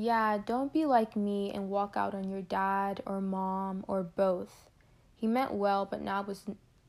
Yeah, 0.00 0.38
don't 0.38 0.72
be 0.72 0.86
like 0.86 1.16
me 1.16 1.50
and 1.52 1.70
walk 1.70 1.96
out 1.96 2.14
on 2.14 2.30
your 2.30 2.40
dad 2.40 3.02
or 3.04 3.20
mom 3.20 3.84
or 3.88 4.04
both. 4.04 4.68
He 5.16 5.26
meant 5.26 5.54
well, 5.54 5.86
but 5.86 6.00
now 6.00 6.22
was 6.22 6.44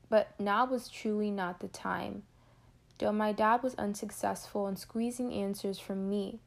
but 0.08 0.38
now 0.38 0.64
was 0.64 0.88
truly 0.88 1.32
not 1.32 1.58
the 1.58 1.66
time. 1.66 2.22
Though 2.98 3.10
my 3.10 3.32
dad 3.32 3.64
was 3.64 3.74
unsuccessful 3.74 4.68
in 4.68 4.76
squeezing 4.76 5.32
answers 5.32 5.80
from 5.80 6.08
me, 6.08 6.38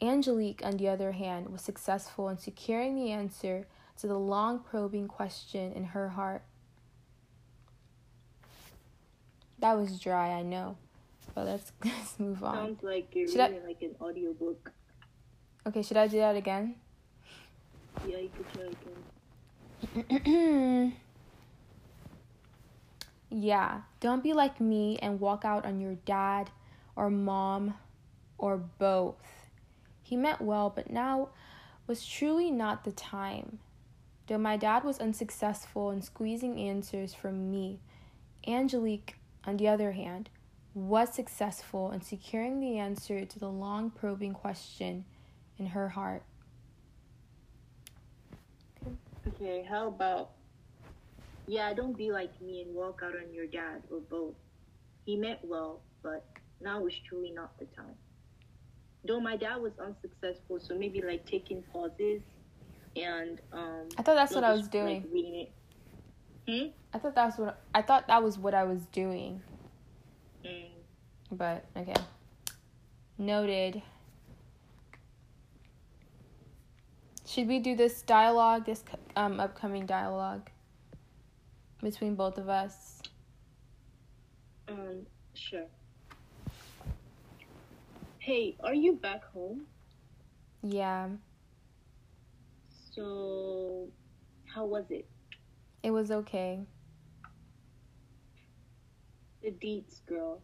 Angelique, 0.00 0.60
on 0.64 0.76
the 0.76 0.88
other 0.88 1.10
hand, 1.10 1.48
was 1.48 1.62
successful 1.62 2.28
in 2.28 2.38
securing 2.38 2.94
the 2.94 3.10
answer 3.10 3.66
to 3.98 4.06
the 4.06 4.16
long 4.18 4.60
probing 4.60 5.08
question 5.08 5.72
in 5.72 5.86
her 5.86 6.10
heart. 6.10 6.42
That 9.58 9.76
was 9.76 9.98
dry, 9.98 10.30
I 10.30 10.42
know. 10.42 10.76
But 11.34 11.46
let's, 11.46 11.72
let's 11.84 12.20
move 12.20 12.44
on. 12.44 12.54
Sounds 12.54 12.82
like 12.84 13.08
you're 13.12 13.26
Should 13.26 13.40
I- 13.40 13.58
like 13.66 13.82
an 13.82 13.96
audiobook. 14.00 14.70
Okay, 15.66 15.82
should 15.82 15.96
I 15.96 16.06
do 16.06 16.18
that 16.18 16.36
again? 16.36 16.76
Yeah, 18.06 18.18
you 18.18 18.30
could 18.36 18.46
try 18.54 20.12
again. 20.22 20.92
yeah, 23.30 23.80
don't 23.98 24.22
be 24.22 24.32
like 24.32 24.60
me 24.60 24.96
and 25.02 25.18
walk 25.18 25.44
out 25.44 25.66
on 25.66 25.80
your 25.80 25.96
dad 26.04 26.50
or 26.94 27.10
mom 27.10 27.74
or 28.38 28.58
both. 28.58 29.16
He 30.04 30.16
meant 30.16 30.40
well, 30.40 30.70
but 30.70 30.88
now 30.88 31.30
was 31.88 32.06
truly 32.06 32.52
not 32.52 32.84
the 32.84 32.92
time. 32.92 33.58
Though 34.28 34.38
my 34.38 34.56
dad 34.56 34.84
was 34.84 35.00
unsuccessful 35.00 35.90
in 35.90 36.00
squeezing 36.00 36.60
answers 36.60 37.12
from 37.12 37.50
me, 37.50 37.80
Angelique, 38.46 39.16
on 39.44 39.56
the 39.56 39.66
other 39.66 39.92
hand, 39.92 40.30
was 40.74 41.12
successful 41.12 41.90
in 41.90 42.02
securing 42.02 42.60
the 42.60 42.78
answer 42.78 43.24
to 43.24 43.38
the 43.40 43.50
long 43.50 43.90
probing 43.90 44.32
question 44.32 45.04
in 45.58 45.66
her 45.66 45.88
heart. 45.88 46.22
Okay, 49.28 49.66
how 49.68 49.88
about 49.88 50.30
yeah, 51.46 51.72
don't 51.74 51.96
be 51.96 52.10
like 52.10 52.40
me 52.40 52.62
and 52.62 52.74
walk 52.74 53.02
out 53.04 53.14
on 53.14 53.32
your 53.32 53.46
dad 53.46 53.82
or 53.90 54.00
both. 54.00 54.34
He 55.04 55.16
meant 55.16 55.38
well, 55.44 55.80
but 56.02 56.26
now 56.60 56.86
is 56.86 56.94
truly 57.08 57.30
not 57.30 57.56
the 57.58 57.66
time. 57.66 57.94
Though 59.04 59.20
my 59.20 59.36
dad 59.36 59.56
was 59.60 59.72
unsuccessful, 59.78 60.58
so 60.60 60.74
maybe 60.74 61.00
like 61.02 61.24
taking 61.26 61.62
pauses 61.62 62.22
and 62.96 63.40
um 63.52 63.88
I 63.98 64.02
thought 64.02 64.14
that's 64.14 64.34
what 64.34 64.44
I 64.44 64.52
was 64.52 64.68
doing. 64.68 65.02
Like, 65.02 65.12
reading 65.12 65.34
it. 65.34 65.52
Hmm? 66.48 66.68
I 66.92 66.98
thought 66.98 67.14
that's 67.14 67.38
what 67.38 67.60
I 67.74 67.82
thought 67.82 68.08
that 68.08 68.22
was 68.22 68.38
what 68.38 68.54
I 68.54 68.64
was 68.64 68.80
doing. 68.92 69.42
Mm. 70.44 70.68
But 71.32 71.64
okay. 71.76 71.94
Noted. 73.18 73.82
Should 77.26 77.48
we 77.48 77.58
do 77.58 77.74
this 77.74 78.02
dialogue, 78.02 78.66
this 78.66 78.84
um 79.16 79.40
upcoming 79.40 79.84
dialogue 79.86 80.48
between 81.82 82.14
both 82.14 82.38
of 82.38 82.48
us? 82.48 83.02
Um, 84.68 85.06
sure. 85.34 85.66
Hey, 88.18 88.56
are 88.60 88.74
you 88.74 88.94
back 88.94 89.24
home? 89.32 89.66
Yeah, 90.62 91.08
So, 92.94 93.88
how 94.52 94.64
was 94.64 94.84
it? 94.90 95.06
it 95.82 95.90
was 95.90 96.10
okay. 96.10 96.60
The 99.42 99.50
deets, 99.50 100.04
girl. 100.06 100.40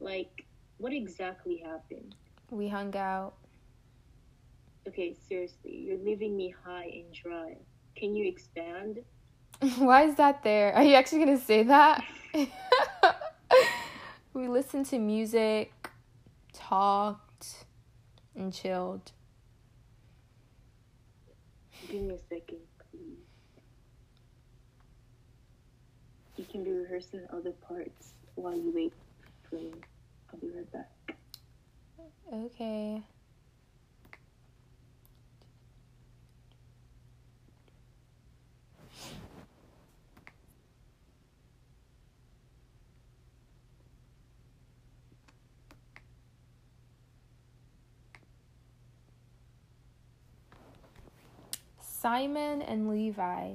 Like, 0.00 0.46
what 0.78 0.92
exactly 0.94 1.58
happened? 1.66 2.14
We 2.50 2.68
hung 2.68 2.96
out. 2.96 3.34
Okay, 4.86 5.16
seriously, 5.28 5.84
you're 5.86 5.98
leaving 5.98 6.36
me 6.36 6.54
high 6.64 6.84
and 6.84 7.12
dry. 7.12 7.56
Can 7.96 8.14
you 8.14 8.28
expand? 8.28 8.98
Why 9.78 10.04
is 10.04 10.16
that 10.16 10.42
there? 10.42 10.74
Are 10.74 10.82
you 10.82 10.94
actually 10.94 11.20
gonna 11.20 11.38
say 11.38 11.62
that? 11.62 12.04
we 14.34 14.48
listened 14.48 14.86
to 14.86 14.98
music, 14.98 15.72
talked, 16.52 17.64
and 18.36 18.52
chilled. 18.52 19.12
Give 21.90 22.02
me 22.02 22.14
a 22.14 22.18
second, 22.18 22.58
please. 22.90 23.18
You 26.36 26.44
can 26.44 26.64
be 26.64 26.72
rehearsing 26.72 27.26
other 27.32 27.52
parts 27.52 28.12
while 28.34 28.54
you 28.54 28.70
wait 28.74 28.92
for 29.48 29.56
me. 29.56 29.72
I'll 30.32 30.40
be 30.40 30.50
right 30.54 30.72
back. 30.72 31.16
Okay. 32.32 33.02
Simon 52.04 52.60
and 52.60 52.90
Levi, 52.90 53.52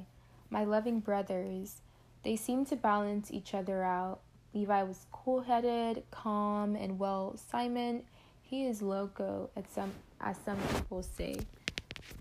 my 0.50 0.64
loving 0.64 1.02
brothers, 1.02 1.84
they 2.24 2.36
seemed 2.36 2.66
to 2.66 2.76
balance 2.76 3.30
each 3.30 3.54
other 3.54 3.84
out. 3.84 4.22
Levi 4.56 4.82
was 4.82 5.06
cool 5.12 5.42
headed, 5.42 6.02
calm, 6.10 6.76
and 6.76 6.98
well, 6.98 7.38
Simon, 7.52 8.02
he 8.42 8.66
is 8.66 8.82
loco, 8.82 9.52
as 9.56 9.66
some, 9.72 9.92
as 10.20 10.36
some 10.44 10.58
people 10.74 11.04
say. 11.04 11.36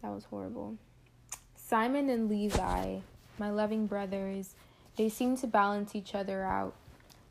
That 0.02 0.10
was 0.12 0.24
horrible. 0.24 0.76
Simon 1.56 2.10
and 2.10 2.28
Levi, 2.28 2.98
my 3.38 3.48
loving 3.48 3.86
brothers, 3.86 4.54
they 4.96 5.08
seem 5.08 5.34
to 5.38 5.46
balance 5.46 5.94
each 5.94 6.14
other 6.14 6.44
out. 6.44 6.74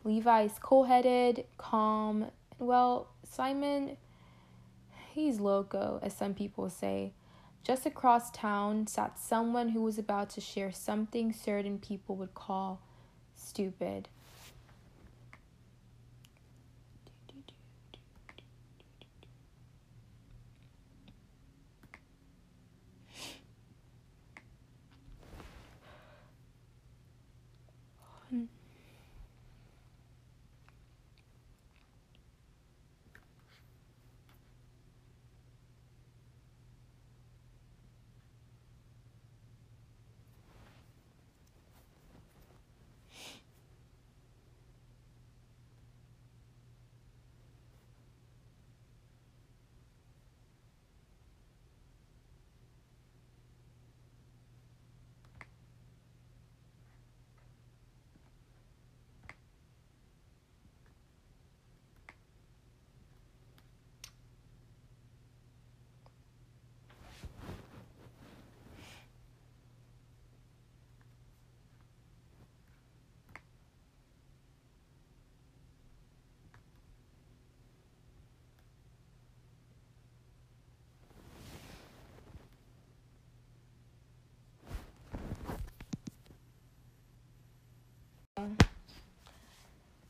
Levi 0.06 0.42
is 0.42 0.54
cool 0.60 0.86
headed, 0.86 1.46
calm, 1.60 2.32
and 2.58 2.68
well, 2.68 3.10
Simon, 3.24 3.96
he's 5.14 5.40
loco, 5.40 6.00
as 6.02 6.18
some 6.18 6.34
people 6.34 6.68
say. 6.68 7.12
Just 7.68 7.86
across 7.86 8.32
town 8.32 8.88
sat 8.88 9.20
someone 9.20 9.68
who 9.68 9.82
was 9.82 9.98
about 9.98 10.30
to 10.30 10.40
share 10.40 10.72
something 10.72 11.34
certain 11.34 11.80
people 11.80 12.16
would 12.16 12.34
call 12.34 12.80
stupid. 13.36 14.08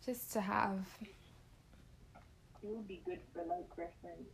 Just 0.08 0.32
to 0.34 0.42
have. 0.42 0.88
It 2.64 2.70
would 2.70 2.88
be 2.88 3.02
good 3.06 3.20
for 3.34 3.44
like 3.44 3.68
reference. 3.78 4.30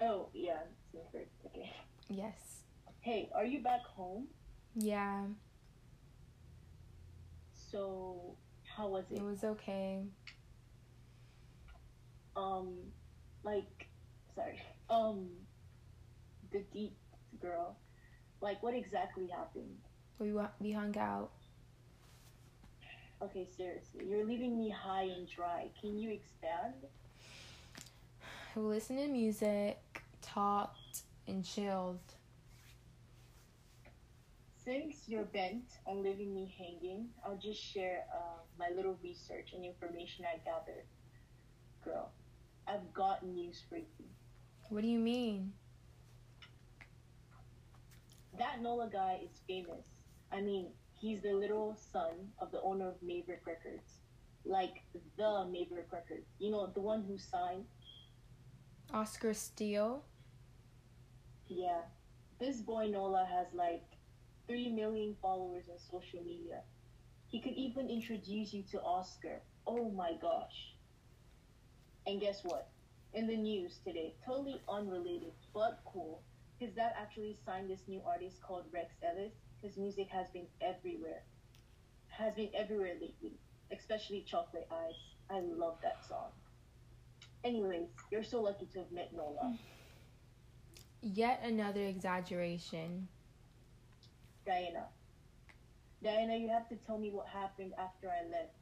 Oh 0.00 0.28
yeah, 0.34 0.58
first. 1.12 1.26
Okay. 1.46 1.70
Yes. 2.08 2.62
Hey, 3.00 3.30
are 3.34 3.44
you 3.46 3.62
back 3.62 3.80
home? 3.82 4.28
Yeah, 4.74 5.24
So 7.72 8.36
how 8.76 8.88
was 8.88 9.04
it? 9.10 9.16
it 9.18 9.22
was 9.24 9.42
okay. 9.44 10.04
um, 12.36 12.76
like, 13.42 13.88
sorry, 14.36 14.60
um, 14.88 15.30
the 16.52 16.62
deep 16.72 16.96
girl, 17.40 17.76
like, 18.40 18.62
what 18.62 18.74
exactly 18.74 19.26
happened? 19.28 19.76
We 20.18 20.32
we 20.60 20.72
hung 20.72 20.96
out. 20.98 21.30
Okay, 23.20 23.48
seriously, 23.56 24.06
you're 24.06 24.24
leaving 24.24 24.56
me 24.56 24.70
high 24.70 25.02
and 25.02 25.28
dry. 25.28 25.70
Can 25.80 25.98
you 25.98 26.10
expand? 26.10 26.74
We 28.54 28.62
listened 28.62 29.00
to 29.00 29.08
music, 29.08 29.78
talked, 30.22 31.02
and 31.26 31.44
chilled. 31.44 31.98
Since 34.64 35.08
you're 35.08 35.24
bent 35.24 35.78
on 35.86 36.02
leaving 36.02 36.34
me 36.34 36.54
hanging, 36.58 37.08
I'll 37.24 37.38
just 37.38 37.60
share 37.60 38.04
uh, 38.14 38.40
my 38.58 38.68
little 38.74 38.98
research 39.02 39.52
and 39.54 39.64
information 39.64 40.24
I 40.26 40.38
gathered. 40.44 40.84
Girl, 41.84 42.10
I've 42.66 42.92
got 42.92 43.24
news 43.24 43.62
for 43.68 43.76
you. 43.76 44.06
What 44.68 44.82
do 44.82 44.88
you 44.88 44.98
mean? 44.98 45.52
That 48.38 48.62
Nola 48.62 48.88
guy 48.90 49.20
is 49.24 49.40
famous. 49.48 49.84
I 50.30 50.40
mean, 50.40 50.68
he's 50.92 51.22
the 51.22 51.32
little 51.32 51.76
son 51.92 52.28
of 52.38 52.52
the 52.52 52.60
owner 52.62 52.88
of 52.88 52.94
Maverick 53.02 53.42
Records. 53.46 53.98
Like 54.44 54.84
the 55.16 55.46
Maverick 55.50 55.88
Records. 55.92 56.26
You 56.38 56.52
know, 56.52 56.70
the 56.72 56.80
one 56.80 57.02
who 57.02 57.18
signed. 57.18 57.64
Oscar 58.94 59.34
Steele? 59.34 60.04
Yeah. 61.48 61.80
This 62.38 62.60
boy 62.60 62.86
Nola 62.86 63.26
has 63.28 63.46
like 63.52 63.84
3 64.46 64.70
million 64.70 65.16
followers 65.20 65.64
on 65.68 65.78
social 65.78 66.24
media. 66.24 66.62
He 67.26 67.40
could 67.40 67.54
even 67.54 67.90
introduce 67.90 68.54
you 68.54 68.62
to 68.70 68.80
Oscar. 68.80 69.42
Oh 69.66 69.90
my 69.90 70.12
gosh. 70.22 70.74
And 72.06 72.20
guess 72.20 72.42
what? 72.44 72.70
In 73.12 73.26
the 73.26 73.36
news 73.36 73.80
today, 73.84 74.14
totally 74.24 74.60
unrelated, 74.68 75.32
but 75.52 75.80
cool. 75.84 76.22
His 76.58 76.72
dad 76.72 76.92
actually 77.00 77.36
signed 77.46 77.70
this 77.70 77.82
new 77.86 78.00
artist 78.04 78.42
called 78.42 78.64
Rex 78.72 78.94
Ellis. 79.02 79.32
His 79.62 79.76
music 79.76 80.08
has 80.10 80.28
been 80.30 80.46
everywhere. 80.60 81.22
Has 82.08 82.34
been 82.34 82.50
everywhere 82.52 82.94
lately, 83.00 83.38
especially 83.72 84.24
Chocolate 84.26 84.66
Eyes. 84.72 84.94
I 85.30 85.40
love 85.40 85.76
that 85.82 86.04
song. 86.08 86.30
Anyways, 87.44 87.88
you're 88.10 88.24
so 88.24 88.42
lucky 88.42 88.66
to 88.72 88.80
have 88.80 88.90
met 88.90 89.12
Nola. 89.14 89.56
Yet 91.00 91.40
another 91.44 91.82
exaggeration. 91.82 93.06
Diana. 94.44 94.86
Diana, 96.02 96.36
you 96.36 96.48
have 96.48 96.68
to 96.70 96.76
tell 96.86 96.98
me 96.98 97.10
what 97.10 97.26
happened 97.28 97.72
after 97.78 98.08
I 98.08 98.28
left. 98.28 98.54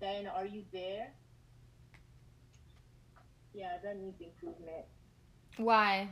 Diana, 0.00 0.32
are 0.36 0.44
you 0.44 0.64
there? 0.70 1.12
Yeah, 3.54 3.78
that 3.82 3.98
needs 3.98 4.20
improvement. 4.20 4.84
Why? 5.56 6.08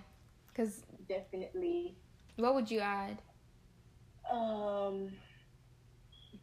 Because 0.53 0.85
Definitely. 1.09 1.97
what 2.37 2.55
would 2.55 2.71
you 2.71 2.81
add? 2.81 3.19
Um, 4.31 5.13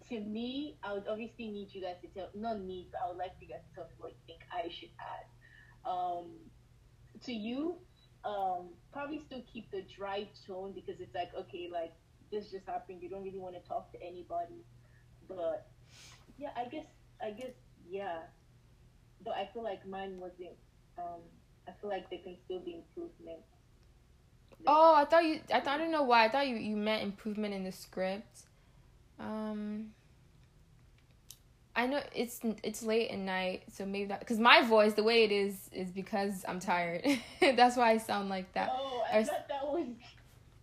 to 0.10 0.20
me, 0.20 0.78
I 0.84 0.94
would 0.94 1.08
obviously 1.08 1.48
need 1.48 1.70
you 1.72 1.82
guys 1.82 1.96
to 2.02 2.08
tell, 2.08 2.30
not 2.34 2.60
need, 2.60 2.88
but 2.92 3.02
I 3.06 3.10
would 3.10 3.18
like 3.18 3.32
you 3.40 3.48
guys 3.48 3.62
to 3.70 3.76
tell 3.76 3.86
me 3.86 3.94
what 4.00 4.12
you 4.12 4.18
think 4.26 4.40
I 4.52 4.70
should 4.70 4.90
add. 5.00 5.90
Um, 5.90 6.32
to 7.26 7.34
you, 7.34 7.78
um, 8.26 8.70
probably 8.92 9.22
still 9.26 9.44
keep 9.52 9.72
the 9.72 9.84
dry 9.96 10.28
tone 10.48 10.74
because 10.74 11.00
it's 11.00 11.14
like, 11.14 11.30
okay, 11.38 11.70
like, 11.72 11.94
this 12.32 12.52
just 12.52 12.66
happened. 12.66 13.02
You 13.02 13.10
don't 13.10 13.24
really 13.24 13.40
want 13.40 13.56
to 13.56 13.68
talk 13.68 13.92
to 13.94 14.02
anybody. 14.02 14.66
But, 15.28 15.68
yeah, 16.38 16.50
I 16.56 16.66
guess, 16.66 16.86
I 17.24 17.32
guess, 17.32 17.54
yeah. 17.88 18.20
But 19.24 19.36
I 19.36 19.50
feel 19.54 19.64
like 19.64 19.88
mine 19.88 20.18
wasn't, 20.20 20.58
um, 20.98 21.22
I 21.68 21.72
feel 21.80 21.90
like 21.90 22.10
there 22.10 22.20
can 22.24 22.36
still 22.46 22.60
be 22.60 22.76
improvement. 22.76 23.42
Oh, 24.68 24.94
I 24.96 25.06
thought 25.06 25.24
you. 25.24 25.40
I 25.54 25.60
thought 25.60 25.76
I 25.76 25.78
don't 25.78 25.92
know 25.92 26.04
why. 26.04 26.26
I 26.26 26.30
thought 26.30 26.48
you 26.48 26.56
you 26.56 26.76
meant 26.76 27.04
improvement 27.04 27.54
in 27.54 27.64
the 27.64 27.72
script. 27.72 28.44
Um. 29.20 29.92
I 31.76 31.86
know 31.88 32.02
it's 32.14 32.42
it's 32.64 32.84
late 32.84 33.10
at 33.12 33.20
night, 33.20 33.64
so 33.72 33.86
maybe 33.86 34.06
that 34.08 34.20
because 34.20 34.38
my 34.40 34.64
voice, 34.64 34.94
the 34.96 35.04
way 35.04 35.24
it 35.24 35.32
is, 35.32 35.70
is 35.72 35.92
because 35.92 36.44
I'm 36.48 36.60
tired. 36.60 37.06
That's 37.42 37.78
why 37.78 37.92
I 37.92 37.98
sound 37.98 38.28
like 38.28 38.52
that. 38.54 38.70
Oh, 38.74 39.04
I 39.12 39.20
Or- 39.20 39.24
thought 39.24 39.48
that 39.48 39.64
was 39.66 39.86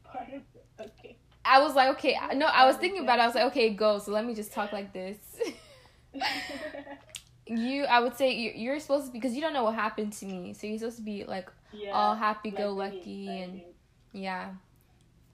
part 0.04 0.28
of 0.28 0.34
it. 0.34 0.42
Okay. 0.78 1.16
I 1.42 1.60
was 1.62 1.74
like, 1.74 1.90
okay, 1.96 2.18
no, 2.34 2.46
I 2.46 2.66
was 2.66 2.76
thinking 2.76 3.02
about 3.04 3.18
it. 3.18 3.22
I 3.22 3.26
was 3.26 3.34
like, 3.34 3.44
okay, 3.46 3.70
go. 3.70 3.98
So 3.98 4.10
let 4.12 4.26
me 4.26 4.34
just 4.34 4.52
talk 4.52 4.72
like 4.72 4.92
this. 4.92 5.16
you, 7.46 7.84
I 7.84 8.00
would 8.00 8.16
say 8.16 8.32
you- 8.34 8.52
you're 8.54 8.80
supposed 8.80 9.06
to 9.06 9.12
because 9.12 9.34
you 9.34 9.40
don't 9.40 9.52
know 9.54 9.64
what 9.64 9.74
happened 9.74 10.12
to 10.14 10.26
me, 10.26 10.52
so 10.54 10.66
you're 10.66 10.78
supposed 10.78 10.96
to 10.98 11.02
be 11.02 11.24
like 11.24 11.48
yeah, 11.72 11.92
all 11.92 12.14
happy 12.14 12.50
go 12.50 12.72
lucky 12.72 13.40
and. 13.42 13.62
Yeah. 14.16 14.54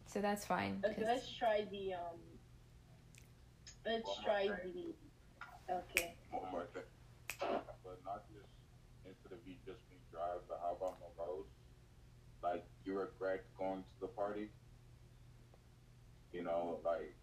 So 0.06 0.20
that's 0.20 0.44
fine. 0.44 0.82
Okay, 0.84 1.02
let's 1.06 1.30
try 1.38 1.64
the 1.70 1.94
um. 1.94 2.18
Let's 3.86 4.04
One 4.04 4.24
try 4.24 4.42
thing. 4.48 4.72
the. 4.74 5.74
Okay. 5.74 6.14
One 6.30 6.50
more 6.50 6.66
thing. 6.74 6.82
But 7.40 7.98
not 8.04 8.26
just 8.34 8.50
instead 9.06 9.32
of 9.32 9.38
you 9.46 9.54
just 9.66 9.80
being 9.88 10.02
drive, 10.10 10.42
but 10.48 10.60
how 10.62 10.76
about 10.76 10.98
no 11.00 11.08
roads? 11.18 11.48
Like 12.42 12.66
you 12.84 12.98
regret 12.98 13.44
going 13.58 13.82
to 13.82 13.96
the 14.00 14.08
party. 14.08 14.50
You 16.32 16.42
know, 16.42 16.78
like 16.84 17.14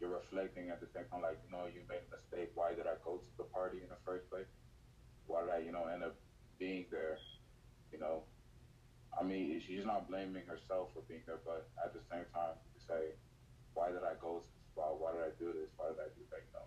you're 0.00 0.10
reflecting 0.10 0.70
at 0.70 0.80
the 0.80 0.88
same 0.94 1.04
time, 1.12 1.22
like, 1.22 1.38
you 1.44 1.52
know, 1.52 1.66
you 1.66 1.82
made 1.88 2.00
a 2.08 2.16
mistake. 2.16 2.50
Why 2.54 2.74
did 2.74 2.86
I 2.86 2.96
go 3.04 3.18
to 3.18 3.30
the 3.36 3.44
party 3.44 3.78
in 3.82 3.88
the 3.88 4.00
first 4.04 4.28
place? 4.30 4.48
Why 5.26 5.42
did 5.44 5.50
I, 5.50 5.58
you 5.58 5.72
know, 5.72 5.86
end 5.92 6.02
up 6.02 6.16
being 6.58 6.86
there? 6.90 7.18
You 7.92 7.98
know, 7.98 8.22
I 9.18 9.22
mean, 9.22 9.60
she's 9.66 9.84
not 9.84 10.08
blaming 10.08 10.46
herself 10.46 10.90
for 10.94 11.02
being 11.08 11.22
there, 11.26 11.40
but 11.44 11.68
at 11.84 11.92
the 11.92 12.00
same 12.10 12.24
time, 12.32 12.56
you 12.74 12.80
say, 12.86 13.14
why 13.74 13.88
did 13.90 14.02
I 14.02 14.14
go 14.20 14.40
to 14.40 14.48
the 14.50 14.62
spot? 14.72 15.00
Why 15.00 15.12
did 15.12 15.22
I 15.22 15.32
do 15.38 15.52
this? 15.52 15.70
Why 15.76 15.88
did 15.88 16.00
I 16.00 16.08
do 16.14 16.22
that? 16.30 16.42
You 16.46 16.52
know, 16.54 16.66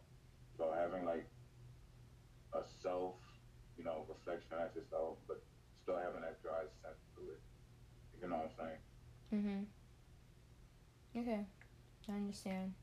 so 0.57 0.63
having 0.75 1.05
like 1.05 1.25
a 2.53 2.61
self, 2.81 3.15
you 3.77 3.83
know, 3.83 4.05
reflection 4.07 4.57
at 4.59 4.75
yourself, 4.75 5.17
but 5.27 5.41
still 5.81 5.97
having 5.97 6.21
that 6.21 6.41
dry 6.43 6.63
sense 6.83 7.01
to 7.15 7.21
it. 7.31 7.41
You 8.21 8.29
know 8.29 8.37
what 8.37 8.53
I'm 8.59 8.77
saying? 9.31 9.65
Mhm. 11.15 11.19
Okay, 11.21 11.45
I 12.09 12.11
understand. 12.11 12.73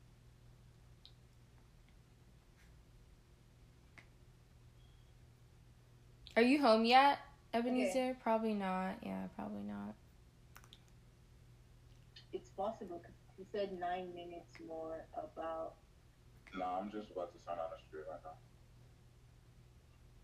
Are 6.35 6.41
you 6.41 6.61
home 6.61 6.85
yet, 6.85 7.19
Ebenezer? 7.53 8.17
Probably 8.21 8.53
not. 8.53 8.95
Yeah, 9.03 9.27
probably 9.35 9.61
not. 9.61 9.93
It's 12.33 12.49
possible 12.49 12.99
because 13.01 13.15
he 13.37 13.45
said 13.51 13.77
nine 13.79 14.13
minutes 14.15 14.55
more 14.65 15.05
about. 15.13 15.75
No, 16.57 16.65
I'm 16.65 16.91
just 16.91 17.11
about 17.11 17.33
to 17.33 17.39
turn 17.45 17.59
on 17.59 17.69
the 17.71 17.79
street 17.87 18.05
right 18.09 18.19
now. 18.23 18.37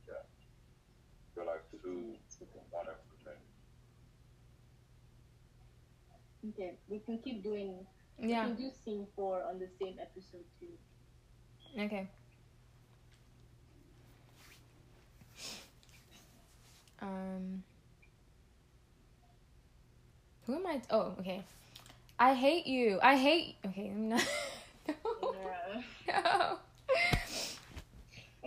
Yeah. 0.07 0.23
Feel 1.35 1.45
like 1.47 1.63
two, 1.71 2.15
one 2.71 2.85
extra 2.87 3.17
thing. 3.23 3.41
Okay, 6.53 6.77
we 6.89 6.99
can 6.99 7.19
keep 7.19 7.43
doing. 7.43 7.85
Yeah. 8.19 8.47
We 8.47 8.55
can 8.55 8.63
do 8.63 8.71
scene 8.83 9.07
four 9.15 9.43
on 9.43 9.59
the 9.59 9.67
same 9.81 9.99
episode 9.99 10.45
too. 10.59 10.73
Okay. 11.79 12.09
Um. 17.01 17.63
Who 20.45 20.55
am 20.55 20.67
I? 20.67 20.81
Oh, 20.89 21.13
okay. 21.19 21.43
I 22.19 22.33
hate 22.33 22.65
you. 22.67 22.99
I 23.03 23.15
hate. 23.15 23.55
Okay, 23.65 23.89
I'm 23.93 24.09
not. 24.09 24.27
No. 26.07 26.59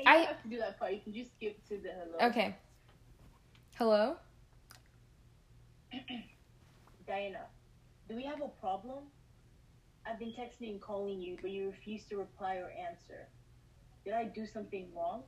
I- 0.06 0.16
have 0.20 0.42
to 0.42 0.48
do 0.48 0.58
that 0.58 0.78
part. 0.78 0.92
You 0.92 1.00
can 1.00 1.12
just 1.12 1.32
skip 1.36 1.62
to 1.68 1.76
the 1.76 1.90
hello. 1.90 2.30
Okay. 2.30 2.56
Hello. 3.76 4.16
Diana, 7.06 7.40
do 8.08 8.16
we 8.16 8.24
have 8.24 8.40
a 8.40 8.48
problem? 8.60 9.04
I've 10.06 10.18
been 10.18 10.32
texting 10.32 10.70
and 10.70 10.80
calling 10.80 11.20
you, 11.20 11.36
but 11.40 11.50
you 11.50 11.66
refuse 11.66 12.04
to 12.06 12.16
reply 12.16 12.56
or 12.56 12.70
answer. 12.70 13.28
Did 14.04 14.14
I 14.14 14.24
do 14.24 14.46
something 14.46 14.88
wrong? 14.96 15.22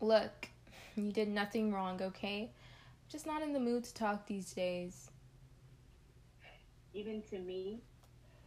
Look, 0.00 0.48
you 0.96 1.12
did 1.12 1.28
nothing 1.28 1.72
wrong. 1.72 2.00
Okay. 2.02 2.50
Just 3.08 3.26
not 3.26 3.42
in 3.42 3.52
the 3.52 3.60
mood 3.60 3.84
to 3.84 3.94
talk 3.94 4.26
these 4.26 4.52
days. 4.52 5.10
Even 6.94 7.22
to 7.30 7.38
me? 7.38 7.80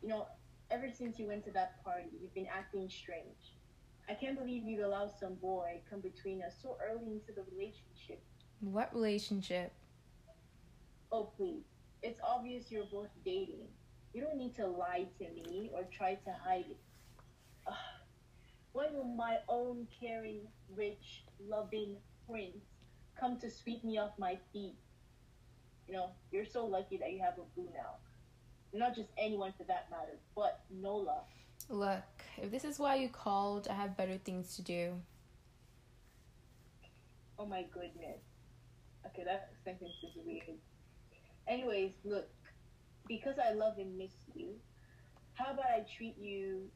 You 0.01 0.09
know, 0.09 0.27
ever 0.71 0.89
since 0.89 1.19
you 1.19 1.27
went 1.27 1.43
to 1.45 1.51
that 1.51 1.83
party, 1.83 2.09
you've 2.21 2.33
been 2.33 2.47
acting 2.47 2.89
strange. 2.89 3.55
I 4.09 4.13
can't 4.13 4.37
believe 4.37 4.63
you'd 4.65 4.81
allow 4.81 5.07
some 5.07 5.35
boy 5.35 5.81
come 5.89 6.01
between 6.01 6.41
us 6.41 6.53
so 6.61 6.77
early 6.83 7.11
into 7.11 7.31
the 7.33 7.43
relationship. 7.51 8.21
What 8.59 8.93
relationship? 8.93 9.71
Oh, 11.11 11.31
please. 11.37 11.63
It's 12.01 12.19
obvious 12.21 12.71
you're 12.71 12.85
both 12.91 13.09
dating. 13.23 13.67
You 14.13 14.21
don't 14.21 14.37
need 14.37 14.55
to 14.55 14.67
lie 14.67 15.07
to 15.19 15.49
me 15.49 15.71
or 15.73 15.83
try 15.91 16.15
to 16.15 16.35
hide 16.43 16.65
it. 16.69 16.79
Ugh. 17.67 17.73
When 18.73 18.93
will 18.93 19.03
my 19.03 19.37
own 19.47 19.87
caring, 20.01 20.41
rich, 20.75 21.23
loving 21.47 21.95
prince 22.29 22.57
come 23.19 23.39
to 23.39 23.49
sweep 23.49 23.83
me 23.83 23.97
off 23.97 24.11
my 24.17 24.37
feet. 24.51 24.75
You 25.87 25.95
know, 25.95 26.09
you're 26.31 26.45
so 26.45 26.65
lucky 26.65 26.97
that 26.97 27.11
you 27.11 27.19
have 27.19 27.33
a 27.37 27.43
boo 27.55 27.67
now. 27.73 27.97
Not 28.73 28.95
just 28.95 29.09
anyone 29.17 29.53
for 29.57 29.63
that 29.65 29.87
matter, 29.91 30.17
but 30.35 30.61
Nola. 30.71 31.21
Look, 31.69 32.03
if 32.37 32.51
this 32.51 32.65
is 32.65 32.79
why 32.79 32.95
you 32.95 33.09
called, 33.09 33.67
I 33.69 33.73
have 33.73 33.95
better 33.95 34.17
things 34.17 34.55
to 34.55 34.61
do. 34.61 34.93
Oh 37.37 37.45
my 37.45 37.65
goodness. 37.73 38.21
Okay, 39.05 39.23
that 39.25 39.51
sentence 39.63 39.91
is 40.03 40.17
weird. 40.25 40.57
Anyways, 41.47 41.91
look, 42.03 42.29
because 43.07 43.35
I 43.37 43.53
love 43.53 43.77
and 43.77 43.97
miss 43.97 44.13
you, 44.33 44.55
how 45.33 45.51
about 45.51 45.65
I 45.65 45.85
treat 45.97 46.17
you 46.17 46.69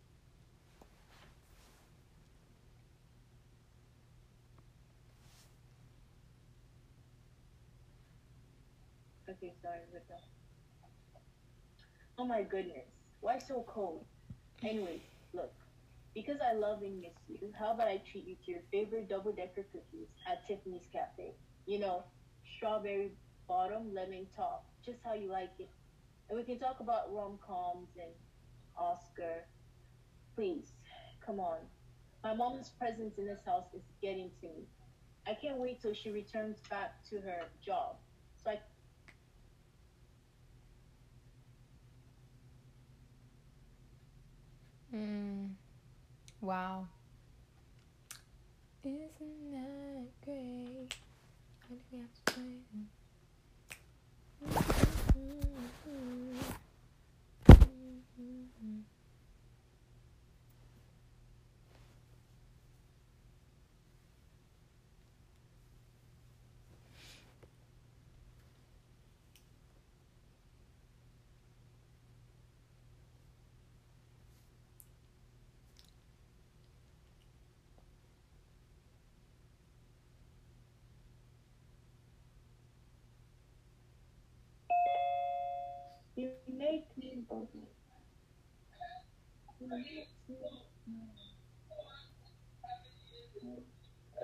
Okay, 9.29 9.53
sorry, 9.61 9.79
Rita. 9.93 10.19
Oh 12.17 12.25
my 12.25 12.43
goodness. 12.43 12.87
Why 13.19 13.39
so 13.39 13.65
cold? 13.67 14.05
Anyways, 14.63 15.01
look. 15.33 15.53
Because 16.13 16.37
I 16.41 16.53
love 16.53 16.81
and 16.81 16.99
miss 16.99 17.13
you, 17.27 17.53
how 17.59 17.73
about 17.73 17.87
I 17.87 18.01
treat 18.09 18.25
you 18.25 18.35
to 18.45 18.51
your 18.51 18.61
favorite 18.71 19.09
double 19.09 19.33
decker 19.33 19.65
cookies 19.71 20.07
at 20.25 20.47
Tiffany's 20.47 20.87
Cafe? 20.91 21.33
You 21.65 21.79
know, 21.79 22.03
strawberry 22.55 23.11
bottom, 23.47 23.93
lemon 23.93 24.27
top, 24.35 24.65
just 24.83 24.99
how 25.03 25.13
you 25.13 25.29
like 25.29 25.51
it. 25.59 25.69
And 26.29 26.37
we 26.37 26.43
can 26.43 26.57
talk 26.57 26.79
about 26.79 27.13
rom 27.13 27.37
coms 27.45 27.89
and 27.97 28.11
Oscar. 28.77 29.45
Please, 30.35 30.71
come 31.23 31.39
on. 31.39 31.59
My 32.23 32.33
mom's 32.33 32.69
presence 32.69 33.17
in 33.17 33.25
this 33.25 33.39
house 33.45 33.67
is 33.75 33.83
getting 34.01 34.31
to 34.41 34.47
me. 34.47 34.65
I 35.27 35.33
can't 35.33 35.57
wait 35.57 35.81
till 35.81 35.93
she 35.93 36.09
returns 36.09 36.57
back 36.69 37.03
to 37.09 37.17
her 37.21 37.41
job. 37.63 37.97
So 38.43 38.51
I 38.51 38.59
Mm. 44.95 45.49
Wow. 46.41 46.87
Isn't 48.83 49.51
that 49.51 50.07
great? 50.23 50.95
We 51.69 51.97
have 51.97 52.13
to 52.13 52.33
play 52.33 52.53
it? 52.53 52.87
You 86.17 86.31
make 86.51 86.85
me 86.97 87.19
bubble. 87.29 87.69
You 89.61 89.67
make 89.69 89.85
me- 90.27 90.37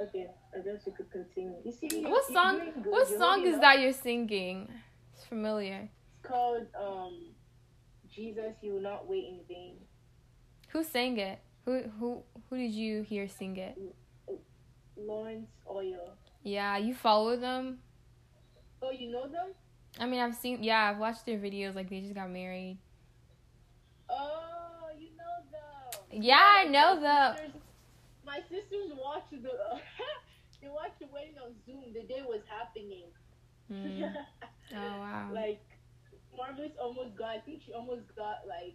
Okay, 0.01 0.27
I 0.55 0.59
guess 0.65 0.81
you 0.87 0.91
could 0.91 1.11
continue. 1.11 1.55
You 1.63 1.71
see, 1.71 2.01
What 2.03 2.25
song? 2.25 2.59
good. 2.81 2.91
What 2.91 3.07
song 3.07 3.45
is 3.45 3.55
up. 3.55 3.61
that 3.61 3.79
you're 3.79 3.93
singing? 3.93 4.67
It's 5.13 5.23
familiar. 5.25 5.87
It's 6.17 6.27
called 6.27 6.65
um, 6.75 7.35
Jesus, 8.09 8.55
you 8.63 8.73
will 8.73 8.81
not 8.81 9.07
wait 9.07 9.25
in 9.25 9.39
vain. 9.47 9.75
Who 10.69 10.83
sang 10.83 11.19
it? 11.19 11.39
Who 11.65 11.83
who 11.99 12.23
who 12.49 12.57
did 12.57 12.71
you 12.71 13.03
hear 13.03 13.27
sing 13.27 13.55
it? 13.57 13.77
Lawrence 14.97 15.51
Oyor. 15.69 16.09
Yeah, 16.41 16.77
you 16.77 16.95
follow 16.95 17.37
them. 17.37 17.77
Oh, 18.81 18.89
you 18.91 19.11
know 19.11 19.27
them? 19.27 19.53
I 19.99 20.05
mean, 20.05 20.19
I've 20.19 20.35
seen. 20.35 20.63
Yeah, 20.63 20.91
I've 20.91 20.97
watched 20.97 21.25
their 21.25 21.37
videos. 21.37 21.75
Like 21.75 21.89
they 21.89 22.01
just 22.01 22.15
got 22.15 22.29
married. 22.29 22.77
Oh, 24.09 24.89
you 24.97 25.09
know 25.17 25.35
them. 25.51 26.21
Yeah, 26.23 26.39
I 26.41 26.63
know 26.65 26.99
them. 26.99 27.53
My 28.25 28.39
sisters 28.49 28.91
watched 28.97 29.31
the. 29.31 29.37
they 30.61 30.69
watched 30.69 30.99
the 30.99 31.07
wedding 31.13 31.35
on 31.43 31.53
Zoom. 31.65 31.93
The 31.93 32.01
day 32.01 32.23
was 32.27 32.41
happening. 32.49 33.05
Mm. 33.71 34.13
Oh 34.75 34.97
wow. 34.97 35.29
like 35.31 35.61
Marvelous 36.35 36.71
almost 36.81 37.15
got 37.15 37.29
I 37.29 37.39
think 37.39 37.61
she 37.65 37.73
almost 37.73 38.09
got 38.15 38.41
like 38.47 38.73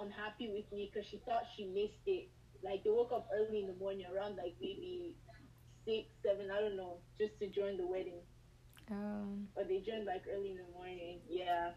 unhappy 0.00 0.48
with 0.48 0.64
me 0.72 0.88
because 0.88 1.06
she 1.08 1.18
thought 1.26 1.42
she 1.56 1.66
missed 1.66 2.00
it. 2.06 2.28
Like 2.62 2.84
they 2.84 2.90
woke 2.90 3.12
up 3.12 3.28
early 3.34 3.60
in 3.60 3.66
the 3.66 3.74
morning 3.74 4.06
around 4.08 4.36
like 4.36 4.54
maybe 4.60 5.14
six, 5.84 6.08
seven, 6.24 6.50
I 6.50 6.60
don't 6.60 6.76
know, 6.76 6.98
just 7.18 7.38
to 7.40 7.48
join 7.48 7.76
the 7.76 7.86
wedding. 7.86 8.22
Um. 8.90 9.48
Or 9.56 9.64
they 9.64 9.80
joined 9.80 10.04
like 10.06 10.24
early 10.32 10.50
in 10.50 10.56
the 10.58 10.78
morning. 10.78 11.20
Yeah. 11.28 11.70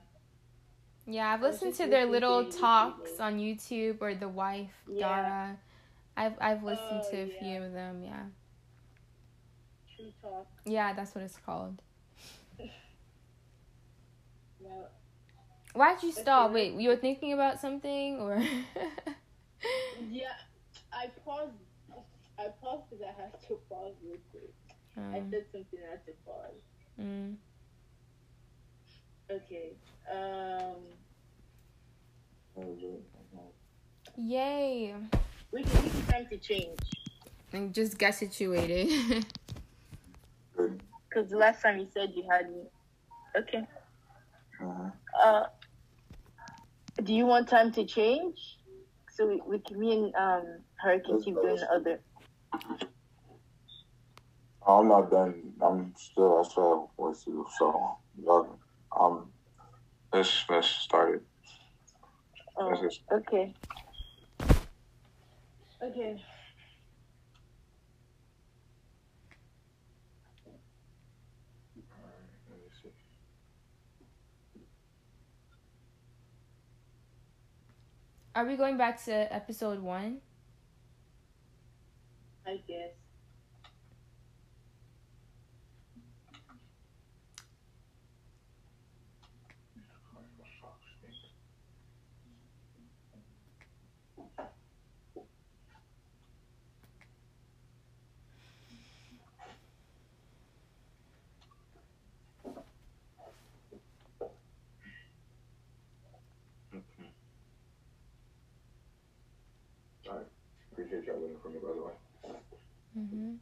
Yeah, 1.05 1.29
I've 1.33 1.41
listened 1.41 1.73
to 1.75 1.87
their 1.87 2.05
little 2.05 2.45
talks 2.51 3.19
on 3.19 3.39
YouTube 3.39 4.01
or 4.01 4.13
the 4.13 4.27
wife 4.27 4.73
Yeah. 4.87 5.07
Dara. 5.21 5.57
I've 6.17 6.33
I've 6.41 6.63
listened 6.63 7.01
Oh, 7.05 7.11
to 7.11 7.17
a 7.17 7.25
yeah. 7.27 7.39
few 7.39 7.63
of 7.63 7.71
them. 7.73 8.03
Yeah. 8.03 8.23
True 9.95 10.11
talk. 10.21 10.47
Yeah, 10.65 10.93
that's 10.93 11.15
what 11.15 11.23
it's 11.23 11.37
called. 11.37 11.81
Yeah. 14.59 14.69
Why'd 15.73 16.01
you 16.03 16.11
stop? 16.11 16.51
Wait, 16.51 16.73
you 16.73 16.89
were 16.89 16.95
thinking 16.97 17.33
about 17.33 17.61
something 17.61 18.19
or? 18.19 18.41
Yeah. 20.11 20.33
I 20.93 21.07
paused 21.25 21.53
I 22.39 22.47
paused 22.61 22.83
because 22.89 23.03
I 23.05 23.21
had 23.21 23.39
to 23.47 23.59
pause 23.69 23.93
real 24.03 24.17
quick. 24.31 24.53
I 24.97 25.19
Um, 25.19 25.29
said 25.31 25.45
something 25.51 25.79
I 25.87 25.91
had 25.91 26.05
to 26.05 26.11
pause. 26.25 26.61
Mm. 26.99 27.35
Okay. 29.31 29.73
Um 30.11 30.75
Yay! 34.17 34.95
we 35.51 35.63
can 35.63 35.83
we 35.83 35.89
can 35.89 36.05
time 36.07 36.25
to 36.29 36.37
change. 36.37 36.79
And 37.53 37.73
just 37.73 37.97
get 37.97 38.15
situated. 38.15 39.25
Because 40.55 41.29
the 41.29 41.37
last 41.37 41.61
time 41.61 41.77
you 41.79 41.87
said 41.93 42.11
you 42.15 42.27
had 42.29 42.49
me. 42.49 42.63
Okay. 43.37 43.67
Uh-huh. 44.61 44.89
Uh, 45.23 45.45
do 47.03 47.13
you 47.13 47.25
want 47.25 47.47
time 47.47 47.71
to 47.73 47.85
change? 47.85 48.57
So 49.13 49.27
we, 49.27 49.41
we 49.47 49.59
can, 49.59 49.79
me 49.79 49.93
and 49.93 50.15
um, 50.15 50.45
her 50.75 50.99
can 50.99 51.21
keep 51.21 51.35
doing 51.35 51.55
the 51.55 51.71
other. 51.71 51.99
I'm 54.67 54.89
not 54.89 55.09
done. 55.09 55.53
I'm 55.61 55.93
still. 55.97 56.39
I 56.39 56.43
still 56.47 56.79
have 56.81 56.97
work 56.97 57.17
to 57.19 57.25
do. 57.25 57.47
So, 57.57 57.97
y'all, 58.21 58.59
um, 58.91 59.31
let's 60.13 60.45
let's 60.49 60.67
start 60.67 61.15
it. 61.15 61.23
Let's 62.59 62.79
Oh, 62.79 62.83
just 62.83 63.01
okay. 63.11 63.53
Okay. 65.81 66.21
let 72.49 72.57
me 72.57 72.69
see. 72.81 72.89
Are 78.35 78.45
we 78.45 78.57
going 78.57 78.77
back 78.77 79.03
to 79.05 79.11
episode 79.33 79.79
one? 79.81 80.21
I 82.45 82.59
guess. 82.67 82.96
Appreciate 110.87 111.07
y'all 111.13 111.21
waiting 111.21 111.37
for 111.43 111.49
me, 111.49 111.59
by 111.61 111.73
the 111.73 111.83
way. 111.83 111.93
Mm-hmm. 112.97 113.33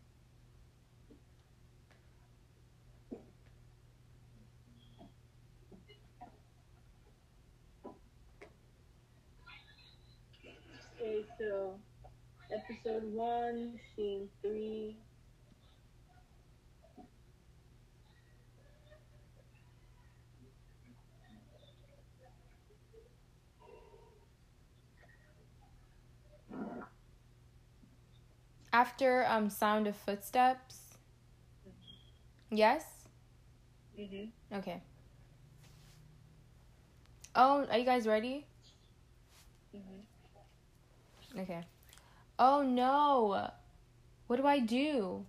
Okay, 10.95 11.25
so 11.39 11.79
episode 12.51 13.13
one, 13.13 13.79
scene 13.95 14.27
three. 14.41 14.97
After 28.75 29.25
um 29.29 29.49
sound 29.49 29.87
of 29.87 29.95
footsteps. 29.95 30.97
Yes? 32.51 33.07
Mhm. 33.97 34.31
Okay. 34.51 34.81
Oh, 37.33 37.65
are 37.71 37.77
you 37.77 37.85
guys 37.85 38.05
ready? 38.05 38.45
Mhm. 39.73 40.03
Okay. 41.39 41.63
Oh 42.37 42.63
no. 42.63 43.49
What 44.27 44.35
do 44.37 44.45
I 44.45 44.59
do? 44.59 45.25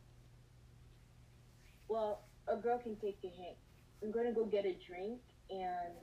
Well, 1.87 2.23
a 2.49 2.57
girl 2.57 2.79
can 2.79 2.97
take 2.97 3.19
a 3.23 3.29
hint. 3.29 3.57
I'm 4.03 4.11
gonna 4.11 4.33
go 4.33 4.45
get 4.45 4.67
a 4.67 4.75
drink 4.89 5.21
and 5.51 5.95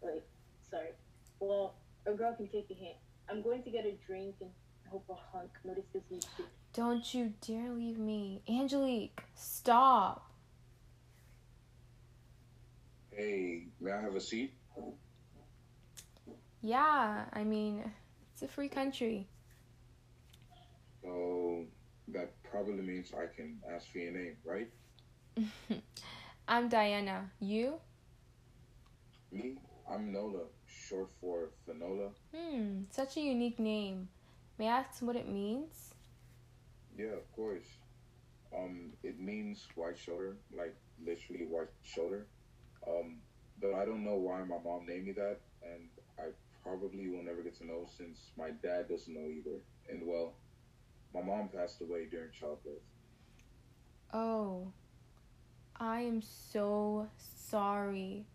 wait, 0.00 0.22
sorry. 0.70 0.94
Well, 1.40 1.74
a 2.06 2.12
girl 2.12 2.36
can 2.36 2.46
take 2.46 2.70
a 2.70 2.74
hint. 2.74 2.98
I'm 3.28 3.42
going 3.42 3.64
to 3.64 3.70
get 3.70 3.84
a 3.84 3.98
drink 4.06 4.36
and 4.40 4.50
hope 4.92 5.08
a 5.08 5.36
hunk 5.36 5.50
notices 5.64 6.02
me 6.10 6.20
too. 6.36 6.44
Don't 6.74 7.14
you 7.14 7.32
dare 7.46 7.70
leave 7.70 7.98
me. 7.98 8.42
Angelique, 8.46 9.22
stop. 9.34 10.30
Hey, 13.10 13.68
may 13.80 13.92
I 13.92 14.02
have 14.02 14.14
a 14.14 14.20
seat? 14.20 14.52
Yeah, 16.60 17.24
I 17.32 17.42
mean, 17.42 17.90
it's 18.32 18.42
a 18.42 18.48
free 18.48 18.68
country. 18.68 19.26
So 21.02 21.64
that 22.08 22.34
probably 22.44 22.82
means 22.82 23.12
I 23.14 23.34
can 23.34 23.60
ask 23.74 23.90
for 23.90 23.98
your 23.98 24.12
name, 24.12 24.36
right? 24.44 24.70
I'm 26.48 26.68
Diana. 26.68 27.30
You? 27.40 27.80
Me? 29.30 29.56
I'm 29.90 30.12
Nola, 30.12 30.44
short 30.66 31.08
for 31.18 31.48
Finola. 31.66 32.10
Hmm, 32.34 32.82
such 32.90 33.16
a 33.16 33.20
unique 33.20 33.58
name. 33.58 34.08
May 34.62 34.68
I 34.68 34.78
ask 34.78 35.02
what 35.02 35.16
it 35.16 35.28
means? 35.28 35.92
Yeah, 36.96 37.14
of 37.14 37.32
course. 37.32 37.66
Um, 38.56 38.92
it 39.02 39.18
means 39.18 39.66
white 39.74 39.98
shoulder, 39.98 40.36
like 40.56 40.76
literally 41.04 41.46
white 41.46 41.72
shoulder. 41.82 42.28
Um, 42.86 43.16
but 43.60 43.74
I 43.74 43.84
don't 43.84 44.04
know 44.04 44.14
why 44.14 44.38
my 44.44 44.58
mom 44.64 44.86
named 44.86 45.06
me 45.06 45.12
that, 45.14 45.38
and 45.64 45.88
I 46.16 46.30
probably 46.62 47.08
will 47.08 47.24
never 47.24 47.42
get 47.42 47.58
to 47.58 47.66
know 47.66 47.88
since 47.98 48.30
my 48.38 48.50
dad 48.62 48.88
doesn't 48.88 49.12
know 49.12 49.26
either. 49.26 49.58
And 49.90 50.06
well, 50.06 50.34
my 51.12 51.22
mom 51.22 51.48
passed 51.48 51.80
away 51.80 52.06
during 52.08 52.30
childbirth. 52.30 52.86
Oh, 54.12 54.70
I 55.74 56.02
am 56.02 56.22
so 56.22 57.08
sorry. 57.16 58.26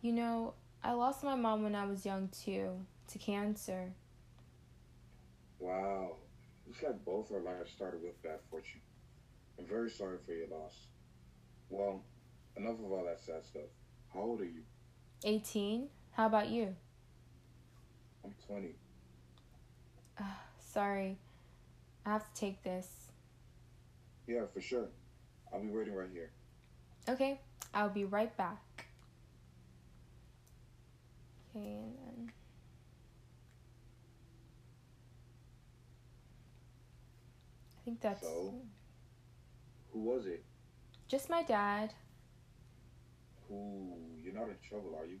You 0.00 0.14
know, 0.14 0.54
I 0.82 0.94
lost 0.94 1.22
my 1.22 1.36
mom 1.36 1.62
when 1.62 1.76
I 1.76 1.86
was 1.86 2.04
young 2.04 2.28
too, 2.44 2.84
to 3.06 3.18
cancer. 3.20 3.92
Wow, 5.62 6.16
looks 6.66 6.82
like 6.82 7.04
both 7.04 7.30
our 7.30 7.38
lives 7.38 7.70
started 7.70 8.02
with 8.02 8.20
bad 8.20 8.40
fortune. 8.50 8.80
I'm 9.56 9.64
very 9.64 9.90
sorry 9.90 10.16
for 10.26 10.32
your 10.32 10.48
loss. 10.48 10.74
Well, 11.70 12.02
enough 12.56 12.80
of 12.80 12.90
all 12.90 13.04
that 13.04 13.20
sad 13.20 13.44
stuff. 13.44 13.70
How 14.12 14.22
old 14.22 14.40
are 14.40 14.44
you? 14.44 14.62
18? 15.24 15.88
How 16.10 16.26
about 16.26 16.48
you? 16.48 16.74
I'm 18.24 18.34
20. 18.48 18.74
Ah, 20.18 20.40
sorry. 20.58 21.16
I 22.04 22.10
have 22.10 22.34
to 22.34 22.40
take 22.40 22.64
this. 22.64 22.88
Yeah, 24.26 24.46
for 24.52 24.60
sure. 24.60 24.88
I'll 25.52 25.60
be 25.60 25.68
waiting 25.68 25.94
right 25.94 26.10
here. 26.12 26.32
Okay, 27.08 27.40
I'll 27.72 27.88
be 27.88 28.04
right 28.04 28.36
back. 28.36 28.86
Okay, 31.54 31.66
and 31.66 31.94
then. 32.04 32.32
Think 37.92 38.00
that's 38.00 38.22
So? 38.22 38.54
Who 39.92 40.00
was 40.00 40.26
it? 40.26 40.44
just 41.08 41.28
my 41.28 41.42
dad. 41.42 41.92
Who? 43.48 43.92
You're 44.22 44.32
not 44.32 44.48
in 44.48 44.56
trouble, 44.66 44.96
are 44.98 45.04
you? 45.04 45.18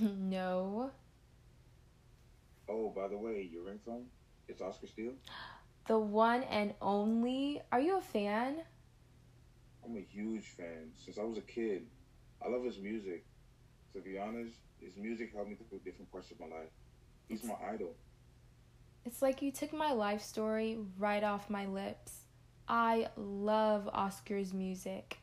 no. 0.18 0.90
Oh, 2.66 2.90
by 2.96 3.08
the 3.08 3.18
way, 3.18 3.48
your 3.52 3.64
ringtone? 3.64 4.04
It's 4.48 4.62
Oscar 4.62 4.86
Steele? 4.86 5.12
The 5.86 5.98
one 5.98 6.44
and 6.44 6.72
only. 6.80 7.60
Are 7.72 7.80
you 7.80 7.98
a 7.98 8.00
fan? 8.00 8.56
I'm 9.84 9.96
a 9.96 10.00
huge 10.00 10.46
fan. 10.56 10.92
Since 10.96 11.18
I 11.18 11.22
was 11.24 11.36
a 11.36 11.42
kid, 11.42 11.86
I 12.42 12.48
love 12.48 12.64
his 12.64 12.78
music. 12.78 13.26
To 13.94 14.00
be 14.00 14.18
honest, 14.18 14.54
his 14.80 14.96
music 14.96 15.32
helped 15.34 15.50
me 15.50 15.56
through 15.56 15.80
different 15.84 16.10
parts 16.10 16.30
of 16.30 16.40
my 16.40 16.46
life. 16.46 16.72
He's 17.28 17.44
my 17.44 17.54
idol. 17.70 17.94
It's 19.08 19.22
like 19.22 19.40
you 19.40 19.50
took 19.50 19.72
my 19.72 19.92
life 19.92 20.20
story 20.20 20.76
right 20.98 21.24
off 21.24 21.48
my 21.48 21.64
lips. 21.64 22.26
I 22.68 23.08
love 23.16 23.88
Oscar's 23.90 24.52
music. 24.52 25.16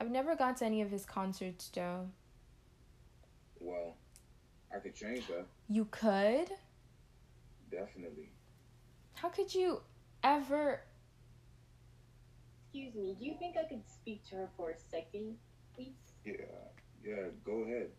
I've 0.00 0.10
never 0.10 0.34
gone 0.34 0.56
to 0.56 0.64
any 0.64 0.82
of 0.82 0.90
his 0.90 1.06
concerts, 1.06 1.70
though. 1.72 2.08
Well, 3.60 3.94
I 4.74 4.80
could 4.80 4.96
change 4.96 5.28
that. 5.28 5.46
You 5.68 5.84
could? 5.92 6.50
Definitely. 7.70 8.30
How 9.12 9.28
could 9.28 9.54
you 9.54 9.80
ever? 10.24 10.80
Excuse 12.64 12.96
me, 12.96 13.16
do 13.16 13.26
you 13.26 13.36
think 13.38 13.56
I 13.56 13.62
could 13.62 13.88
speak 13.88 14.28
to 14.30 14.34
her 14.34 14.48
for 14.56 14.70
a 14.70 14.76
second, 14.90 15.36
please? 15.76 15.94
Yeah, 16.24 16.32
yeah, 17.06 17.28
go 17.44 17.62
ahead. 17.62 17.90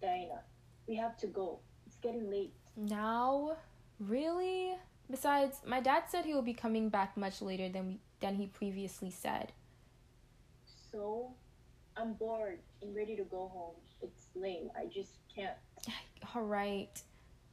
Diana, 0.00 0.40
we 0.88 0.96
have 0.96 1.18
to 1.18 1.26
go. 1.26 1.58
It's 1.86 1.96
getting 1.96 2.30
late. 2.30 2.54
Now? 2.76 3.56
Really? 4.00 4.74
Besides, 5.10 5.60
my 5.66 5.80
dad 5.80 6.04
said 6.08 6.24
he 6.24 6.34
will 6.34 6.42
be 6.42 6.54
coming 6.54 6.88
back 6.88 7.16
much 7.16 7.42
later 7.42 7.68
than 7.68 7.86
we, 7.86 7.98
than 8.20 8.36
he 8.36 8.46
previously 8.46 9.10
said. 9.10 9.52
So, 10.90 11.32
I'm 11.96 12.14
bored 12.14 12.58
and 12.80 12.94
ready 12.94 13.16
to 13.16 13.24
go 13.24 13.48
home. 13.52 13.74
It's 14.00 14.26
lame. 14.34 14.70
I 14.76 14.86
just 14.86 15.18
can't. 15.34 15.56
All 16.34 16.42
right. 16.42 17.02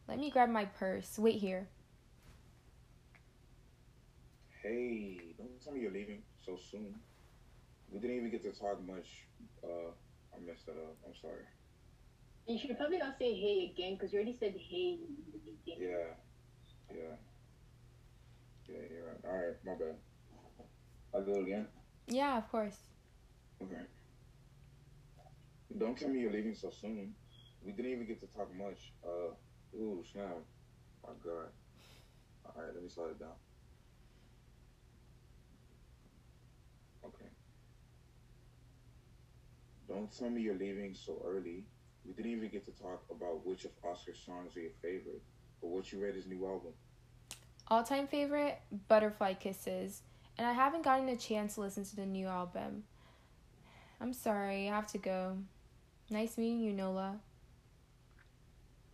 Let 0.08 0.20
me 0.20 0.30
grab 0.30 0.50
my 0.50 0.66
purse. 0.66 1.20
Wait 1.20 1.36
here. 1.36 1.68
Hey, 4.64 5.20
don't 5.38 5.62
tell 5.64 5.74
me 5.74 5.82
you're 5.82 5.92
leaving 5.92 6.22
so 6.46 6.58
soon. 6.72 6.96
We 7.92 8.00
didn't 8.00 8.18
even 8.18 8.32
get 8.32 8.44
to 8.44 8.52
talk 8.58 8.86
much. 8.86 9.26
Uh, 9.64 9.92
I 10.36 10.40
messed 10.46 10.66
that 10.66 10.74
up. 10.74 10.96
I'm 11.06 11.14
sorry. 11.22 11.44
You 12.50 12.58
should 12.58 12.76
probably 12.80 12.98
not 12.98 13.16
say 13.20 13.32
hey 13.36 13.72
again 13.72 13.94
because 13.94 14.12
you 14.12 14.18
already 14.18 14.36
said 14.36 14.56
hey 14.58 14.98
in 14.98 15.16
the 15.32 15.38
beginning. 15.38 15.88
Yeah, 15.92 16.96
yeah, 16.96 17.16
yeah. 18.68 18.82
You're 18.90 19.06
right. 19.06 19.18
All 19.24 19.38
right, 19.38 19.56
my 19.64 19.74
bad. 19.74 19.96
I'll 21.14 21.24
go 21.24 21.42
again. 21.42 21.68
Yeah, 22.08 22.40
of 22.40 22.50
course. 22.50 22.76
Okay. 23.62 23.84
Don't 25.78 25.96
tell 25.96 26.10
me 26.10 26.22
you're 26.22 26.32
leaving 26.32 26.56
so 26.56 26.72
soon. 26.72 27.14
We 27.64 27.72
didn't 27.72 27.92
even 27.92 28.08
get 28.08 28.20
to 28.22 28.28
talk 28.36 28.50
much. 28.56 28.94
Uh, 29.06 29.78
ooh, 29.78 30.04
snap. 30.12 30.40
My 31.04 31.14
God. 31.24 31.50
All 32.46 32.64
right, 32.64 32.74
let 32.74 32.82
me 32.82 32.90
slow 32.90 33.10
it 33.10 33.20
down. 33.20 33.38
Okay. 37.06 37.30
Don't 39.88 40.12
tell 40.12 40.32
me 40.32 40.42
you're 40.42 40.58
leaving 40.58 40.96
so 40.96 41.22
early. 41.24 41.66
We 42.10 42.16
didn't 42.16 42.32
even 42.32 42.50
get 42.50 42.66
to 42.66 42.72
talk 42.72 43.04
about 43.12 43.46
which 43.46 43.66
of 43.66 43.72
Oscar's 43.84 44.18
songs 44.26 44.58
are 44.58 44.62
your 44.62 44.72
favorite, 44.82 45.22
or 45.62 45.70
what 45.70 45.92
you 45.92 46.04
read 46.04 46.16
his 46.16 46.26
new 46.26 46.44
album. 46.44 46.72
All 47.68 47.84
time 47.84 48.08
favorite 48.08 48.60
Butterfly 48.88 49.36
Kisses. 49.36 50.02
And 50.40 50.48
I 50.48 50.54
haven't 50.54 50.84
gotten 50.84 51.08
a 51.10 51.16
chance 51.16 51.54
to 51.56 51.62
listen 51.62 51.86
to 51.86 51.96
the 51.96 52.08
new 52.08 52.26
album. 52.26 52.84
I'm 54.02 54.14
sorry, 54.14 54.70
I 54.70 54.76
have 54.76 54.88
to 54.88 54.98
go. 54.98 55.38
Nice 56.10 56.36
meeting 56.36 56.62
you, 56.62 56.74
Nola. 56.74 57.20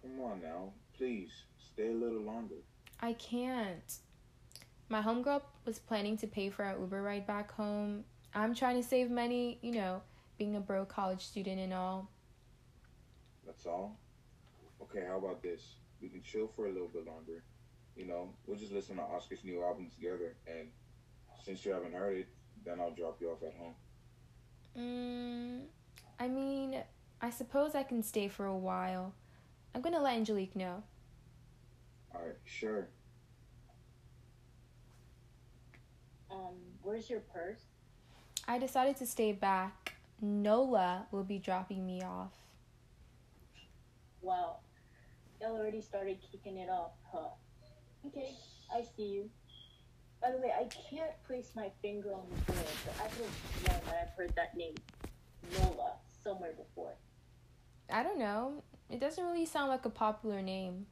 Come 0.02 0.20
on 0.22 0.42
now, 0.42 0.74
please 0.98 1.30
stay 1.58 1.88
a 1.88 1.94
little 1.94 2.22
longer. 2.22 2.56
I 3.00 3.14
can't. 3.14 3.98
My 4.90 5.02
homegirl 5.02 5.42
was 5.64 5.80
planning 5.80 6.18
to 6.18 6.28
pay 6.28 6.50
for 6.50 6.66
our 6.66 6.78
Uber 6.78 7.02
ride 7.02 7.26
back 7.26 7.54
home. 7.54 8.04
I'm 8.34 8.54
trying 8.54 8.76
to 8.82 8.86
save 8.86 9.10
money, 9.10 9.58
you 9.62 9.72
know, 9.72 10.02
being 10.38 10.58
a 10.58 10.60
broke 10.60 10.90
college 10.90 11.26
student 11.26 11.62
and 11.62 11.74
all. 11.74 12.10
That's 13.46 13.66
all? 13.66 13.98
Okay, 14.82 15.06
how 15.08 15.18
about 15.18 15.42
this? 15.42 15.76
We 16.02 16.10
can 16.10 16.22
chill 16.22 16.48
for 16.48 16.68
a 16.68 16.72
little 16.72 16.88
bit 16.88 17.06
longer. 17.06 17.44
You 17.96 18.06
know, 18.06 18.30
we'll 18.46 18.58
just 18.58 18.74
listen 18.74 18.98
to 18.98 19.04
Oscar's 19.04 19.44
new 19.44 19.64
album 19.64 19.90
together, 19.90 20.36
and 20.48 20.68
since 21.44 21.66
you 21.66 21.72
haven't 21.72 21.94
heard 21.94 22.18
it, 22.18 22.28
then 22.66 22.80
I'll 22.80 22.92
drop 22.92 23.18
you 23.22 23.30
off 23.30 23.44
at 23.44 23.54
home. 23.58 23.76
Mm, 24.78 25.62
I 26.20 26.28
mean, 26.28 26.84
I 27.22 27.30
suppose 27.30 27.76
I 27.76 27.84
can 27.84 28.04
stay 28.04 28.28
for 28.28 28.46
a 28.46 28.58
while. 28.58 29.14
I'm 29.74 29.82
gonna 29.82 30.02
let 30.02 30.16
Angelique 30.16 30.56
know. 30.56 30.84
Alright, 32.14 32.36
sure. 32.44 32.88
Um, 36.30 36.56
where's 36.82 37.10
your 37.10 37.22
purse? 37.22 37.62
I 38.48 38.58
decided 38.58 38.98
to 38.98 39.06
stay 39.06 39.32
back. 39.32 39.94
Nola 40.22 41.08
will 41.12 41.24
be 41.24 41.40
dropping 41.40 41.86
me 41.86 42.02
off. 42.02 42.34
Wow, 44.26 44.58
y'all 45.40 45.56
already 45.56 45.82
started 45.82 46.18
kicking 46.32 46.58
it 46.58 46.68
off, 46.68 46.94
huh? 47.14 47.30
Okay, 48.08 48.32
I 48.76 48.82
see 48.98 49.04
you. 49.04 49.30
By 50.20 50.32
the 50.32 50.38
way, 50.38 50.52
I 50.52 50.64
can't 50.64 51.12
place 51.28 51.52
my 51.56 51.70
finger 51.84 52.12
on 52.12 52.24
the 52.32 52.52
board, 52.52 52.66
but 52.88 53.06
I 53.06 53.08
could 53.10 53.26
have 53.26 53.36
sworn 53.62 53.82
that 53.86 54.02
I've 54.02 54.18
heard 54.18 54.34
that 54.36 54.58
name, 54.58 54.74
Nola, 55.54 55.92
somewhere 56.24 56.54
before. 56.54 56.96
I 57.88 58.02
don't 58.02 58.18
know. 58.18 58.64
It 58.90 59.00
doesn't 59.00 59.24
really 59.24 59.46
sound 59.46 59.70
like 59.70 59.86
a 59.86 59.92
popular 59.92 60.42
name. 60.42 60.88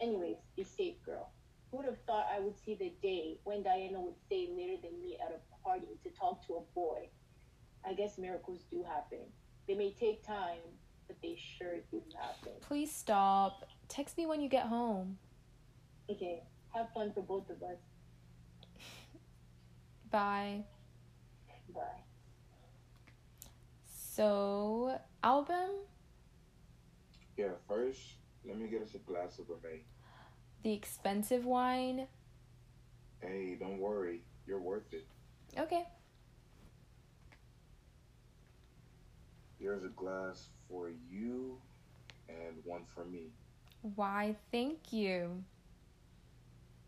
Anyways, 0.00 0.38
be 0.56 0.64
safe, 0.64 0.94
girl. 1.04 1.28
Who 1.70 1.76
would 1.76 1.86
have 1.86 2.00
thought 2.06 2.28
I 2.34 2.40
would 2.40 2.56
see 2.64 2.76
the 2.76 2.94
day 3.02 3.40
when 3.44 3.62
Diana 3.62 4.00
would 4.00 4.16
stay 4.24 4.48
later 4.56 4.80
than 4.82 4.98
me 5.02 5.18
at 5.22 5.38
a 5.38 5.62
party 5.62 5.98
to 6.02 6.08
talk 6.18 6.46
to 6.46 6.54
a 6.54 6.62
boy? 6.74 7.10
I 7.86 7.92
guess 7.92 8.16
miracles 8.16 8.64
do 8.70 8.82
happen. 8.82 9.18
They 9.68 9.74
may 9.74 9.92
take 9.92 10.26
time, 10.26 10.60
but 11.06 11.16
they 11.22 11.36
sure 11.58 11.76
do 11.90 12.02
happen. 12.16 12.52
Please 12.60 12.92
stop. 12.92 13.66
Text 13.88 14.16
me 14.16 14.26
when 14.26 14.40
you 14.40 14.48
get 14.48 14.66
home. 14.66 15.18
Okay, 16.10 16.42
have 16.72 16.88
fun 16.92 17.12
for 17.12 17.22
both 17.22 17.48
of 17.50 17.62
us. 17.62 17.78
Bye. 20.10 20.64
Bye. 21.74 21.80
So, 24.14 24.98
album? 25.22 25.70
Yeah, 27.36 27.48
first, 27.66 28.00
let 28.46 28.58
me 28.58 28.68
get 28.68 28.82
us 28.82 28.94
a 28.94 28.98
glass 28.98 29.38
of 29.38 29.46
Remy. 29.48 29.84
The 30.62 30.72
expensive 30.72 31.44
wine? 31.44 32.06
Hey, 33.20 33.56
don't 33.58 33.78
worry. 33.78 34.22
You're 34.46 34.60
worth 34.60 34.92
it. 34.92 35.06
Okay. 35.58 35.84
Here's 39.64 39.82
a 39.82 39.88
glass 39.88 40.48
for 40.68 40.90
you 41.10 41.56
and 42.28 42.56
one 42.64 42.82
for 42.94 43.06
me. 43.06 43.28
Why, 43.94 44.36
thank 44.52 44.92
you. 44.92 45.42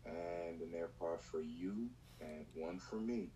And 0.05 0.61
an 0.61 0.69
AirPod 0.75 1.19
for 1.21 1.41
you 1.41 1.89
and 2.21 2.45
one 2.53 2.77
for 2.77 2.97
me. 2.97 3.29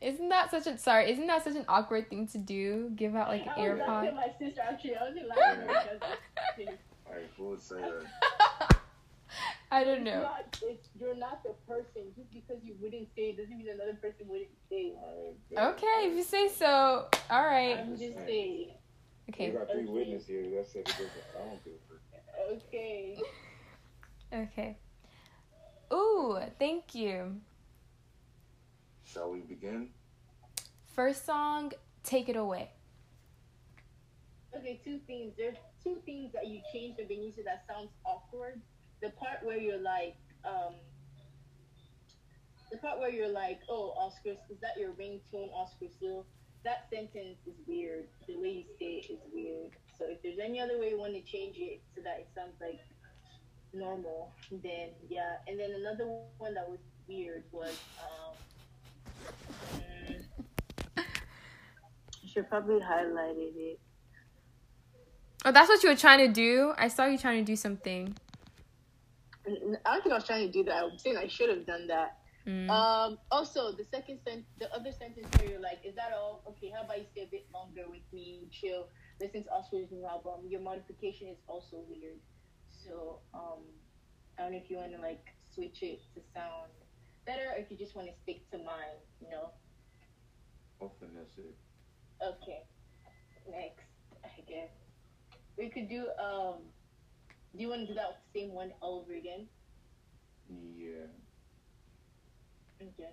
Isn't 0.00 0.28
that 0.28 0.52
such 0.52 0.68
a 0.68 0.78
sorry? 0.78 1.10
Isn't 1.10 1.26
that 1.26 1.42
such 1.42 1.56
an 1.56 1.64
awkward 1.68 2.08
thing 2.08 2.28
to 2.28 2.38
do? 2.38 2.92
Give 2.94 3.16
out 3.16 3.26
like 3.26 3.42
an 3.42 3.48
I 3.56 3.60
was 3.60 3.80
AirPod. 3.80 3.88
laughing 3.88 4.08
at 4.08 4.14
my 4.14 4.28
sister 4.38 4.60
actually. 4.60 4.94
I 4.94 5.02
wasn't 5.02 5.28
laughing 5.28 5.66
because 5.66 6.76
Alright, 7.08 7.30
who 7.36 7.48
would 7.48 7.60
say 7.60 7.74
that? 7.74 8.76
I 9.72 9.84
don't 9.84 9.98
it's 9.98 10.04
know. 10.06 10.22
not, 10.22 10.58
it's, 10.62 10.88
you're 10.98 11.14
not 11.14 11.42
the 11.44 11.54
person. 11.66 12.02
Just 12.16 12.32
because 12.32 12.62
you 12.64 12.74
wouldn't 12.80 13.08
say 13.14 13.30
it 13.30 13.36
doesn't 13.36 13.56
mean 13.56 13.68
another 13.68 13.94
person 13.94 14.26
wouldn't 14.26 14.48
say 14.68 14.94
it. 14.96 15.58
Okay, 15.58 15.86
if 16.08 16.16
you 16.16 16.24
say 16.24 16.48
so. 16.48 17.06
All 17.30 17.44
right. 17.44 17.78
I'm 17.78 17.96
just 17.96 18.16
saying. 18.26 18.70
We 19.28 19.34
Okay. 19.34 19.50
got 19.50 19.70
three 19.70 19.82
Okay. 19.84 19.92
witnesses 19.92 20.26
here 20.26 20.42
that 20.56 20.66
said 20.66 20.82
it 20.88 20.96
doesn't 20.98 21.24
sound 21.32 21.60
good. 21.64 21.78
Okay. 22.52 23.20
Okay. 24.32 24.76
Ooh, 25.92 26.38
thank 26.58 26.94
you. 26.94 27.40
Shall 29.04 29.30
we 29.30 29.40
begin? 29.40 29.90
First 30.94 31.24
song, 31.26 31.72
Take 32.02 32.28
It 32.28 32.36
Away. 32.36 32.70
Okay, 34.56 34.80
two 34.84 34.98
things. 35.06 35.32
There's 35.36 35.56
two 35.82 35.98
things 36.04 36.32
that 36.32 36.48
you 36.48 36.60
changed 36.72 36.98
the 36.98 37.04
Benicio 37.04 37.44
that 37.44 37.64
sounds 37.68 37.90
awkward. 38.04 38.60
The 39.02 39.10
part 39.10 39.38
where 39.42 39.58
you're 39.58 39.80
like, 39.80 40.16
um, 40.44 40.74
the 42.70 42.78
part 42.78 42.98
where 42.98 43.10
you're 43.10 43.28
like, 43.32 43.60
oh, 43.68 43.94
Oscar, 43.96 44.36
is 44.50 44.60
that 44.60 44.78
your 44.78 44.90
ringtone, 44.90 45.52
Oscar 45.52 45.86
Steele? 45.96 46.26
That 46.64 46.86
sentence 46.92 47.38
is 47.46 47.54
weird. 47.66 48.04
The 48.26 48.36
way 48.36 48.48
you 48.48 48.64
say 48.78 49.02
it 49.02 49.10
is 49.10 49.20
weird. 49.32 49.70
So 49.98 50.04
if 50.08 50.22
there's 50.22 50.38
any 50.38 50.60
other 50.60 50.78
way 50.78 50.90
you 50.90 50.98
want 50.98 51.14
to 51.14 51.22
change 51.22 51.56
it 51.58 51.80
so 51.94 52.02
that 52.02 52.20
it 52.20 52.28
sounds 52.34 52.54
like 52.60 52.80
normal, 53.72 54.32
then 54.50 54.90
yeah. 55.08 55.36
And 55.48 55.58
then 55.58 55.70
another 55.72 56.06
one 56.38 56.54
that 56.54 56.68
was 56.68 56.78
weird 57.08 57.44
was, 57.52 57.78
um, 58.02 58.36
mm, 60.96 61.04
should 62.26 62.48
probably 62.48 62.80
highlighted 62.80 63.56
it. 63.56 63.80
Oh, 65.44 65.52
that's 65.52 65.68
what 65.68 65.82
you 65.82 65.88
were 65.88 65.96
trying 65.96 66.18
to 66.18 66.28
do? 66.28 66.74
I 66.76 66.88
saw 66.88 67.06
you 67.06 67.16
trying 67.16 67.44
to 67.44 67.50
do 67.50 67.56
something. 67.56 68.14
N- 69.56 69.78
I 69.84 69.94
don't 69.94 70.02
think 70.02 70.12
I 70.12 70.16
was 70.16 70.26
trying 70.26 70.46
to 70.46 70.52
do 70.52 70.64
that. 70.64 70.84
I'm 70.84 70.98
saying 70.98 71.16
I 71.16 71.28
should 71.28 71.48
have 71.50 71.66
done 71.66 71.86
that. 71.88 72.18
Mm. 72.46 72.70
Um. 72.70 73.18
Also, 73.30 73.72
the 73.72 73.84
second 73.84 74.20
sentence, 74.24 74.46
the 74.58 74.72
other 74.72 74.92
sentence 74.92 75.26
where 75.38 75.50
you're 75.50 75.60
like, 75.60 75.80
"Is 75.84 75.94
that 75.96 76.12
all? 76.14 76.42
Okay. 76.48 76.72
How 76.74 76.84
about 76.84 76.98
you 76.98 77.06
stay 77.12 77.22
a 77.22 77.30
bit 77.30 77.46
longer 77.52 77.84
with 77.88 78.02
me, 78.12 78.48
chill, 78.50 78.88
listen 79.20 79.44
to 79.44 79.50
Oscar's 79.52 79.90
new 79.90 80.06
album. 80.06 80.48
Your 80.48 80.60
modification 80.60 81.28
is 81.28 81.38
also 81.46 81.84
weird. 81.88 82.18
So, 82.70 83.20
um, 83.34 83.60
I 84.38 84.42
don't 84.42 84.52
know 84.52 84.58
if 84.58 84.70
you 84.70 84.78
want 84.78 84.92
to 84.92 85.00
like 85.00 85.34
switch 85.54 85.82
it 85.82 86.00
to 86.14 86.20
sound 86.32 86.72
better, 87.26 87.52
or 87.52 87.58
if 87.58 87.70
you 87.70 87.76
just 87.76 87.94
want 87.94 88.08
to 88.08 88.14
stick 88.22 88.50
to 88.52 88.58
mine. 88.58 88.98
You 89.20 89.30
know. 89.30 89.50
I'll 90.80 90.94
finesse 90.98 91.36
it. 91.36 91.54
Okay. 92.24 92.64
Next, 93.50 93.84
I 94.24 94.40
guess 94.48 94.70
we 95.58 95.68
could 95.68 95.88
do. 95.88 96.06
Um. 96.18 96.64
Do 97.56 97.62
you 97.62 97.68
want 97.68 97.82
to 97.82 97.86
do 97.88 97.94
that 97.94 98.08
with 98.08 98.16
the 98.32 98.40
same 98.40 98.52
one 98.52 98.72
all 98.80 99.00
over 99.00 99.12
again? 99.12 99.48
Yeah. 100.48 101.06
Okay. 102.80 103.10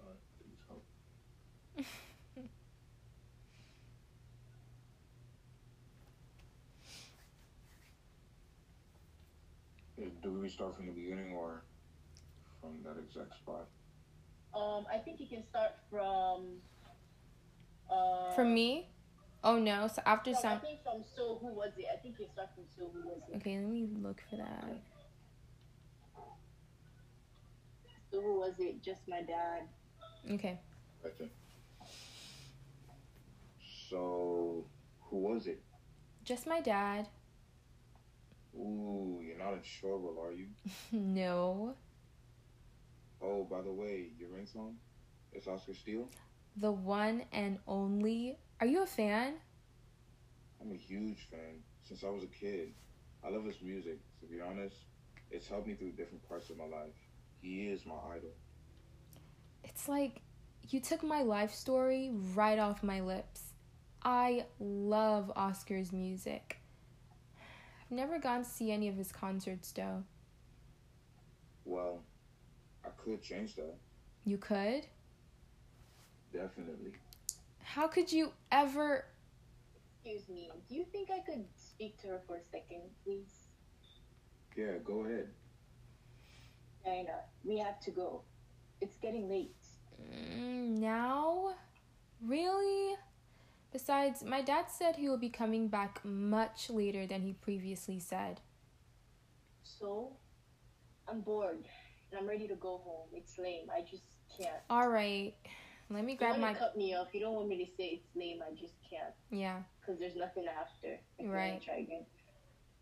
Alright, 0.00 0.18
please 0.40 0.58
help. 0.66 0.84
Do 10.22 10.40
we 10.40 10.48
start 10.48 10.76
from 10.76 10.86
the 10.86 10.92
beginning 10.92 11.34
or 11.34 11.66
from 12.60 12.82
that 12.82 12.96
exact 12.98 13.36
spot? 13.36 13.68
Um, 14.54 14.86
I 14.90 14.98
think 14.98 15.20
you 15.20 15.28
can 15.28 15.44
start 15.50 15.72
from. 15.90 16.62
Uh, 17.94 18.34
From 18.34 18.54
me? 18.54 18.88
Oh 19.42 19.58
no, 19.58 19.88
so 19.88 20.02
after 20.06 20.34
some 20.34 20.52
I 20.52 20.56
think 20.56 20.82
from 20.82 21.04
So 21.16 21.38
Who 21.40 21.48
Was 21.48 21.72
It? 21.76 21.86
I 21.92 21.96
think 21.96 22.16
you 22.18 22.26
start 22.32 22.48
from 22.54 22.64
So 22.76 22.90
Who 22.92 23.08
Was 23.08 23.22
It? 23.30 23.36
Okay, 23.36 23.58
let 23.58 23.68
me 23.68 23.86
look 24.02 24.22
for 24.28 24.36
that. 24.36 24.80
So 28.10 28.20
Who 28.20 28.40
Was 28.40 28.58
It? 28.58 28.82
Just 28.82 29.06
My 29.06 29.22
Dad. 29.22 29.68
Okay. 30.30 30.58
Gotcha. 31.02 31.28
So, 33.94 34.64
who 35.02 35.18
was 35.18 35.46
it? 35.46 35.62
Just 36.24 36.46
my 36.46 36.60
dad. 36.60 37.06
Ooh, 38.56 39.20
you're 39.22 39.38
not 39.38 39.52
in 39.52 39.60
trouble, 39.62 40.16
are 40.20 40.32
you? 40.32 40.46
no. 40.92 41.74
Oh, 43.22 43.44
by 43.44 43.60
the 43.62 43.72
way, 43.72 44.06
your 44.18 44.30
ringtone? 44.30 44.74
It's 45.32 45.46
Oscar 45.46 45.74
Steele? 45.74 46.08
The 46.56 46.70
one 46.70 47.24
and 47.32 47.58
only. 47.66 48.38
Are 48.60 48.66
you 48.66 48.82
a 48.82 48.86
fan? 48.86 49.34
I'm 50.60 50.70
a 50.72 50.76
huge 50.76 51.26
fan 51.30 51.62
since 51.82 52.04
I 52.04 52.08
was 52.08 52.22
a 52.22 52.28
kid. 52.28 52.72
I 53.24 53.30
love 53.30 53.44
his 53.44 53.60
music. 53.60 53.98
To 54.20 54.26
be 54.26 54.40
honest, 54.40 54.76
it's 55.30 55.48
helped 55.48 55.66
me 55.66 55.74
through 55.74 55.92
different 55.92 56.26
parts 56.28 56.50
of 56.50 56.56
my 56.56 56.64
life. 56.64 56.94
He 57.40 57.66
is 57.66 57.84
my 57.84 57.96
idol. 58.14 58.30
It's 59.64 59.88
like 59.88 60.20
you 60.68 60.80
took 60.80 61.02
my 61.02 61.22
life 61.22 61.52
story 61.52 62.12
right 62.34 62.58
off 62.58 62.82
my 62.82 63.00
lips. 63.00 63.42
I 64.02 64.46
love 64.60 65.32
Oscar's 65.34 65.92
music. 65.92 66.58
I've 67.36 67.90
never 67.90 68.18
gone 68.18 68.44
to 68.44 68.48
see 68.48 68.70
any 68.70 68.88
of 68.88 68.96
his 68.96 69.12
concerts 69.12 69.72
though. 69.72 70.04
Well, 71.64 72.00
I 72.84 72.88
could 73.02 73.22
change 73.22 73.56
that. 73.56 73.74
You 74.24 74.38
could? 74.38 74.86
Definitely. 76.34 76.92
How 77.62 77.86
could 77.88 78.12
you 78.12 78.32
ever 78.52 79.06
Excuse 80.04 80.28
me. 80.28 80.50
Do 80.68 80.74
you 80.74 80.84
think 80.92 81.08
I 81.10 81.20
could 81.20 81.46
speak 81.56 81.98
to 82.02 82.08
her 82.08 82.20
for 82.26 82.36
a 82.36 82.42
second, 82.52 82.82
please? 83.02 83.48
Yeah, 84.54 84.76
go 84.84 85.06
ahead. 85.06 85.28
Diana, 86.84 87.20
we 87.42 87.56
have 87.58 87.80
to 87.80 87.90
go. 87.90 88.20
It's 88.82 88.98
getting 88.98 89.30
late. 89.30 89.56
Mm, 89.98 90.78
now? 90.78 91.54
Really? 92.22 92.96
Besides, 93.72 94.22
my 94.22 94.42
dad 94.42 94.66
said 94.68 94.96
he 94.96 95.08
will 95.08 95.16
be 95.16 95.30
coming 95.30 95.68
back 95.68 96.04
much 96.04 96.68
later 96.68 97.06
than 97.06 97.22
he 97.22 97.32
previously 97.32 97.98
said. 97.98 98.42
So, 99.62 100.12
I'm 101.08 101.22
bored. 101.22 101.66
And 102.10 102.20
I'm 102.20 102.28
ready 102.28 102.46
to 102.48 102.56
go 102.56 102.82
home. 102.84 103.08
It's 103.14 103.38
lame. 103.38 103.68
I 103.74 103.80
just 103.80 104.04
can't. 104.36 104.60
Alright, 104.70 105.34
let 105.90 106.04
me 106.04 106.12
You 106.12 106.18
grab 106.18 106.30
want 106.32 106.42
my. 106.42 106.52
to 106.54 106.58
cut 106.58 106.76
me 106.76 106.94
off. 106.94 107.08
You 107.12 107.20
don't 107.20 107.34
want 107.34 107.48
me 107.48 107.64
to 107.64 107.70
say 107.76 108.00
it's 108.02 108.14
name. 108.16 108.40
I 108.46 108.50
just 108.54 108.74
can't. 108.88 109.12
Yeah. 109.30 109.62
because 109.80 109.98
there's 110.00 110.16
nothing 110.16 110.46
after. 110.48 110.98
If 111.18 111.30
Right. 111.30 111.44
You 111.46 111.52
wanna 111.52 111.60
try 111.60 111.74
again. 111.76 112.06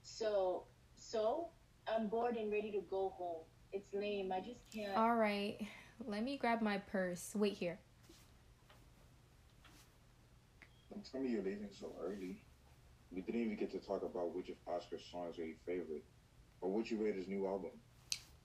So, 0.03 0.65
so 0.97 1.49
I'm 1.93 2.09
bored 2.09 2.37
and 2.37 2.51
ready 2.51 2.71
to 2.73 2.81
go 2.91 3.11
home. 3.17 3.43
It's 3.73 3.93
lame. 3.93 4.33
I 4.33 4.41
just 4.41 4.61
can't. 4.73 4.97
Alright, 4.97 5.67
let 6.07 6.23
me 6.23 6.37
grab 6.37 6.61
my 6.63 6.79
purse. 6.79 7.33
Wait 7.35 7.55
here. 7.55 7.79
Don't 10.91 11.11
tell 11.11 11.21
me 11.21 11.31
you're 11.31 11.43
leaving 11.43 11.69
so 11.79 11.93
early. 12.05 12.43
We 13.11 13.21
didn't 13.23 13.43
even 13.43 13.57
get 13.57 13.71
to 13.73 13.79
talk 13.79 14.03
about 14.03 14.35
which 14.35 14.49
of 14.49 14.57
Oscar's 14.67 15.03
songs 15.11 15.39
are 15.39 15.45
your 15.45 15.57
favorite, 15.67 16.05
or 16.61 16.71
what 16.71 16.91
you 16.91 17.03
rate 17.03 17.17
his 17.17 17.29
new 17.29 17.47
album. 17.47 17.71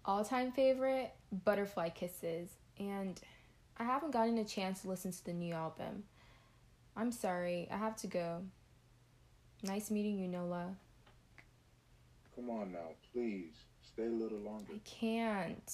All 0.06 0.24
time 0.24 0.52
favorite 0.52 1.14
Butterfly 1.46 1.90
Kisses, 1.90 2.50
and 2.80 3.20
I 3.80 3.84
haven't 3.84 4.12
gotten 4.12 4.38
a 4.40 4.46
chance 4.46 4.82
to 4.82 4.90
listen 4.90 5.12
to 5.12 5.26
the 5.26 5.34
new 5.34 5.54
album. 5.54 6.04
I'm 6.96 7.12
sorry, 7.12 7.68
I 7.72 7.78
have 7.78 7.96
to 7.98 8.08
go. 8.08 8.42
Nice 9.62 9.92
meeting 9.92 10.18
you, 10.18 10.28
Nola. 10.28 10.76
Come 12.36 12.50
on 12.50 12.72
now, 12.72 12.90
please. 13.14 13.54
Stay 13.84 14.06
a 14.06 14.10
little 14.10 14.40
longer. 14.40 14.74
I 14.74 14.80
can't. 14.84 15.74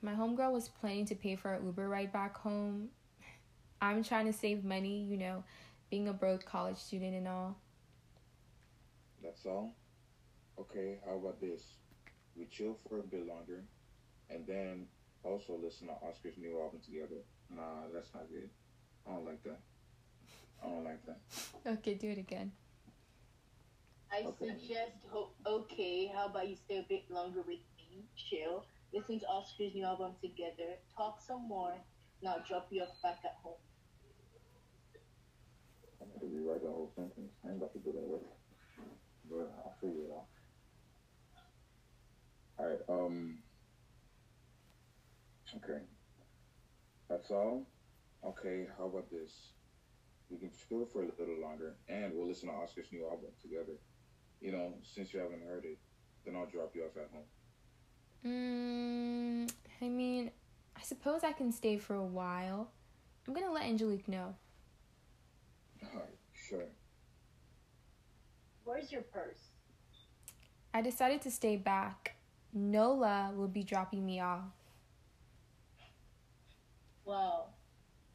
My 0.00 0.12
homegirl 0.14 0.52
was 0.52 0.68
planning 0.68 1.06
to 1.06 1.14
pay 1.14 1.36
for 1.36 1.50
our 1.50 1.60
Uber 1.62 1.88
ride 1.88 2.12
back 2.12 2.36
home. 2.38 2.88
I'm 3.80 4.02
trying 4.02 4.26
to 4.26 4.32
save 4.32 4.64
money, 4.64 5.02
you 5.02 5.16
know, 5.16 5.44
being 5.90 6.08
a 6.08 6.12
broke 6.12 6.44
college 6.44 6.78
student 6.78 7.14
and 7.14 7.28
all. 7.28 7.56
That's 9.22 9.44
all? 9.46 9.74
Okay, 10.58 10.98
how 11.06 11.16
about 11.16 11.40
this? 11.40 11.74
We 12.36 12.46
chill 12.46 12.76
for 12.88 12.98
a 12.98 13.02
bit 13.02 13.26
longer, 13.26 13.62
and 14.30 14.46
then 14.46 14.86
also 15.24 15.58
listen 15.62 15.88
to 15.88 15.94
Oscar's 15.94 16.36
new 16.38 16.60
album 16.60 16.80
together. 16.84 17.22
Nah, 17.50 17.88
that's 17.92 18.12
not 18.14 18.28
good. 18.30 18.50
I 19.06 19.14
don't 19.14 19.24
like 19.24 19.42
that. 19.44 19.60
I 20.62 20.66
don't 20.68 20.84
like 20.84 21.04
that. 21.06 21.20
Okay, 21.66 21.94
do 21.94 22.08
it 22.10 22.18
again. 22.18 22.52
I 24.10 24.22
Okay. 24.24 24.48
suggest, 24.58 24.92
ho- 25.08 25.32
okay, 25.46 26.06
how 26.06 26.26
about 26.26 26.48
you 26.48 26.56
stay 26.56 26.78
a 26.78 26.86
bit 26.88 27.10
longer 27.10 27.40
with 27.40 27.60
me, 27.78 28.04
chill, 28.14 28.66
listen 28.92 29.18
to 29.20 29.26
Oscar's 29.26 29.74
new 29.74 29.84
album 29.84 30.12
together, 30.20 30.76
talk 30.94 31.20
some 31.20 31.48
more, 31.48 31.74
now 32.22 32.36
drop 32.46 32.68
you 32.70 32.82
off 32.82 33.00
back 33.02 33.20
at 33.24 33.36
home. 33.42 33.54
I'm 36.00 36.08
going 36.08 36.20
to 36.20 36.36
rewrite 36.36 36.62
the 36.62 36.68
whole 36.68 36.92
sentence. 36.94 37.32
I 37.44 37.48
ain't 37.48 37.56
about 37.56 37.72
to 37.72 37.78
do 37.78 37.92
that 37.92 38.02
with 38.02 38.22
But 39.30 39.52
I'll 39.64 39.74
figure 39.80 40.04
it 40.04 40.12
out. 40.12 40.26
Alright, 42.60 42.80
um. 42.88 43.41
Okay. 45.56 45.80
That's 47.08 47.30
all? 47.30 47.66
Okay, 48.24 48.66
how 48.78 48.86
about 48.86 49.10
this? 49.10 49.52
We 50.30 50.38
can 50.38 50.50
chill 50.50 50.86
for 50.86 51.02
a 51.02 51.06
little 51.18 51.40
longer, 51.42 51.74
and 51.88 52.12
we'll 52.14 52.28
listen 52.28 52.48
to 52.48 52.54
Oscar's 52.54 52.86
new 52.92 53.04
album 53.04 53.30
together. 53.40 53.74
You 54.40 54.52
know, 54.52 54.74
since 54.82 55.12
you 55.12 55.20
haven't 55.20 55.42
heard 55.46 55.64
it, 55.64 55.78
then 56.24 56.36
I'll 56.36 56.46
drop 56.46 56.74
you 56.74 56.84
off 56.84 56.96
at 56.96 57.10
home. 57.12 57.24
Mm, 58.24 59.52
I 59.82 59.88
mean, 59.88 60.30
I 60.76 60.82
suppose 60.82 61.22
I 61.24 61.32
can 61.32 61.52
stay 61.52 61.76
for 61.76 61.96
a 61.96 62.04
while. 62.04 62.70
I'm 63.26 63.34
gonna 63.34 63.52
let 63.52 63.64
Angelique 63.64 64.08
know. 64.08 64.34
Alright, 65.84 66.16
sure. 66.32 66.66
Where's 68.64 68.90
your 68.90 69.02
purse? 69.02 69.50
I 70.72 70.80
decided 70.80 71.20
to 71.22 71.30
stay 71.30 71.56
back. 71.56 72.16
Nola 72.54 73.32
will 73.36 73.48
be 73.48 73.62
dropping 73.62 74.06
me 74.06 74.20
off. 74.20 74.61
Wow, 77.12 77.48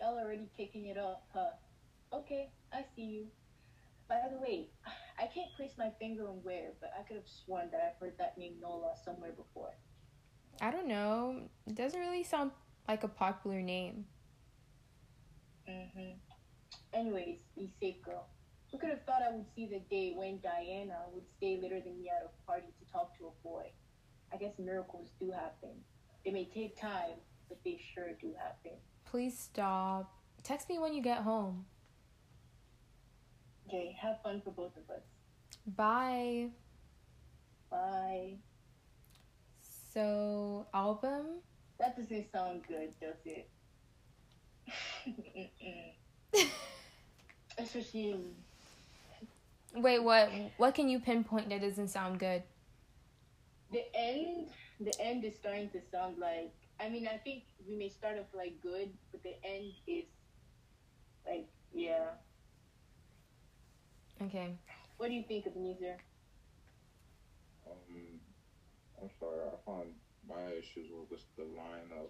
y'all 0.02 0.18
already 0.18 0.50
kicking 0.58 0.88
it 0.88 0.98
up, 0.98 1.28
huh? 1.32 1.52
Okay, 2.12 2.50
I 2.74 2.84
see 2.96 3.04
you. 3.04 3.28
By 4.10 4.22
the 4.28 4.42
way, 4.42 4.72
I 5.20 5.28
can't 5.28 5.54
place 5.56 5.74
my 5.78 5.92
finger 6.00 6.28
on 6.28 6.38
where, 6.42 6.72
but 6.82 6.90
I 7.00 7.04
could 7.04 7.18
have 7.18 7.28
sworn 7.28 7.70
that 7.70 7.80
I've 7.86 8.02
heard 8.02 8.18
that 8.18 8.40
name 8.40 8.56
Nola 8.60 8.96
somewhere 9.06 9.34
before. 9.34 9.76
I 10.62 10.72
don't 10.72 10.88
know. 10.88 11.44
It 11.68 11.76
doesn't 11.76 12.00
really 12.00 12.24
sound 12.24 12.50
like 12.88 13.04
a 13.04 13.08
popular 13.08 13.62
name. 13.62 14.06
Mm-hmm. 15.70 16.18
Anyways, 16.92 17.42
be 17.56 17.72
safe, 17.80 18.02
girl. 18.02 18.26
Who 18.72 18.80
could 18.80 18.90
have 18.90 19.06
thought 19.06 19.22
I 19.22 19.32
would 19.32 19.46
see 19.56 19.68
the 19.68 19.82
day 19.92 20.14
when 20.16 20.40
Diana 20.40 21.02
would 21.14 21.30
stay 21.30 21.60
later 21.62 21.80
than 21.80 22.00
me 22.00 22.10
at 22.10 22.26
a 22.26 22.48
party 22.48 22.74
to 22.80 22.92
talk 22.92 23.16
to 23.20 23.28
a 23.28 23.44
boy? 23.44 23.70
I 24.34 24.38
guess 24.38 24.58
miracles 24.58 25.12
do 25.20 25.30
happen. 25.30 25.84
They 26.26 26.32
may 26.32 26.46
take 26.46 26.82
time, 26.82 27.22
but 27.48 27.64
they 27.64 27.80
sure 27.94 28.10
do 28.20 28.34
happen. 28.38 28.78
Please 29.06 29.38
stop. 29.38 30.14
Text 30.44 30.70
me 30.70 30.80
when 30.80 30.94
you 30.94 31.02
get 31.02 31.20
home. 31.20 31.66
Okay, 33.68 33.98
have 34.00 34.22
fun 34.24 34.42
for 34.44 34.52
both 34.52 34.72
of 34.78 34.90
us. 34.96 35.04
Bye. 35.76 36.50
Bye. 37.70 38.36
So, 39.94 40.68
album? 40.74 41.42
That 41.80 41.98
doesn't 41.98 42.32
sound 42.32 42.62
good, 42.68 42.94
does 43.02 43.18
it? 43.26 43.50
Especially 47.58 48.16
Wait, 49.76 50.00
what? 50.00 50.30
What 50.58 50.76
can 50.76 50.90
you 50.90 51.00
pinpoint 51.00 51.50
that 51.50 51.62
doesn't 51.62 51.90
sound 51.90 52.20
good? 52.20 52.44
the 53.72 53.84
end. 53.96 54.48
The 54.80 54.94
end 55.02 55.24
is 55.24 55.36
starting 55.36 55.70
to 55.70 55.82
sound 55.92 56.18
like. 56.20 56.54
I 56.80 56.90
mean, 56.90 57.08
I 57.08 57.18
think 57.18 57.44
we 57.68 57.76
may 57.76 57.90
start 57.90 58.18
off 58.20 58.28
like 58.34 58.62
good, 58.62 58.90
but 59.12 59.24
the 59.24 59.34
end 59.44 59.74
is 59.88 60.06
like, 61.26 61.48
yeah. 61.74 62.06
Okay. 64.22 64.58
What 64.98 65.08
do 65.08 65.14
you 65.14 65.24
think, 65.28 65.46
of 65.46 65.54
Ebenezer? 65.54 65.98
Um, 67.68 68.20
I'm 69.02 69.10
sorry, 69.20 69.40
I 69.46 69.56
found 69.66 69.90
my 70.28 70.52
issues 70.52 70.90
were 70.92 71.06
with 71.10 71.24
the 71.36 71.44
line 71.44 71.92
of. 72.00 72.08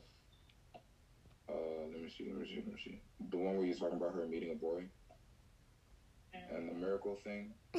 Uh, 1.49 1.87
let 1.93 2.01
me 2.01 2.09
see, 2.09 2.29
let 2.29 2.41
me 2.41 2.47
see, 2.47 2.55
let 2.57 2.67
me 2.67 2.81
see. 2.83 3.01
The 3.31 3.37
one 3.37 3.57
where 3.57 3.65
you're 3.65 3.77
talking 3.77 3.97
about 3.97 4.13
her 4.13 4.25
meeting 4.25 4.51
a 4.51 4.55
boy 4.55 4.83
and 6.51 6.69
the 6.69 6.73
miracle 6.73 7.17
thing. 7.23 7.53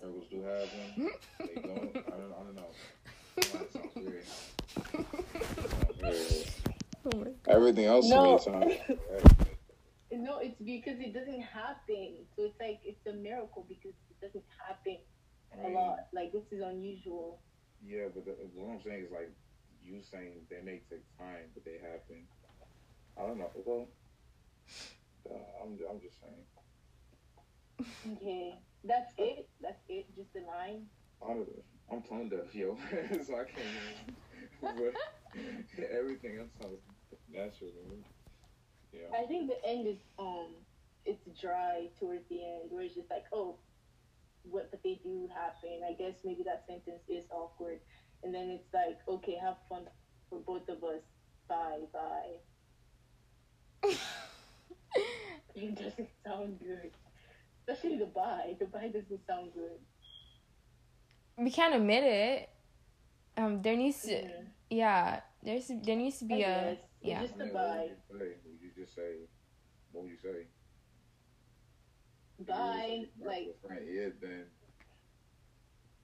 Miracles 0.00 0.26
do 0.30 0.42
have 0.42 0.68
one. 0.72 1.10
They 1.40 1.54
don't. 1.62 1.96
I 1.96 2.10
don't. 2.10 2.32
I 2.32 2.42
don't 2.44 2.56
know. 2.56 2.70
That 3.36 3.72
sounds 3.72 3.94
weird. 3.96 4.24
Sounds 6.04 6.30
weird. 6.30 7.34
Oh 7.46 7.52
Everything 7.52 7.84
else 7.84 8.08
No. 8.08 8.38
to 8.38 8.50
me 8.50 8.78
sounds. 8.88 9.00
No, 10.12 10.38
it's 10.38 10.60
because 10.60 11.00
it 11.00 11.12
doesn't 11.12 11.42
happen. 11.42 12.24
So 12.36 12.44
it's 12.44 12.58
like 12.60 12.80
it's 12.84 13.04
a 13.06 13.12
miracle 13.12 13.66
because 13.68 13.92
it 14.10 14.20
doesn't 14.20 14.44
happen 14.66 14.98
I 15.52 15.60
a 15.60 15.64
mean, 15.64 15.74
lot. 15.74 15.98
Like 16.12 16.32
this 16.32 16.44
is 16.52 16.62
unusual. 16.62 17.40
Yeah, 17.84 18.06
but 18.14 18.24
the, 18.24 18.32
what 18.54 18.72
I'm 18.72 18.80
saying 18.82 19.04
is 19.04 19.10
like 19.12 19.30
you 19.84 20.00
saying 20.02 20.46
they 20.50 20.62
may 20.62 20.80
take 20.88 21.04
time, 21.18 21.50
but 21.52 21.64
they 21.64 21.78
happen. 21.82 22.26
I 23.18 23.26
don't 23.26 23.38
know. 23.38 23.50
Well, 23.64 23.88
uh, 25.30 25.62
I'm 25.62 25.78
I'm 25.90 26.00
just 26.00 26.20
saying. 26.20 26.44
Okay, 28.16 28.54
that's 28.84 29.12
it. 29.18 29.48
That's 29.60 29.82
it. 29.88 30.06
Just 30.16 30.32
the 30.32 30.40
line. 30.40 30.86
Honestly, 31.20 31.62
I'm 31.90 32.02
tone 32.02 32.28
deaf, 32.28 32.54
yo, 32.54 32.76
so 33.26 33.34
I 33.36 33.44
can't. 33.44 34.94
Even, 35.38 35.64
but 35.76 35.84
everything 35.90 36.38
else 36.38 36.50
sounds 36.60 36.80
natural. 37.32 37.70
to 37.70 37.90
me. 37.90 38.04
Yeah. 38.92 39.18
I 39.18 39.26
think 39.26 39.48
the 39.50 39.68
end 39.68 39.86
is 39.88 39.98
um, 40.18 40.48
it's 41.04 41.24
dry 41.40 41.88
towards 41.98 42.28
the 42.28 42.42
end, 42.44 42.70
where 42.70 42.82
it's 42.84 42.94
just 42.94 43.10
like, 43.10 43.24
oh, 43.32 43.58
what? 44.44 44.70
But 44.70 44.82
they 44.82 45.00
do 45.02 45.28
happen. 45.34 45.80
I 45.88 45.92
guess 45.94 46.14
maybe 46.24 46.42
that 46.44 46.64
sentence 46.68 47.02
is 47.08 47.24
awkward, 47.30 47.80
and 48.22 48.34
then 48.34 48.50
it's 48.50 48.72
like, 48.72 48.98
okay, 49.08 49.36
have 49.42 49.56
fun 49.68 49.86
for 50.30 50.38
both 50.40 50.68
of 50.68 50.82
us. 50.84 51.02
Bye, 51.48 51.80
bye. 51.92 52.38
It 55.56 55.76
doesn't 55.76 56.08
sound 56.26 56.58
good. 56.58 56.90
Especially 57.68 57.96
the 57.98 58.06
bye. 58.06 58.56
The 58.58 58.66
bye 58.66 58.88
doesn't 58.88 59.24
sound 59.26 59.52
good. 59.54 59.78
we 61.38 61.50
can't 61.50 61.74
admit 61.74 62.02
it. 62.04 62.50
Um, 63.36 63.62
there 63.62 63.76
needs 63.76 64.02
to, 64.02 64.14
Mhm. 64.14 64.46
Yeah, 64.74 65.20
there's 65.42 65.68
there 65.68 65.96
needs 65.96 66.18
to 66.18 66.24
be 66.24 66.42
a, 66.42 66.76
guess. 66.76 66.78
yeah. 67.02 67.22
Just 67.22 67.34
I 67.34 67.38
the 67.38 67.44
mean, 67.44 67.54
what 67.54 67.62
bye. 67.68 67.88
would 68.10 68.18
you 68.18 68.18
say? 68.18 68.36
Would 68.44 68.60
you 68.62 68.70
just 68.84 68.94
say? 68.94 69.10
What 69.92 70.02
would 70.04 70.10
you 70.10 70.18
say? 70.18 70.46
Bye. 72.40 73.06
If 73.20 73.26
Like, 73.26 73.54
friend, 73.66 73.86
yeah, 73.88 74.08
then. 74.20 74.44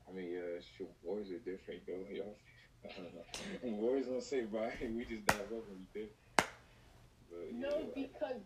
I 0.09 0.13
mean, 0.13 0.31
yeah, 0.33 0.57
it's 0.59 0.67
true. 0.77 0.89
Boys 1.05 1.31
are 1.31 1.39
different, 1.39 1.83
though. 1.87 2.05
Y'all, 2.13 2.37
I 2.85 2.89
don't 2.97 3.15
know. 3.15 3.81
Boys 3.89 4.07
don't 4.07 4.23
say 4.23 4.43
bye. 4.43 4.73
We 4.83 5.05
just 5.05 5.27
dive 5.27 5.41
up 5.41 5.51
when 5.69 5.87
we 5.95 6.01
did. 6.01 6.09
But, 6.37 7.53
no, 7.53 7.69
yeah, 7.69 7.85
because 7.95 8.41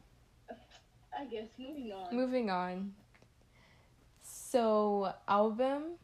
I 1.18 1.24
guess 1.26 1.48
moving 1.58 1.92
on. 1.92 2.14
Moving 2.16 2.50
on. 2.50 2.92
So, 4.22 5.12
album, 5.28 5.98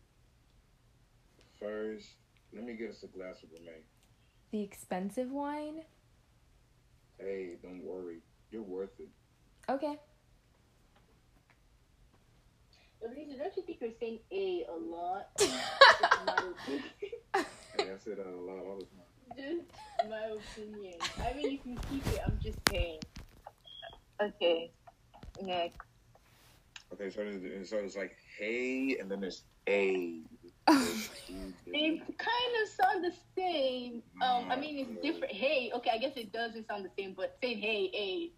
First, 1.58 2.08
let 2.54 2.64
me 2.64 2.72
get 2.74 2.90
us 2.90 3.02
a 3.02 3.06
glass 3.06 3.42
of 3.42 3.50
Remy. 3.52 3.82
The 4.50 4.62
expensive 4.62 5.30
wine. 5.30 5.82
Hey, 7.18 7.56
don't 7.62 7.82
worry. 7.84 8.18
You're 8.50 8.62
worth 8.62 8.98
it. 8.98 9.08
Okay. 9.68 9.96
Elisa, 13.04 13.38
don't 13.38 13.56
you 13.56 13.62
think 13.62 13.78
you're 13.80 13.90
saying 13.98 14.18
A 14.32 14.64
a 14.68 14.76
lot? 14.76 15.28
Hey, 17.78 17.92
I 17.94 17.96
say 18.04 18.10
that 18.14 18.26
a 18.26 18.30
lot 18.36 18.58
all 18.66 18.78
the 18.78 18.84
time. 18.86 19.60
just 19.60 20.10
my 20.10 20.24
opinion. 20.26 20.98
I 21.24 21.32
mean, 21.34 21.52
you 21.52 21.58
can 21.58 21.78
keep 21.88 22.06
it. 22.08 22.20
I'm 22.26 22.38
just 22.42 22.58
saying. 22.68 22.98
Okay. 24.20 24.70
Next. 25.40 25.78
Okay, 26.92 27.08
so 27.08 27.22
it's, 27.24 27.70
so 27.70 27.78
it's 27.78 27.96
like 27.96 28.16
hey, 28.38 28.98
and 29.00 29.10
then 29.10 29.20
there's 29.20 29.44
a. 29.68 30.20
They 31.72 32.02
kind 32.18 32.52
of 32.62 32.68
sound 32.68 33.04
the 33.04 33.12
same. 33.36 34.02
Um, 34.22 34.50
I 34.50 34.56
mean, 34.56 34.78
it's 34.78 35.02
different. 35.02 35.32
Hey, 35.32 35.70
okay, 35.74 35.90
I 35.94 35.98
guess 35.98 36.12
it 36.16 36.32
doesn't 36.32 36.66
sound 36.66 36.84
the 36.84 36.90
same, 36.98 37.14
but 37.16 37.36
saying 37.42 37.58
hey, 37.58 37.90
hey. 37.92 38.30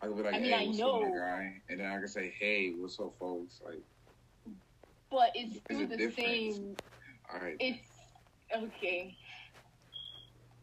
I 0.00 0.06
could 0.06 0.16
be 0.16 0.22
like, 0.22 0.34
I 0.34 0.38
mean, 0.38 0.50
hey, 0.50 0.54
I 0.54 0.66
what's 0.66 0.78
know. 0.78 1.02
up, 1.02 1.10
my 1.10 1.18
guy? 1.18 1.52
And 1.68 1.80
then 1.80 1.86
I 1.86 1.98
can 1.98 2.08
say, 2.08 2.32
hey, 2.38 2.72
what's 2.76 2.98
up, 3.00 3.14
folks? 3.18 3.60
Like, 3.64 3.82
But 5.10 5.30
it's 5.34 5.58
still 5.64 5.86
the 5.86 5.96
difference. 5.96 6.16
same. 6.16 6.76
all 7.34 7.40
right, 7.40 7.56
It's 7.60 7.88
okay. 8.56 9.16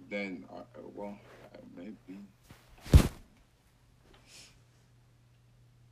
then, 0.10 0.46
uh, 0.52 0.60
uh, 0.60 0.82
well, 0.94 1.18
uh, 1.54 1.58
maybe. 1.76 2.22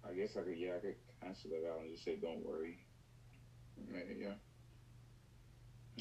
I 0.08 0.14
guess 0.16 0.36
I 0.38 0.42
could, 0.42 0.58
yeah, 0.58 0.76
I 0.76 0.80
could 0.80 0.96
cancel 1.22 1.50
that 1.52 1.70
out 1.70 1.82
and 1.82 1.92
just 1.92 2.06
say, 2.06 2.16
don't 2.16 2.46
worry. 2.46 2.78
Maybe, 3.92 4.22
yeah. 4.22 4.34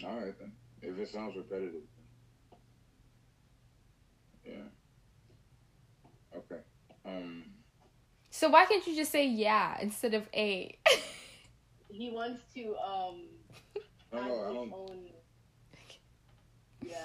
All 0.08 0.16
right, 0.20 0.38
then. 0.38 0.52
If 0.80 0.98
it 0.98 1.08
sounds 1.08 1.36
repetitive. 1.36 1.82
then. 4.44 4.54
Yeah. 6.34 6.38
Okay. 6.38 6.60
Um. 7.04 7.44
So 8.30 8.48
why 8.48 8.64
can't 8.66 8.86
you 8.86 8.96
just 8.96 9.12
say 9.12 9.26
yeah 9.26 9.78
instead 9.80 10.14
of 10.14 10.28
a? 10.34 10.76
He 11.94 12.10
wants 12.10 12.40
to 12.54 12.74
um 12.78 13.26
No, 14.14 14.22
no, 14.22 14.40
I 14.40 14.52
don't. 14.54 14.72
own. 14.72 14.98
Yeah, 16.80 16.96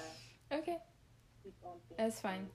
okay, 0.50 0.78
his 1.44 1.52
own 1.62 1.74
thing. 1.88 1.96
that's 1.98 2.20
fine. 2.20 2.48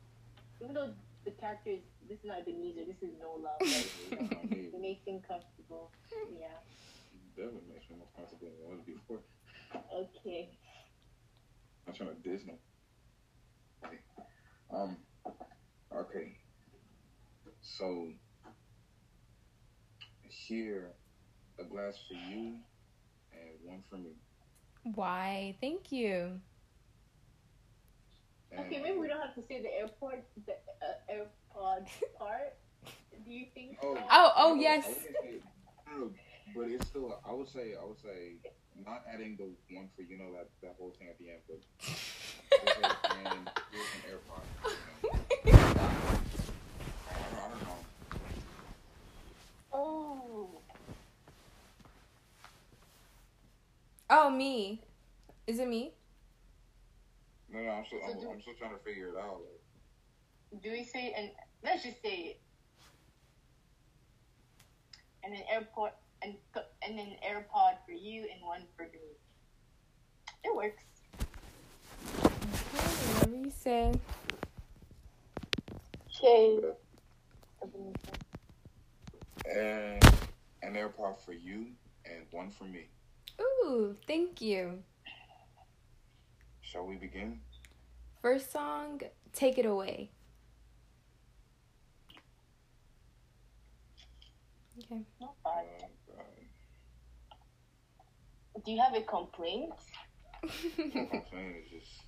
Even 0.60 0.74
though 0.74 0.90
the 1.26 1.32
character 1.32 1.70
is 1.70 1.80
this 2.10 2.18
is 2.20 2.26
not 2.26 2.40
Ebenezer, 2.40 2.86
this 2.88 3.02
is 3.08 3.16
no 3.22 3.38
love. 3.40 3.62
Right? 3.62 3.92
I 4.44 4.46
mean, 4.48 4.72
it 4.74 4.82
makes 4.82 5.06
him 5.06 5.22
comfortable. 5.28 5.92
Yeah. 6.38 6.48
Definitely 7.36 7.62
makes 7.74 7.90
me 7.90 7.98
more 7.98 8.08
comfortable 8.16 8.48
than 8.48 8.60
it 8.60 8.70
was 8.70 8.86
before. 8.86 9.20
Okay. 9.94 10.50
I'm 11.88 11.94
trying 11.94 12.10
to 12.16 12.30
diss 12.30 12.46
no. 12.46 12.54
Okay. 13.86 14.00
Um. 14.74 14.98
Okay. 15.96 16.38
So 17.62 18.10
here, 20.48 20.92
a 21.60 21.64
glass 21.64 21.98
for 22.08 22.16
you 22.34 22.56
and 23.32 23.60
one 23.64 23.84
for 23.90 23.98
me. 23.98 24.12
Why? 24.96 25.56
Thank 25.62 25.92
you. 25.92 26.40
And 28.52 28.68
Okay, 28.68 28.82
maybe 28.82 28.98
we 28.98 29.08
don't 29.08 29.22
have 29.22 29.36
to 29.36 29.42
say 29.48 29.62
the 29.62 29.74
airport, 29.80 30.24
the 30.46 30.54
uh, 30.54 31.12
AirPod 31.12 31.88
part. 32.18 32.54
Do 33.26 33.32
you 33.32 33.46
think? 33.54 33.78
Oh, 33.82 33.96
so? 33.96 34.02
Oh, 34.12 34.32
oh, 34.36 34.50
I 34.50 34.52
would- 34.52 34.62
yes. 34.62 35.06
I 36.56 36.60
would 36.60 36.66
say- 36.66 36.66
no, 36.66 36.66
but 36.66 36.72
it's 36.72 36.88
still. 36.88 37.20
I 37.28 37.32
would 37.34 37.50
say. 37.50 37.76
I 37.82 37.86
would 37.86 38.00
say 38.00 38.34
not 38.86 39.04
adding 39.12 39.38
the 39.38 39.76
one 39.76 39.90
for 39.96 40.02
you 40.02 40.18
know 40.18 40.32
that 40.34 40.50
that 40.62 40.76
whole 40.80 40.92
thing 40.98 41.08
at 41.10 41.18
the 41.20 41.30
end, 41.30 41.42
but 41.48 41.62
and 43.26 43.50
here's 43.72 43.88
an 43.96 44.02
AirPod. 44.10 44.44
I, 47.10 47.50
don't, 47.50 47.62
know. 47.64 47.78
Oh. 49.74 50.50
oh, 54.10 54.30
me. 54.30 54.82
Is 55.48 55.60
it 55.60 55.68
me? 55.68 55.94
No, 57.52 57.60
no. 57.62 57.70
I'm 57.70 57.86
still. 57.86 58.00
So 58.00 58.12
I'm, 58.14 58.20
do- 58.20 58.30
I'm 58.32 58.42
still 58.42 58.54
trying 58.56 58.74
to 58.78 58.84
figure 58.84 59.10
it 59.10 59.18
out. 59.18 59.42
Like, 60.52 60.64
Do 60.64 60.72
we 60.72 60.84
say 60.84 61.14
and 61.18 61.30
let's 61.64 61.84
just 61.84 62.02
say 62.02 62.16
it. 62.16 62.40
And 65.26 65.34
an 65.34 65.42
airport 65.50 65.94
and 66.88 67.00
and 67.00 67.10
an 67.10 67.16
AirPod 67.28 67.78
for 67.86 67.92
you 67.92 68.22
and 68.22 68.42
one 68.46 68.64
for 68.76 68.84
me. 68.84 69.00
It 70.44 70.56
works. 70.56 70.84
Okay, 72.24 72.78
whatever 73.14 73.36
you 73.36 73.52
say. 73.52 73.94
Okay. 76.24 76.60
and 79.52 80.04
an 80.62 80.74
AirPod 80.76 81.20
for 81.20 81.34
you 81.34 81.68
and 82.06 82.26
one 82.32 82.50
for 82.52 82.64
me. 82.66 82.86
Ooh, 83.42 83.96
thank 84.08 84.42
you. 84.42 84.80
Shall 86.62 86.86
we 86.86 86.96
begin? 86.96 87.40
First 88.22 88.52
song, 88.52 89.02
take 89.34 89.58
it 89.58 89.66
away. 89.66 90.12
Okay. 94.80 95.02
Not 95.22 95.36
Uh, 95.46 95.50
bad. 95.62 95.82
God. 95.82 95.90
Do 98.62 98.72
you 98.72 98.82
have 98.82 98.96
a 98.96 99.02
complaint? 99.02 99.74
I'm 100.44 100.50
is 100.50 101.70
just 101.72 102.04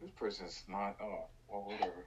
this 0.00 0.10
person's 0.18 0.62
not. 0.68 0.96
Oh, 1.02 1.26
well, 1.48 1.64
whatever. 1.64 2.06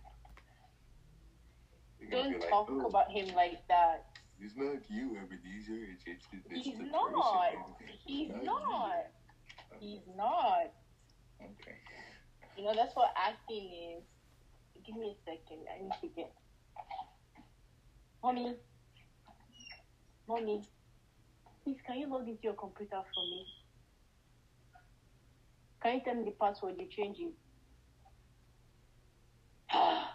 Don't 2.10 2.40
like, 2.40 2.50
talk 2.50 2.68
"Oh, 2.70 2.86
about 2.88 3.12
him 3.12 3.34
like 3.36 3.68
that. 3.68 4.06
He's 4.40 4.56
not 4.56 4.78
you, 4.90 5.18
Ebenezer. 5.18 5.86
It's, 5.92 6.04
it's, 6.08 6.26
it's 6.50 6.66
He's 6.66 6.80
not. 6.92 7.52
He's 8.06 8.30
you." 8.30 8.44
not. 8.44 9.08
He's 9.80 10.02
not. 10.16 10.72
Okay. 11.42 11.78
You 12.58 12.66
know, 12.66 12.74
that's 12.76 12.96
what 12.96 13.14
acting 13.16 13.98
is. 13.98 14.04
Give 14.86 14.96
me 14.96 15.16
a 15.16 15.30
second. 15.30 15.66
I 15.70 15.84
need 15.84 15.92
to 16.02 16.08
get. 16.16 16.32
Mommy. 18.24 18.56
Mommy. 20.28 20.64
Please, 21.64 21.78
can 21.86 22.00
you 22.00 22.10
log 22.10 22.28
into 22.28 22.42
your 22.44 22.54
computer 22.54 23.02
for 23.14 23.24
me? 23.24 23.46
Can 25.84 25.96
you 25.96 26.02
tell 26.04 26.16
me 26.16 26.24
the 26.26 26.32
password 26.32 26.76
you 26.80 26.88
change 26.88 27.18
it? 27.20 27.34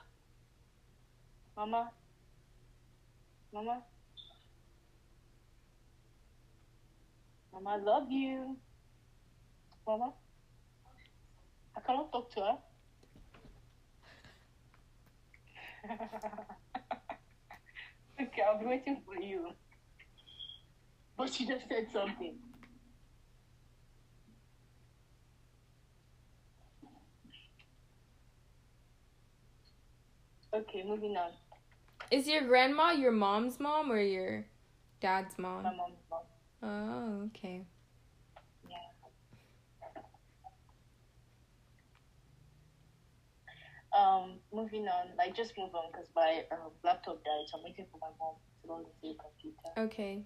Mama? 1.56 1.92
Mama? 3.52 3.82
Mama, 7.52 7.70
I 7.70 7.76
love 7.76 8.10
you. 8.10 8.56
Mama? 9.86 10.12
I 11.76 11.80
cannot 11.80 12.10
talk 12.10 12.34
to 12.34 12.40
her. 12.40 12.58
okay, 18.20 18.42
I'll 18.42 18.58
be 18.58 18.66
waiting 18.66 19.00
for 19.06 19.14
you. 19.22 19.54
But 21.16 21.32
she 21.32 21.46
just 21.46 21.66
said 21.68 21.86
something. 21.92 22.36
Okay, 30.54 30.84
moving 30.86 31.16
on. 31.16 31.30
Is 32.10 32.28
your 32.28 32.42
grandma 32.42 32.92
your 32.92 33.12
mom's 33.12 33.58
mom 33.58 33.90
or 33.90 34.00
your 34.00 34.46
dad's 35.00 35.38
mom? 35.38 35.64
My 35.64 35.74
mom's 35.74 35.98
mom. 36.10 36.22
Oh, 36.62 37.26
okay. 37.26 37.62
Yeah. 38.68 38.76
Um, 43.98 44.38
moving 44.52 44.86
on, 44.88 45.08
like 45.18 45.34
just 45.34 45.52
move 45.58 45.74
on 45.74 45.90
because 45.92 46.08
my 46.14 46.44
um, 46.52 46.70
laptop 46.84 47.16
died, 47.24 47.44
so 47.48 47.58
I'm 47.58 47.64
waiting 47.64 47.86
for 47.90 47.98
my 48.00 48.08
mom 48.18 48.36
to 48.62 48.70
log 48.70 48.84
into 49.02 49.14
the 49.14 49.16
computer. 49.22 49.92
Okay. 49.92 50.24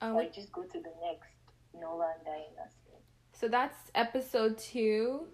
Um, 0.00 0.14
Like 0.14 0.34
just 0.34 0.52
go 0.52 0.62
to 0.62 0.78
the 0.80 0.92
next 1.02 1.30
Nola 1.74 2.12
and 2.16 2.24
Diana 2.24 2.68
scene. 2.84 3.00
so 3.32 3.48
that's 3.48 3.76
episode 3.94 4.58
two, 4.58 5.26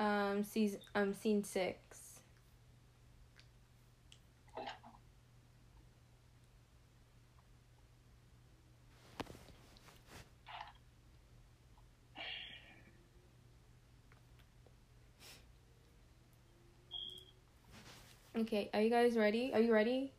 um, 0.00 0.42
season, 0.44 0.80
um, 0.94 1.12
scene 1.12 1.44
six. 1.44 2.20
Okay, 18.36 18.70
are 18.72 18.80
you 18.80 18.90
guys 18.90 19.16
ready? 19.16 19.52
Are 19.54 19.60
you 19.60 19.72
ready? 19.72 20.12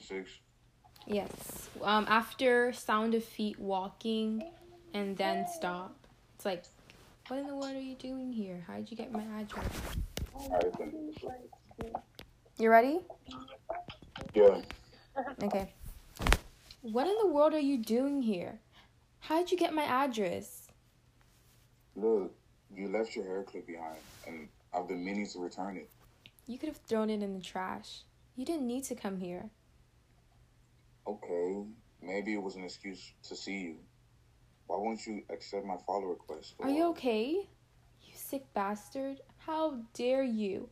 six. 0.00 0.30
Yes. 1.06 1.68
Um, 1.82 2.06
after 2.08 2.72
sound 2.72 3.14
of 3.14 3.24
feet 3.24 3.58
walking 3.58 4.50
and 4.92 5.16
then 5.16 5.46
stop. 5.54 5.96
It's 6.34 6.44
like, 6.44 6.64
what 7.28 7.38
in 7.38 7.46
the 7.46 7.54
world 7.54 7.76
are 7.76 7.80
you 7.80 7.94
doing 7.94 8.32
here? 8.32 8.64
How 8.66 8.76
did 8.76 8.90
you 8.90 8.96
get 8.96 9.12
my 9.12 9.24
address? 9.38 9.64
You 12.58 12.70
ready? 12.70 13.00
Yeah. 14.34 14.60
Okay. 15.42 15.72
What 16.82 17.06
in 17.06 17.16
the 17.20 17.28
world 17.28 17.52
are 17.54 17.58
you 17.58 17.78
doing 17.78 18.22
here? 18.22 18.60
How 19.20 19.38
did 19.38 19.50
you 19.50 19.58
get 19.58 19.74
my 19.74 19.84
address? 19.84 20.68
Look, 21.96 22.32
you 22.74 22.88
left 22.88 23.16
your 23.16 23.24
hair 23.24 23.42
clip 23.42 23.66
behind, 23.66 23.98
and 24.26 24.48
I've 24.72 24.86
been 24.86 25.04
meaning 25.04 25.26
to 25.32 25.38
return 25.40 25.76
it. 25.76 25.88
You 26.46 26.58
could 26.58 26.68
have 26.68 26.78
thrown 26.78 27.10
it 27.10 27.22
in 27.22 27.34
the 27.34 27.40
trash. 27.40 28.02
You 28.36 28.44
didn't 28.44 28.66
need 28.66 28.84
to 28.84 28.94
come 28.94 29.18
here. 29.18 29.50
Okay, 31.06 31.62
maybe 32.02 32.34
it 32.34 32.42
was 32.42 32.56
an 32.56 32.64
excuse 32.64 33.12
to 33.28 33.36
see 33.36 33.58
you. 33.58 33.76
Why 34.66 34.78
won't 34.78 35.06
you 35.06 35.22
accept 35.30 35.64
my 35.64 35.76
follow 35.86 36.06
request? 36.06 36.54
Are 36.60 36.68
you 36.68 36.86
okay? 36.86 37.48
You 38.02 38.12
sick 38.14 38.52
bastard. 38.54 39.20
How 39.38 39.78
dare 39.94 40.24
you? 40.24 40.68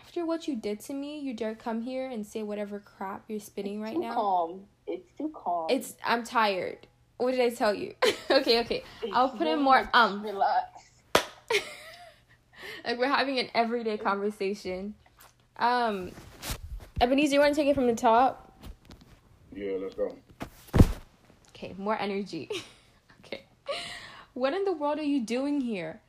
After 0.00 0.26
what 0.26 0.48
you 0.48 0.56
did 0.56 0.80
to 0.80 0.94
me, 0.94 1.20
you 1.20 1.34
dare 1.34 1.54
come 1.54 1.82
here 1.82 2.10
and 2.10 2.26
say 2.26 2.42
whatever 2.42 2.80
crap 2.80 3.24
you're 3.28 3.40
spitting 3.40 3.80
right 3.80 3.94
too 3.94 4.00
now? 4.00 4.14
calm. 4.14 4.64
It's 4.86 5.06
too 5.16 5.32
calm. 5.34 5.66
It's 5.70 5.94
I'm 6.04 6.24
tired. 6.24 6.86
What 7.18 7.32
did 7.32 7.40
I 7.40 7.50
tell 7.50 7.74
you? 7.74 7.94
okay, 8.30 8.60
okay. 8.60 8.82
I'll 9.12 9.30
put 9.30 9.46
in 9.46 9.60
more 9.60 9.88
um. 9.94 10.22
Relax. 10.22 10.90
like 12.84 12.98
we're 12.98 13.08
having 13.08 13.38
an 13.38 13.48
everyday 13.54 13.96
conversation. 13.96 14.94
Um 15.58 16.10
Ebenezer, 17.00 17.34
you 17.34 17.40
wanna 17.40 17.54
take 17.54 17.68
it 17.68 17.74
from 17.74 17.86
the 17.86 17.94
top? 17.94 18.45
Yeah, 19.56 19.78
let's 19.80 19.94
go. 19.94 20.14
Okay, 21.48 21.74
more 21.78 21.98
energy. 21.98 22.50
okay. 23.24 23.44
What 24.34 24.52
in 24.52 24.66
the 24.66 24.72
world 24.72 24.98
are 24.98 25.02
you 25.02 25.20
doing 25.20 25.62
here? 25.62 26.02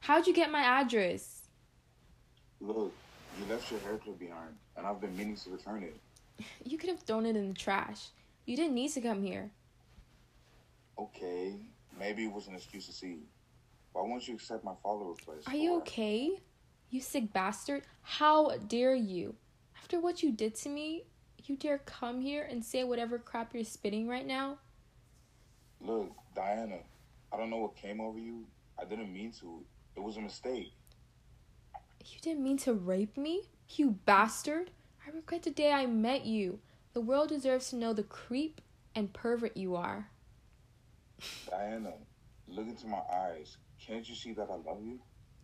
How'd 0.00 0.26
you 0.26 0.32
get 0.32 0.50
my 0.50 0.62
address? 0.62 1.42
Look, 2.62 2.94
you 3.38 3.44
left 3.52 3.70
your 3.70 3.80
hair 3.80 3.98
clip 3.98 4.18
behind, 4.18 4.54
and 4.78 4.86
I've 4.86 5.02
been 5.02 5.14
meaning 5.18 5.36
to 5.36 5.50
return 5.50 5.82
it. 5.82 5.96
You 6.64 6.78
could 6.78 6.88
have 6.88 7.00
thrown 7.00 7.26
it 7.26 7.36
in 7.36 7.48
the 7.48 7.54
trash. 7.54 8.08
You 8.46 8.56
didn't 8.56 8.74
need 8.74 8.90
to 8.92 9.00
come 9.02 9.22
here. 9.22 9.50
Okay, 10.98 11.56
maybe 11.98 12.24
it 12.24 12.32
was 12.32 12.48
an 12.48 12.54
excuse 12.54 12.86
to 12.86 12.92
see 12.92 13.08
you. 13.08 13.22
Why 13.92 14.02
won't 14.02 14.26
you 14.26 14.34
accept 14.34 14.64
my 14.64 14.72
follow 14.82 15.14
request? 15.16 15.46
Are 15.46 15.54
you 15.54 15.76
okay? 15.76 16.30
You 16.90 17.00
sick 17.02 17.32
bastard. 17.32 17.82
How 18.02 18.56
dare 18.66 18.94
you? 18.94 19.36
After 19.78 20.00
what 20.00 20.22
you 20.22 20.32
did 20.32 20.54
to 20.56 20.68
me, 20.70 21.04
you 21.48 21.56
dare 21.56 21.78
come 21.78 22.20
here 22.20 22.46
and 22.48 22.64
say 22.64 22.84
whatever 22.84 23.18
crap 23.18 23.54
you're 23.54 23.64
spitting 23.64 24.08
right 24.08 24.26
now? 24.26 24.58
Look, 25.80 26.12
Diana, 26.34 26.78
I 27.32 27.36
don't 27.36 27.50
know 27.50 27.58
what 27.58 27.76
came 27.76 28.00
over 28.00 28.18
you. 28.18 28.44
I 28.80 28.84
didn't 28.84 29.12
mean 29.12 29.32
to. 29.40 29.62
It 29.96 30.00
was 30.00 30.16
a 30.16 30.20
mistake. 30.20 30.72
You 32.06 32.20
didn't 32.20 32.42
mean 32.42 32.58
to 32.58 32.72
rape 32.72 33.16
me? 33.16 33.42
You 33.76 33.98
bastard. 34.04 34.70
I 35.06 35.10
regret 35.10 35.42
the 35.42 35.50
day 35.50 35.72
I 35.72 35.86
met 35.86 36.24
you. 36.24 36.60
The 36.92 37.00
world 37.00 37.28
deserves 37.28 37.70
to 37.70 37.76
know 37.76 37.92
the 37.92 38.02
creep 38.02 38.60
and 38.94 39.12
pervert 39.12 39.56
you 39.56 39.74
are. 39.76 40.08
Diana, 41.50 41.92
look 42.48 42.66
into 42.66 42.86
my 42.86 43.02
eyes. 43.12 43.56
Can't 43.84 44.08
you 44.08 44.14
see 44.14 44.32
that 44.32 44.48
I 44.50 44.54
love 44.54 44.82
you? 44.82 44.98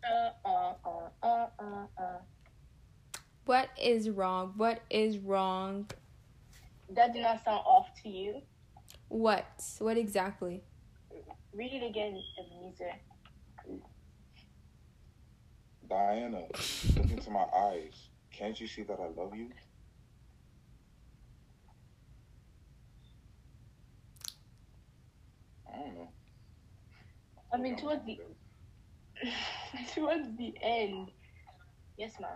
Uh, 0.04 0.30
uh, 0.48 0.74
uh, 0.84 1.26
uh, 1.26 1.46
uh, 1.58 1.86
uh. 1.98 2.18
What 3.50 3.70
is 3.82 4.08
wrong? 4.08 4.52
What 4.56 4.80
is 4.90 5.18
wrong? 5.18 5.90
That 6.88 7.12
did 7.12 7.22
not 7.22 7.44
sound 7.44 7.62
off 7.66 7.88
to 8.04 8.08
you. 8.08 8.42
What? 9.08 9.44
What 9.80 9.96
exactly? 9.96 10.62
Read 11.52 11.72
it 11.72 11.84
again, 11.84 12.22
Ebenezer. 12.38 12.92
Diana, 15.88 16.44
look 16.94 17.10
into 17.10 17.30
my 17.30 17.44
eyes. 17.56 18.10
Can't 18.30 18.60
you 18.60 18.68
see 18.68 18.84
that 18.84 19.00
I 19.00 19.08
love 19.20 19.34
you? 19.34 19.48
I 25.68 25.76
don't 25.76 25.94
know. 25.96 26.08
I 27.52 27.56
mean, 27.56 27.76
towards 27.76 28.06
the 28.06 28.20
towards 29.92 30.28
the 30.38 30.54
end. 30.62 31.10
Yes, 31.98 32.12
ma'am. 32.20 32.30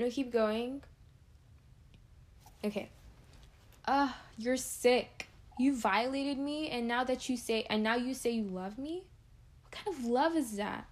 You 0.00 0.06
know, 0.06 0.12
keep 0.12 0.32
going. 0.32 0.80
Okay. 2.64 2.88
Ugh, 3.84 4.08
you're 4.38 4.56
sick. 4.56 5.28
You 5.58 5.76
violated 5.76 6.38
me, 6.38 6.70
and 6.70 6.88
now 6.88 7.04
that 7.04 7.28
you 7.28 7.36
say, 7.36 7.66
and 7.68 7.82
now 7.82 7.96
you 7.96 8.14
say 8.14 8.30
you 8.30 8.44
love 8.44 8.78
me? 8.78 9.02
What 9.62 9.72
kind 9.72 9.94
of 9.94 10.06
love 10.06 10.36
is 10.36 10.56
that? 10.56 10.86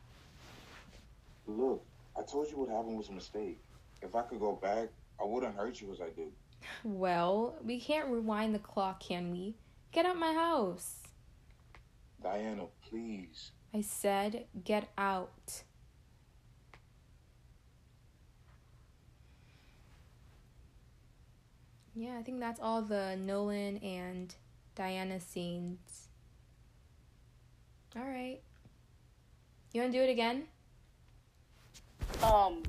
Look, 1.46 1.82
I 2.18 2.22
told 2.22 2.50
you 2.50 2.58
what 2.58 2.68
happened 2.68 2.98
was 2.98 3.08
a 3.08 3.12
mistake. 3.12 3.58
If 4.02 4.14
I 4.14 4.20
could 4.20 4.40
go 4.40 4.52
back, 4.52 4.90
I 5.18 5.24
wouldn't 5.24 5.56
hurt 5.56 5.80
you 5.80 5.90
as 5.90 6.02
I 6.02 6.10
did. 6.10 6.30
Well, 6.84 7.54
we 7.64 7.80
can't 7.80 8.10
rewind 8.10 8.54
the 8.54 8.58
clock, 8.58 9.00
can 9.00 9.30
we? 9.30 9.54
Get 9.90 10.04
out 10.04 10.18
my 10.18 10.34
house. 10.34 10.98
Diana, 12.22 12.64
please. 12.86 13.52
I 13.72 13.80
said, 13.80 14.44
get 14.64 14.90
out. 14.98 15.62
Yeah, 21.98 22.16
I 22.16 22.22
think 22.22 22.38
that's 22.38 22.60
all 22.60 22.80
the 22.80 23.16
Nola 23.16 23.54
and 23.54 24.32
Diana 24.76 25.18
scenes. 25.18 26.06
All 27.96 28.04
right. 28.04 28.40
You 29.72 29.80
want 29.80 29.92
to 29.92 29.98
do 29.98 30.04
it 30.04 30.10
again? 30.10 30.44
Um. 32.22 32.62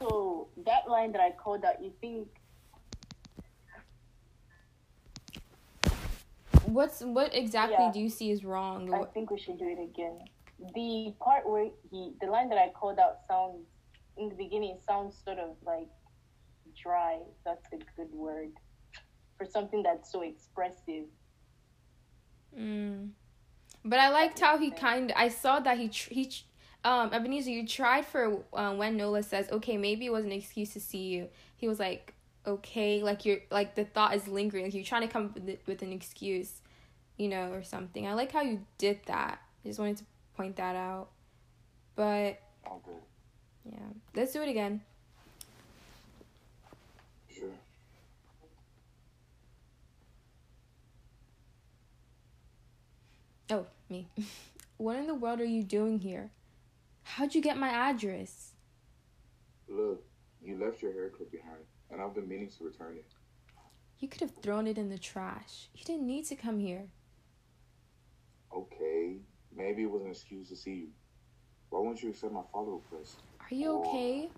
So 0.00 0.48
that 0.66 0.88
line 0.88 1.12
that 1.12 1.20
I 1.20 1.30
called 1.30 1.64
out, 1.64 1.80
you 1.80 1.92
think 2.00 2.26
What's 6.66 7.00
what 7.00 7.32
exactly 7.32 7.76
Yeah. 7.78 7.92
do 7.92 8.00
you 8.00 8.10
see 8.10 8.32
is 8.32 8.44
wrong? 8.44 8.92
I 8.92 9.04
think 9.04 9.30
we 9.30 9.38
should 9.38 9.58
do 9.58 9.68
it 9.68 9.78
again. 9.80 10.18
The 10.74 11.14
part 11.20 11.48
where 11.48 11.68
he, 11.92 12.14
the 12.20 12.26
line 12.26 12.48
that 12.48 12.58
I 12.58 12.70
called 12.70 12.98
out 12.98 13.18
sounds 13.28 13.68
in 14.16 14.30
the 14.30 14.34
beginning 14.34 14.78
sounds 14.84 15.16
sort 15.24 15.38
of 15.38 15.54
like 15.64 15.86
dry. 16.76 17.20
That's 17.44 17.64
a 17.72 17.76
good 17.96 18.10
word 18.12 18.50
for 19.38 19.46
something 19.46 19.82
that's 19.82 20.10
so 20.10 20.22
expressive. 20.22 21.04
Mm. 22.58 23.10
But 23.84 23.98
I 23.98 24.08
liked 24.10 24.40
how 24.40 24.58
he 24.58 24.70
kind. 24.70 25.12
I 25.16 25.28
saw 25.28 25.60
that 25.60 25.78
he 25.78 25.88
tr- 25.88 26.10
he, 26.12 26.26
tr- 26.26 26.42
um, 26.84 27.12
Ebenezer, 27.12 27.50
you 27.50 27.66
tried 27.66 28.06
for 28.06 28.42
uh, 28.52 28.74
when 28.74 28.96
Nola 28.96 29.22
says, 29.22 29.50
"Okay, 29.50 29.76
maybe 29.76 30.06
it 30.06 30.12
was 30.12 30.24
an 30.24 30.32
excuse 30.32 30.72
to 30.74 30.80
see 30.80 31.04
you." 31.08 31.28
He 31.56 31.68
was 31.68 31.78
like, 31.78 32.14
"Okay," 32.46 33.02
like 33.02 33.24
you're 33.24 33.40
like 33.50 33.74
the 33.74 33.84
thought 33.84 34.14
is 34.14 34.26
lingering. 34.28 34.64
Like 34.64 34.74
you're 34.74 34.84
trying 34.84 35.02
to 35.02 35.08
come 35.08 35.26
up 35.26 35.34
with, 35.34 35.48
it- 35.48 35.62
with 35.66 35.82
an 35.82 35.92
excuse, 35.92 36.62
you 37.18 37.28
know, 37.28 37.52
or 37.52 37.62
something. 37.62 38.06
I 38.06 38.14
like 38.14 38.32
how 38.32 38.42
you 38.42 38.64
did 38.78 39.00
that. 39.06 39.40
I 39.64 39.68
just 39.68 39.78
wanted 39.78 39.98
to 39.98 40.04
point 40.36 40.56
that 40.56 40.76
out. 40.76 41.08
But 41.96 42.40
All 42.66 42.80
good. 42.84 42.94
yeah, 43.72 43.78
let's 44.14 44.32
do 44.32 44.42
it 44.42 44.48
again. 44.48 44.80
Sure. 47.28 47.48
Oh, 53.50 53.66
me. 53.90 54.08
what 54.76 54.96
in 54.96 55.06
the 55.06 55.14
world 55.14 55.40
are 55.40 55.44
you 55.44 55.62
doing 55.62 55.98
here? 55.98 56.30
How'd 57.02 57.34
you 57.34 57.40
get 57.40 57.58
my 57.58 57.68
address? 57.68 58.52
Look, 59.68 60.04
you 60.42 60.58
left 60.58 60.82
your 60.82 60.92
hair 60.92 61.10
clip 61.10 61.30
behind, 61.30 61.64
and 61.90 62.00
I've 62.00 62.14
been 62.14 62.28
meaning 62.28 62.50
to 62.58 62.64
return 62.64 62.96
it. 62.96 63.06
You 63.98 64.08
could 64.08 64.20
have 64.20 64.34
thrown 64.42 64.66
it 64.66 64.78
in 64.78 64.88
the 64.88 64.98
trash. 64.98 65.68
You 65.74 65.84
didn't 65.84 66.06
need 66.06 66.24
to 66.26 66.36
come 66.36 66.58
here. 66.58 66.86
Okay, 68.54 69.16
maybe 69.54 69.82
it 69.82 69.90
was 69.90 70.02
an 70.02 70.10
excuse 70.10 70.48
to 70.48 70.56
see 70.56 70.74
you. 70.74 70.88
Why 71.70 71.80
won't 71.80 72.02
you 72.02 72.10
accept 72.10 72.32
my 72.32 72.42
follow 72.52 72.82
request? 72.82 73.16
Are 73.40 73.54
you 73.54 73.78
okay? 73.78 74.30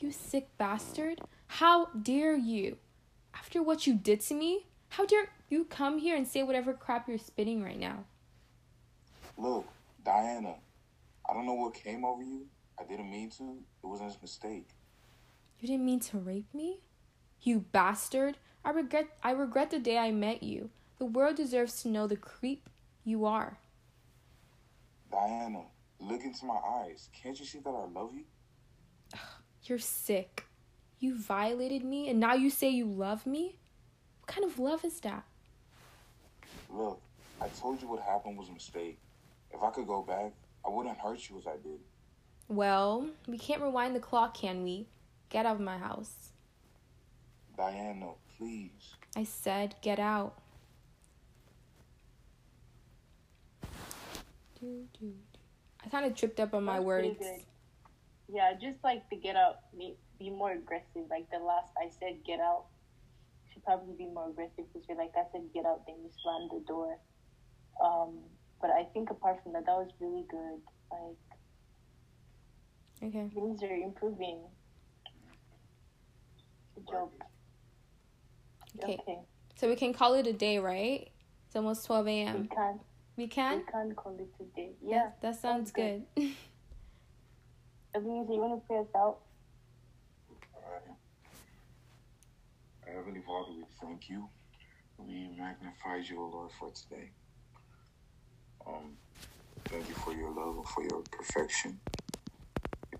You 0.00 0.12
sick 0.12 0.48
bastard. 0.58 1.20
How 1.46 1.86
dare 1.86 2.36
you? 2.36 2.76
After 3.34 3.62
what 3.62 3.86
you 3.86 3.94
did 3.94 4.20
to 4.22 4.34
me? 4.34 4.66
How 4.90 5.06
dare 5.06 5.30
you 5.48 5.64
come 5.64 5.98
here 5.98 6.16
and 6.16 6.26
say 6.26 6.42
whatever 6.42 6.72
crap 6.72 7.08
you're 7.08 7.18
spitting 7.18 7.62
right 7.62 7.78
now? 7.78 8.04
Look, 9.38 9.68
Diana, 10.04 10.56
I 11.28 11.32
don't 11.32 11.46
know 11.46 11.54
what 11.54 11.74
came 11.74 12.04
over 12.04 12.22
you. 12.22 12.46
I 12.78 12.82
didn't 12.82 13.10
mean 13.10 13.30
to. 13.38 13.58
It 13.82 13.86
was 13.86 14.00
a 14.00 14.10
mistake. 14.20 14.68
You 15.60 15.68
didn't 15.68 15.84
mean 15.84 16.00
to 16.00 16.18
rape 16.18 16.52
me? 16.52 16.80
You 17.42 17.60
bastard. 17.60 18.36
I 18.64 18.70
regret 18.70 19.06
I 19.22 19.30
regret 19.30 19.70
the 19.70 19.78
day 19.78 19.96
I 19.96 20.10
met 20.10 20.42
you. 20.42 20.70
The 20.98 21.04
world 21.04 21.36
deserves 21.36 21.82
to 21.82 21.88
know 21.88 22.08
the 22.08 22.16
creep 22.16 22.68
you 23.04 23.24
are. 23.24 23.58
Diana, 25.10 25.62
look 26.00 26.24
into 26.24 26.44
my 26.44 26.58
eyes. 26.82 27.08
Can't 27.22 27.38
you 27.38 27.46
see 27.46 27.60
that 27.60 27.70
I 27.70 27.86
love 27.86 28.10
you? 28.14 28.24
You're 29.62 29.78
sick. 29.78 30.46
You 30.98 31.16
violated 31.16 31.84
me 31.84 32.08
and 32.08 32.18
now 32.18 32.34
you 32.34 32.50
say 32.50 32.68
you 32.70 32.86
love 32.86 33.24
me? 33.24 33.56
What 34.20 34.34
kind 34.34 34.44
of 34.44 34.58
love 34.58 34.84
is 34.84 34.98
that? 35.00 35.24
Look, 36.68 37.00
I 37.40 37.48
told 37.48 37.80
you 37.80 37.88
what 37.88 38.00
happened 38.00 38.36
was 38.36 38.48
a 38.48 38.52
mistake. 38.52 38.98
If 39.52 39.62
I 39.62 39.70
could 39.70 39.86
go 39.86 40.02
back, 40.02 40.32
I 40.64 40.70
wouldn't 40.70 40.98
hurt 40.98 41.28
you 41.28 41.38
as 41.38 41.46
I 41.46 41.56
did. 41.62 41.80
Well, 42.48 43.08
we 43.26 43.38
can't 43.38 43.62
rewind 43.62 43.94
the 43.94 44.00
clock, 44.00 44.34
can 44.34 44.62
we? 44.62 44.86
Get 45.28 45.46
out 45.46 45.56
of 45.56 45.60
my 45.60 45.78
house. 45.78 46.32
Diana, 47.56 48.12
please. 48.36 48.94
I 49.16 49.24
said 49.24 49.74
get 49.82 49.98
out. 49.98 50.34
Do, 54.60 54.86
do, 54.98 55.06
do. 55.06 55.12
I 55.84 55.88
kind 55.88 56.06
of 56.06 56.14
tripped 56.14 56.40
up 56.40 56.54
on 56.54 56.64
my 56.64 56.74
That's 56.74 56.84
words. 56.84 57.24
Yeah, 58.32 58.52
just 58.60 58.82
like 58.84 59.08
to 59.10 59.16
get 59.16 59.36
out, 59.36 59.56
be, 59.76 59.96
be 60.18 60.30
more 60.30 60.52
aggressive. 60.52 61.08
Like 61.10 61.30
the 61.30 61.38
last 61.38 61.72
I 61.78 61.90
said, 61.98 62.24
get 62.26 62.40
out. 62.40 62.64
Should 63.52 63.64
probably 63.64 63.94
be 63.96 64.06
more 64.06 64.28
aggressive 64.28 64.64
because 64.72 64.86
you're 64.88 64.98
like 64.98 65.12
I 65.16 65.24
said, 65.32 65.42
get 65.54 65.64
out. 65.64 65.82
Then 65.86 65.96
you 66.02 66.10
slam 66.22 66.48
the 66.50 66.64
door. 66.66 66.98
Um, 67.82 68.18
but 68.60 68.70
I 68.70 68.84
think 68.92 69.10
apart 69.10 69.42
from 69.42 69.52
that, 69.52 69.66
that 69.66 69.72
was 69.76 69.90
really 70.00 70.24
good. 70.30 70.60
Like 70.90 71.16
Okay. 73.02 73.30
things 73.32 73.62
are 73.62 73.74
improving. 73.74 74.40
Good 76.74 76.88
job. 76.90 77.10
Okay. 78.82 78.98
Okay. 79.00 79.18
So 79.56 79.68
we 79.68 79.76
can 79.76 79.92
call 79.92 80.14
it 80.14 80.26
a 80.26 80.32
day, 80.32 80.58
right? 80.58 81.10
It's 81.46 81.56
almost 81.56 81.86
12 81.86 82.06
a.m. 82.08 82.26
We 82.34 82.40
a.m. 82.40 82.48
can 82.48 82.80
We 83.16 83.26
can? 83.28 83.58
we 83.58 83.64
can? 83.64 83.72
can 83.88 83.94
call 83.94 84.16
it 84.18 84.28
today. 84.36 84.70
Yeah. 84.82 85.10
That, 85.20 85.20
that 85.22 85.40
sounds 85.40 85.70
good. 85.70 86.02
Ebenezer, 86.16 86.32
you 88.32 88.40
want 88.40 88.60
to 88.60 88.66
pray 88.66 88.78
us 88.78 88.86
out? 88.96 89.18
Alright. 90.54 90.82
Heavenly 92.86 93.22
Father, 93.26 93.52
we 93.56 93.64
thank 93.80 94.08
you. 94.08 94.28
We 94.98 95.28
magnify 95.38 95.98
you, 96.08 96.20
O 96.20 96.28
Lord, 96.28 96.50
for 96.58 96.72
today. 96.72 97.10
Um, 98.66 98.96
thank 99.66 99.88
you 99.88 99.94
for 99.94 100.12
your 100.14 100.30
love 100.32 100.56
and 100.56 100.68
for 100.68 100.82
your 100.82 101.02
perfection. 101.10 101.80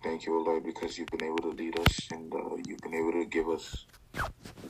Thank 0.03 0.27
you, 0.27 0.43
Lord, 0.45 0.65
because 0.65 0.97
you've 0.97 1.09
been 1.09 1.25
able 1.25 1.39
to 1.39 1.49
lead 1.51 1.79
us 1.79 2.09
and 2.13 2.33
uh, 2.33 2.57
you've 2.67 2.81
been 2.81 2.95
able 2.95 3.13
to 3.13 3.25
give 3.27 3.49
us 3.49 3.87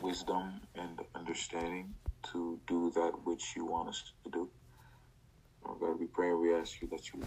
wisdom 0.00 0.60
and 0.74 1.00
understanding 1.14 1.94
to 2.32 2.60
do 2.66 2.90
that 2.94 3.12
which 3.24 3.54
you 3.56 3.66
want 3.66 3.90
us 3.90 4.12
to 4.24 4.30
do. 4.30 4.50
Oh 5.66 5.74
God, 5.74 6.00
we 6.00 6.06
pray 6.06 6.30
and 6.30 6.40
we 6.40 6.54
ask 6.54 6.80
you 6.80 6.88
that 6.88 7.12
you 7.12 7.22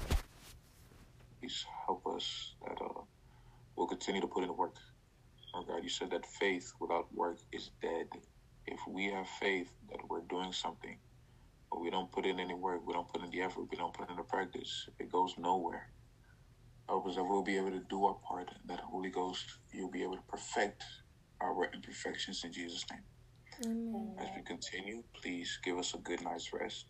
please 1.40 1.66
help 1.86 2.06
us 2.08 2.56
that 2.68 2.78
uh, 2.84 3.02
we'll 3.76 3.88
continue 3.88 4.22
to 4.22 4.28
put 4.28 4.44
in 4.44 4.56
work. 4.58 4.76
Oh 5.54 5.64
God, 5.64 5.84
you 5.84 5.90
said 5.90 6.12
that 6.12 6.26
faith 6.26 6.74
without 6.80 7.14
work 7.14 7.38
is 7.52 7.72
dead. 7.82 8.08
If 8.66 8.80
we 8.88 9.06
have 9.12 9.28
faith 9.40 9.72
that 9.90 10.00
we're 10.10 10.22
doing 10.22 10.54
something, 10.54 10.98
but 11.72 11.82
we 11.82 11.90
don't 11.90 12.12
put 12.12 12.26
in 12.26 12.40
any 12.40 12.54
work, 12.54 12.86
we 12.86 12.94
don't 12.94 13.08
put 13.08 13.24
in 13.24 13.32
the 13.32 13.42
effort, 13.42 13.68
we 13.72 13.78
don't 13.78 13.94
put 13.94 14.10
in 14.10 14.18
the 14.18 14.24
practice, 14.24 14.90
it 15.00 15.12
goes 15.12 15.36
nowhere. 15.38 15.88
Help 16.88 17.08
us 17.08 17.16
that 17.16 17.24
we'll 17.24 17.44
be 17.44 17.58
able 17.58 17.72
to 17.72 17.82
do 17.90 18.04
our 18.04 18.18
part, 18.28 18.50
and 18.50 18.70
that 18.70 18.82
Holy 18.82 19.10
Ghost, 19.10 19.46
you'll 19.74 19.92
be 19.92 20.04
able 20.04 20.18
to 20.18 20.24
perfect 20.28 20.84
our 21.40 21.70
imperfections 21.74 22.44
in 22.44 22.52
Jesus' 22.52 22.86
name. 22.92 23.02
Amen. 23.66 24.16
As 24.20 24.28
we 24.36 24.42
continue, 24.44 25.04
please 25.14 25.60
give 25.64 25.78
us 25.78 25.94
a 25.94 25.98
good 26.00 26.22
night's 26.22 26.52
rest. 26.54 26.86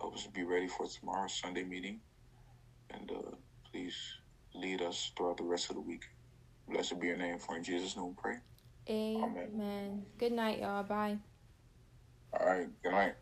Help 0.00 0.14
us 0.14 0.24
to 0.24 0.30
be 0.30 0.44
ready 0.44 0.68
for 0.68 0.86
tomorrow's 0.86 1.38
Sunday 1.38 1.64
meeting. 1.64 2.00
And 2.90 3.10
uh, 3.10 3.36
please 3.70 3.96
lead 4.54 4.80
us 4.82 5.12
throughout 5.16 5.38
the 5.38 5.44
rest 5.44 5.70
of 5.70 5.76
the 5.76 5.82
week. 5.82 6.04
Blessed 6.68 7.00
be 7.00 7.08
your 7.08 7.16
name, 7.16 7.38
for 7.38 7.56
in 7.56 7.64
Jesus' 7.64 7.96
name 7.96 8.08
we 8.08 8.14
pray. 8.16 8.36
Amen. 8.88 10.06
Good 10.18 10.32
night, 10.32 10.60
y'all. 10.60 10.82
Bye. 10.82 11.18
All 12.32 12.46
right, 12.46 12.68
good 12.82 12.92
night. 12.92 13.14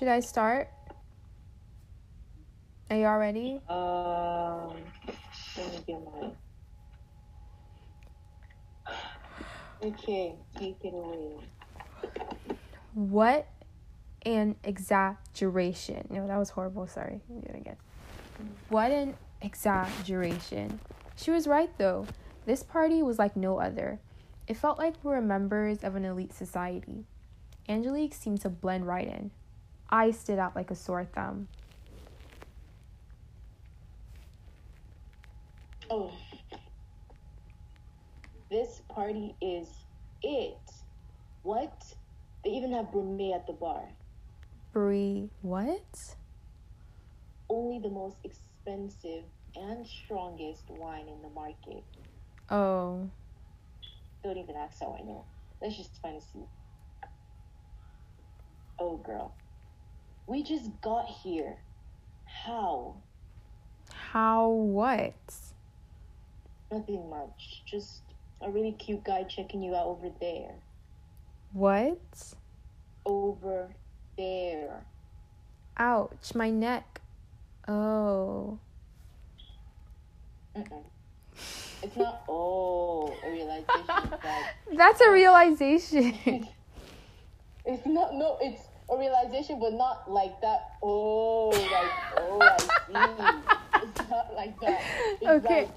Should 0.00 0.08
I 0.08 0.20
start? 0.20 0.70
Are 2.88 2.96
y'all 2.96 3.18
ready? 3.18 3.60
Um, 3.68 4.78
let 5.58 5.72
me 5.72 5.84
get 5.86 6.00
mine. 6.06 6.32
Okay, 9.82 10.36
take 10.58 10.78
it 10.82 10.94
away. 10.94 11.36
What 12.94 13.46
an 14.24 14.56
exaggeration. 14.64 16.08
No, 16.08 16.26
that 16.26 16.38
was 16.38 16.48
horrible. 16.48 16.86
Sorry. 16.86 17.20
Let 17.28 17.36
me 17.36 17.42
do 17.42 17.54
it 17.54 17.60
again. 17.60 17.76
What 18.70 18.90
an 18.92 19.18
exaggeration. 19.42 20.80
She 21.14 21.30
was 21.30 21.46
right, 21.46 21.76
though. 21.76 22.06
This 22.46 22.62
party 22.62 23.02
was 23.02 23.18
like 23.18 23.36
no 23.36 23.60
other. 23.60 24.00
It 24.48 24.56
felt 24.56 24.78
like 24.78 24.94
we 25.04 25.10
were 25.10 25.20
members 25.20 25.84
of 25.84 25.94
an 25.94 26.06
elite 26.06 26.32
society. 26.32 27.04
Angelique 27.68 28.14
seemed 28.14 28.40
to 28.40 28.48
blend 28.48 28.86
right 28.86 29.06
in. 29.06 29.30
I 29.90 30.12
stood 30.12 30.38
out 30.38 30.54
like 30.54 30.70
a 30.70 30.74
sore 30.76 31.04
thumb. 31.04 31.48
Oh, 35.90 36.12
this 38.50 38.80
party 38.88 39.34
is 39.42 39.68
it. 40.22 40.58
What? 41.42 41.82
They 42.44 42.50
even 42.50 42.72
have 42.72 42.92
Brumet 42.92 43.34
at 43.34 43.46
the 43.46 43.52
bar. 43.52 43.88
Brie, 44.72 45.28
what? 45.42 46.14
Only 47.48 47.80
the 47.80 47.90
most 47.90 48.16
expensive 48.22 49.24
and 49.56 49.84
strongest 49.84 50.70
wine 50.70 51.08
in 51.08 51.20
the 51.22 51.28
market. 51.30 51.82
Oh, 52.48 53.10
Don't 54.22 54.36
even 54.38 54.54
ask 54.54 54.78
how 54.80 54.96
I 54.98 55.02
know. 55.04 55.24
Let's 55.60 55.76
just 55.76 56.00
find 56.00 56.16
a 56.16 56.20
seat. 56.20 56.46
Oh, 58.78 58.96
girl. 58.98 59.34
We 60.30 60.44
just 60.44 60.70
got 60.80 61.06
here. 61.06 61.56
How? 62.24 62.94
how 63.92 64.46
what? 64.48 65.12
Nothing 66.70 67.10
much. 67.10 67.62
Just 67.66 68.02
a 68.40 68.48
really 68.48 68.70
cute 68.70 69.02
guy 69.02 69.24
checking 69.24 69.60
you 69.60 69.74
out 69.74 69.86
over 69.86 70.08
there. 70.20 70.54
What? 71.52 71.98
Over 73.04 73.70
there. 74.16 74.84
Ouch, 75.76 76.32
my 76.36 76.48
neck. 76.48 77.00
Oh. 77.66 78.60
Mm-mm. 80.56 80.84
It's 81.82 81.96
not, 81.96 82.22
oh, 82.28 83.12
a 83.26 83.30
realization 83.32 83.84
that 83.88 84.54
That's 84.76 85.00
a 85.00 85.10
realization. 85.10 86.14
it's 87.64 87.84
not, 87.84 88.14
no, 88.14 88.38
it's 88.40 88.69
a 88.90 88.98
realization, 88.98 89.58
but 89.60 89.72
not 89.72 90.10
like 90.10 90.40
that. 90.40 90.76
Oh, 90.82 91.48
like, 91.48 91.92
oh, 92.18 92.38
I 92.40 92.56
see. 92.58 93.86
It's 93.86 94.10
not 94.10 94.34
like 94.34 94.60
that. 94.60 94.82
It's 95.20 95.26
Okay. 95.46 95.62
like, 95.62 95.70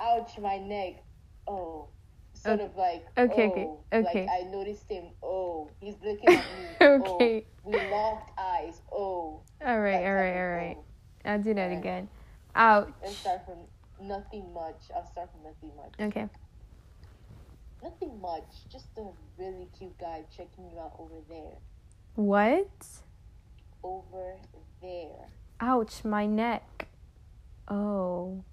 ouch, 0.00 0.38
my 0.38 0.58
neck. 0.58 1.02
Oh. 1.48 1.88
Sort 2.34 2.60
of 2.60 2.74
like, 2.76 3.04
Okay, 3.18 3.50
oh, 3.54 3.80
okay, 3.92 4.06
okay. 4.08 4.26
Like 4.26 4.28
I 4.30 4.50
noticed 4.50 4.88
him. 4.88 5.04
Oh, 5.22 5.68
he's 5.80 5.96
looking 6.02 6.28
at 6.28 6.44
me. 6.44 6.66
Okay. 6.80 7.44
Oh, 7.66 7.70
we 7.70 7.90
locked 7.90 8.38
eyes. 8.38 8.80
Oh. 8.90 9.42
all 9.64 9.80
right, 9.80 10.06
all 10.06 10.14
right, 10.14 10.36
all 10.36 10.48
right. 10.48 10.76
oh. 10.78 10.84
I'll 11.30 11.42
do 11.42 11.52
that 11.52 11.70
again. 11.70 12.08
Ouch. 12.54 12.88
Let's 13.02 13.16
start 13.18 13.42
from 13.44 13.58
nothing 14.06 14.54
much. 14.54 14.80
I'll 14.94 15.06
start 15.10 15.28
from 15.32 15.42
nothing 15.42 15.76
much. 15.76 15.92
Okay. 16.00 16.28
Nothing 17.82 18.20
much. 18.20 18.48
Just 18.72 18.86
a 18.96 19.04
really 19.38 19.68
cute 19.76 19.98
guy 19.98 20.22
checking 20.34 20.70
you 20.70 20.78
out 20.78 20.94
over 20.98 21.16
there. 21.28 21.52
What? 22.14 22.68
Over 23.82 24.36
there. 24.82 25.28
Ouch, 25.60 26.04
my 26.04 26.26
neck. 26.26 26.88
Oh. 27.68 28.44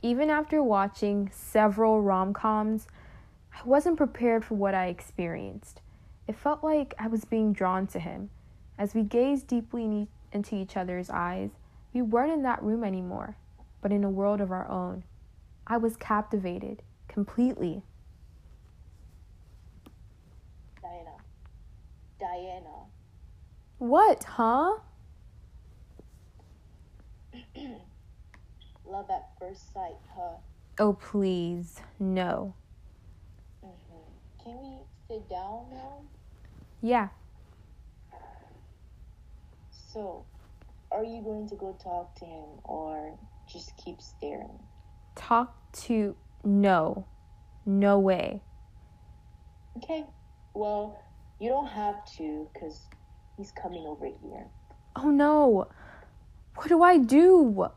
Even 0.00 0.30
after 0.30 0.62
watching 0.62 1.30
several 1.32 2.02
rom 2.02 2.32
coms, 2.32 2.88
I 3.54 3.60
wasn't 3.64 3.96
prepared 3.96 4.44
for 4.44 4.54
what 4.54 4.74
I 4.74 4.86
experienced. 4.86 5.80
It 6.26 6.36
felt 6.36 6.64
like 6.64 6.94
I 6.98 7.06
was 7.08 7.24
being 7.24 7.52
drawn 7.52 7.86
to 7.88 7.98
him. 8.00 8.30
As 8.78 8.94
we 8.94 9.02
gazed 9.02 9.46
deeply 9.46 9.84
in 9.84 9.92
e- 9.92 10.08
into 10.32 10.56
each 10.56 10.76
other's 10.76 11.10
eyes, 11.10 11.50
we 11.92 12.02
weren't 12.02 12.32
in 12.32 12.42
that 12.42 12.62
room 12.62 12.82
anymore, 12.82 13.36
but 13.80 13.92
in 13.92 14.02
a 14.02 14.10
world 14.10 14.40
of 14.40 14.50
our 14.50 14.68
own. 14.68 15.04
I 15.66 15.76
was 15.76 15.96
captivated 15.96 16.82
completely. 17.06 17.82
Diana. 20.80 21.10
Diana. 22.22 22.86
What, 23.78 24.22
huh? 24.22 24.74
Love 28.86 29.06
at 29.10 29.24
first 29.40 29.72
sight, 29.74 29.96
huh? 30.14 30.36
Oh, 30.78 30.92
please, 30.92 31.80
no. 31.98 32.54
hmm 33.60 34.44
Can 34.44 34.56
we 34.62 34.78
sit 35.08 35.28
down 35.28 35.66
now? 35.72 35.98
Yeah, 36.80 37.08
So, 39.92 40.24
are 40.92 41.04
you 41.04 41.22
going 41.22 41.48
to 41.48 41.56
go 41.56 41.76
talk 41.82 42.14
to 42.20 42.24
him 42.24 42.48
or 42.64 43.18
just 43.52 43.76
keep 43.84 44.00
staring? 44.00 44.58
talk 45.16 45.54
to. 45.72 46.14
No. 46.44 47.06
No 47.66 47.98
way. 47.98 48.42
Okay, 49.76 50.04
Well, 50.54 50.98
you 51.42 51.48
don't 51.48 51.66
have 51.66 52.04
to, 52.16 52.48
because 52.54 52.82
he's 53.36 53.50
coming 53.50 53.84
over 53.84 54.06
here. 54.06 54.46
Oh 54.94 55.10
no. 55.10 55.66
What 56.54 56.68
do 56.68 56.82
I 56.82 56.98
do? 56.98 57.68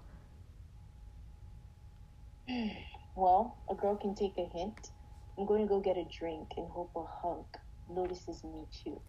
Well, 3.17 3.55
a 3.71 3.75
girl 3.75 3.95
can 3.95 4.13
take 4.13 4.33
a 4.37 4.45
hint. 4.53 4.89
I'm 5.37 5.45
going 5.45 5.61
to 5.61 5.67
go 5.69 5.79
get 5.79 5.95
a 5.95 6.03
drink 6.03 6.49
and 6.57 6.67
hope 6.69 6.91
a 6.97 7.05
hunk 7.05 7.47
notices 7.89 8.43
me 8.43 8.65
too. 8.83 8.99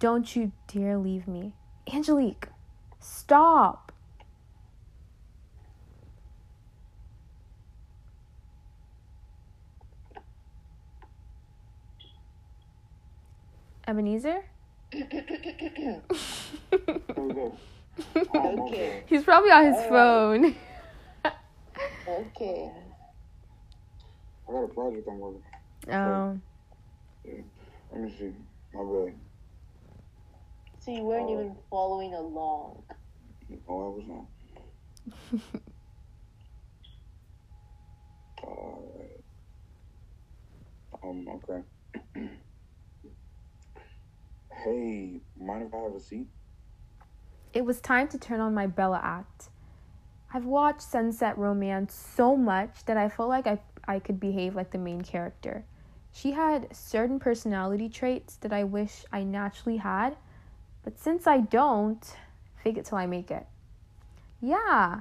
Don't 0.00 0.34
you 0.34 0.50
dare 0.66 0.98
leave 0.98 1.28
me. 1.28 1.52
Angelique, 1.92 2.48
stop. 2.98 3.81
Ebenezer? 13.86 14.42
Okay. 14.94 16.00
He's 19.06 19.24
probably 19.24 19.50
on 19.50 19.64
his 19.64 19.74
Alright. 19.76 19.88
phone. 19.88 20.54
Okay. 22.08 22.70
I 24.48 24.52
got 24.52 24.64
a 24.64 24.68
project 24.68 25.06
I'm 25.08 25.18
working. 25.18 25.42
Oh. 25.90 26.38
Let 27.92 28.00
me 28.00 28.10
see. 28.18 28.32
My 28.74 28.82
bad. 28.82 29.14
So 30.80 30.90
you 30.90 31.04
weren't 31.04 31.28
Oh. 31.28 31.32
even 31.34 31.56
following 31.70 32.14
along. 32.14 32.82
Oh, 33.68 33.84
I 33.84 33.88
was 33.88 34.04
not. 34.08 34.26
Alright. 38.44 39.24
Um, 41.04 41.26
okay. 41.28 41.62
hey, 44.64 45.20
mind 45.38 45.64
if 45.64 45.74
I 45.74 45.78
have 45.78 45.94
a 45.94 46.00
seat? 46.00 46.26
It 47.52 47.64
was 47.64 47.80
time 47.80 48.08
to 48.08 48.18
turn 48.18 48.40
on 48.40 48.54
my 48.54 48.66
Bella 48.66 49.00
act. 49.02 49.48
I've 50.32 50.46
watched 50.46 50.82
Sunset 50.82 51.36
Romance 51.36 51.94
so 51.94 52.36
much 52.36 52.84
that 52.86 52.96
I 52.96 53.08
felt 53.08 53.28
like 53.28 53.46
I, 53.46 53.60
I 53.86 53.98
could 53.98 54.18
behave 54.18 54.54
like 54.54 54.70
the 54.70 54.78
main 54.78 55.02
character. 55.02 55.64
She 56.12 56.32
had 56.32 56.74
certain 56.74 57.18
personality 57.18 57.88
traits 57.88 58.36
that 58.36 58.52
I 58.52 58.64
wish 58.64 59.04
I 59.12 59.24
naturally 59.24 59.78
had, 59.78 60.16
but 60.84 60.98
since 60.98 61.26
I 61.26 61.38
don't, 61.38 62.04
fake 62.62 62.78
it 62.78 62.86
till 62.86 62.98
I 62.98 63.06
make 63.06 63.30
it. 63.30 63.46
Yeah, 64.40 65.00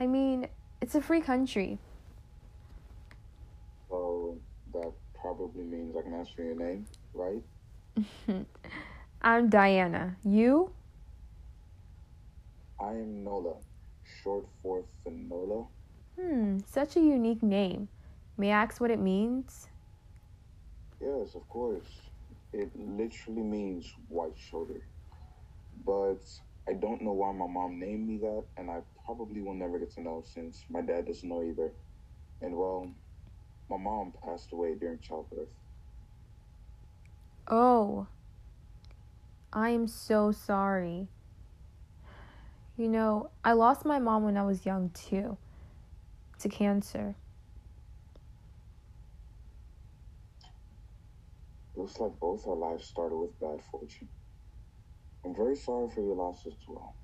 I 0.00 0.06
mean, 0.06 0.48
it's 0.80 0.94
a 0.94 1.00
free 1.00 1.20
country. 1.20 1.78
So 3.88 4.36
that 4.72 4.92
probably 5.20 5.64
means 5.64 5.96
I 5.96 6.02
can 6.02 6.14
ask 6.14 6.34
for 6.34 6.42
your 6.42 6.56
name, 6.56 6.86
right? 7.14 7.42
I'm 9.22 9.48
Diana. 9.48 10.16
You? 10.24 10.72
I 12.80 12.90
am 12.90 13.24
Nola, 13.24 13.54
short 14.22 14.46
for 14.62 14.84
Finola. 15.02 15.66
Hmm, 16.20 16.58
such 16.66 16.96
a 16.96 17.00
unique 17.00 17.42
name. 17.42 17.88
May 18.36 18.52
I 18.52 18.62
ask 18.62 18.80
what 18.80 18.90
it 18.90 19.00
means? 19.00 19.68
Yes, 21.00 21.34
of 21.34 21.48
course. 21.48 21.88
It 22.52 22.70
literally 22.76 23.42
means 23.42 23.92
white 24.08 24.36
shoulder. 24.36 24.82
But 25.86 26.22
I 26.68 26.74
don't 26.74 27.02
know 27.02 27.12
why 27.12 27.32
my 27.32 27.46
mom 27.46 27.78
named 27.78 28.08
me 28.08 28.18
that, 28.18 28.44
and 28.56 28.70
I 28.70 28.80
probably 29.04 29.40
will 29.40 29.54
never 29.54 29.78
get 29.78 29.92
to 29.94 30.02
know 30.02 30.22
since 30.34 30.64
my 30.68 30.82
dad 30.82 31.06
doesn't 31.06 31.28
know 31.28 31.42
either. 31.42 31.72
And 32.42 32.56
well, 32.56 32.90
my 33.70 33.76
mom 33.78 34.12
passed 34.24 34.52
away 34.52 34.74
during 34.78 34.98
childbirth. 35.00 35.48
Oh, 37.48 38.08
I 39.52 39.70
am 39.70 39.86
so 39.86 40.32
sorry. 40.32 41.06
You 42.76 42.88
know, 42.88 43.30
I 43.44 43.52
lost 43.52 43.84
my 43.84 43.98
mom 43.98 44.24
when 44.24 44.36
I 44.36 44.42
was 44.42 44.66
young 44.66 44.90
too, 44.90 45.36
to 46.40 46.48
cancer. 46.48 47.14
Looks 51.76 52.00
like 52.00 52.18
both 52.18 52.46
our 52.46 52.56
lives 52.56 52.84
started 52.84 53.16
with 53.16 53.38
bad 53.38 53.60
fortune. 53.70 54.08
I'm 55.24 55.34
very 55.34 55.56
sorry 55.56 55.88
for 55.90 56.00
your 56.00 56.16
loss 56.16 56.46
as 56.46 56.54
well. 56.66 56.94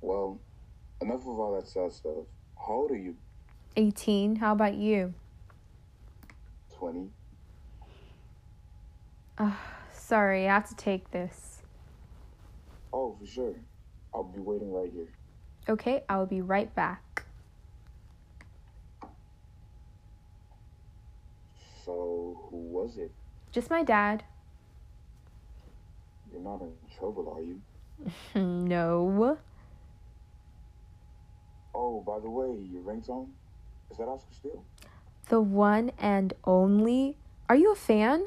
Well, 0.00 0.38
enough 1.00 1.22
of 1.22 1.38
all 1.38 1.54
that 1.54 1.66
sad 1.66 1.92
stuff. 1.92 2.26
How 2.58 2.74
old 2.74 2.90
are 2.90 2.96
you? 2.96 3.16
18, 3.76 4.36
how 4.36 4.52
about 4.52 4.74
you? 4.74 5.14
20? 6.78 7.10
Sorry, 9.92 10.48
I 10.48 10.54
have 10.54 10.68
to 10.68 10.76
take 10.76 11.10
this. 11.10 11.62
Oh, 12.92 13.16
for 13.18 13.26
sure. 13.26 13.54
I'll 14.14 14.22
be 14.22 14.40
waiting 14.40 14.72
right 14.72 14.90
here. 14.92 15.08
Okay, 15.68 16.04
I 16.08 16.18
will 16.18 16.26
be 16.26 16.40
right 16.40 16.72
back. 16.74 17.24
So, 21.84 22.46
who 22.50 22.56
was 22.56 22.96
it? 22.96 23.10
Just 23.50 23.70
my 23.70 23.82
dad. 23.82 24.24
You're 26.32 26.42
not 26.42 26.60
in 26.62 26.72
trouble, 26.96 27.32
are 27.36 27.42
you? 27.42 27.60
no. 28.68 29.38
Oh, 31.74 32.00
by 32.00 32.20
the 32.20 32.30
way, 32.30 32.56
your 32.70 32.82
ringtone? 32.82 33.28
Is 33.90 33.98
that 33.98 34.04
Oscar 34.04 34.32
Steele? 34.32 34.64
The 35.28 35.40
one 35.40 35.90
and 35.98 36.34
only. 36.44 37.16
Are 37.48 37.56
you 37.56 37.72
a 37.72 37.76
fan? 37.76 38.26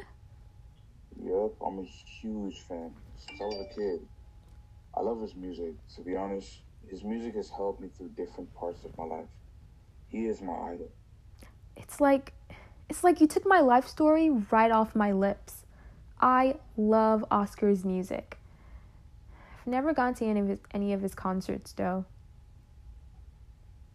Yep, 1.24 1.54
I'm 1.66 1.80
a 1.80 1.84
huge 1.84 2.62
fan 2.62 2.92
since 3.18 3.42
I 3.42 3.46
was 3.46 3.66
a 3.70 3.76
kid. 3.76 4.08
I 4.96 5.02
love 5.02 5.22
his 5.22 5.36
music. 5.36 5.74
To 5.96 6.02
be 6.02 6.16
honest, 6.16 6.62
his 6.90 7.04
music 7.04 7.36
has 7.36 7.50
helped 7.50 7.82
me 7.82 7.90
through 7.98 8.10
different 8.10 8.54
parts 8.56 8.84
of 8.86 8.98
my 8.98 9.04
life. 9.04 9.28
He 10.10 10.26
is 10.26 10.42
my 10.42 10.54
idol. 10.54 10.90
It's 11.76 12.00
like 12.00 12.34
it's 12.90 13.04
like 13.04 13.20
you 13.20 13.28
took 13.28 13.46
my 13.46 13.60
life 13.60 13.88
story 13.88 14.30
right 14.30 14.72
off 14.72 14.96
my 14.96 15.12
lips. 15.12 15.66
I 16.20 16.56
love 16.78 17.26
Oscar's 17.30 17.84
music. 17.84 18.38
I've 19.60 19.68
never 19.68 19.94
gone 19.94 20.14
to 20.16 20.26
any 20.26 20.40
of 20.40 20.48
his, 20.48 20.60
any 20.74 20.94
of 20.94 21.02
his 21.02 21.14
concerts 21.14 21.74
though. 21.74 22.06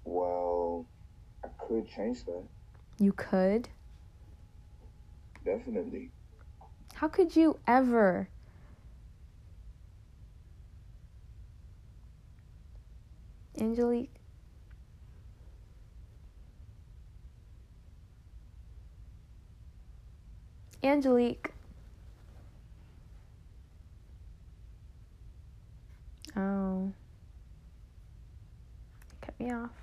Well, 0.05 0.87
I 1.45 1.49
could 1.59 1.89
change 1.89 2.25
that. 2.25 2.43
You 2.99 3.13
could? 3.13 3.69
Definitely. 5.45 6.11
How 7.03 7.09
could 7.09 7.35
you 7.35 7.59
ever? 7.67 8.29
Angelique? 13.61 14.15
Angelique. 20.85 21.51
Oh. 26.37 26.93
Cut 29.23 29.41
me 29.41 29.51
off. 29.51 29.82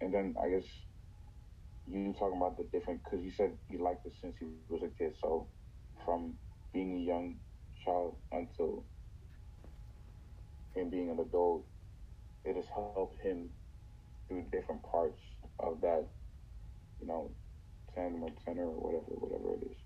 And 0.00 0.12
then 0.14 0.34
I 0.42 0.50
guess 0.50 0.66
you 1.86 2.14
talking 2.18 2.38
about 2.38 2.56
the 2.58 2.64
different 2.72 3.02
because 3.04 3.24
you 3.24 3.32
said 3.32 3.52
you 3.68 3.82
liked 3.82 4.06
it 4.06 4.14
since 4.20 4.36
he 4.38 4.46
was 4.68 4.82
a 4.82 4.88
kid. 4.88 5.14
So 5.20 5.48
from 6.04 6.34
being 6.72 6.94
a 6.96 7.00
young 7.00 7.36
child 7.84 8.16
until 8.32 8.84
him 10.74 10.90
being 10.90 11.10
an 11.10 11.18
adult, 11.20 11.64
it 12.44 12.56
has 12.56 12.66
helped 12.74 13.20
him 13.22 13.50
through 14.28 14.44
different 14.52 14.82
parts 14.90 15.20
of 15.60 15.80
that, 15.82 16.06
you 17.00 17.06
know, 17.06 17.32
tandem 17.94 18.24
or 18.24 18.30
tenor 18.44 18.66
or 18.66 18.80
whatever, 18.80 19.04
whatever 19.08 19.54
it 19.62 19.70
is. 19.70 19.78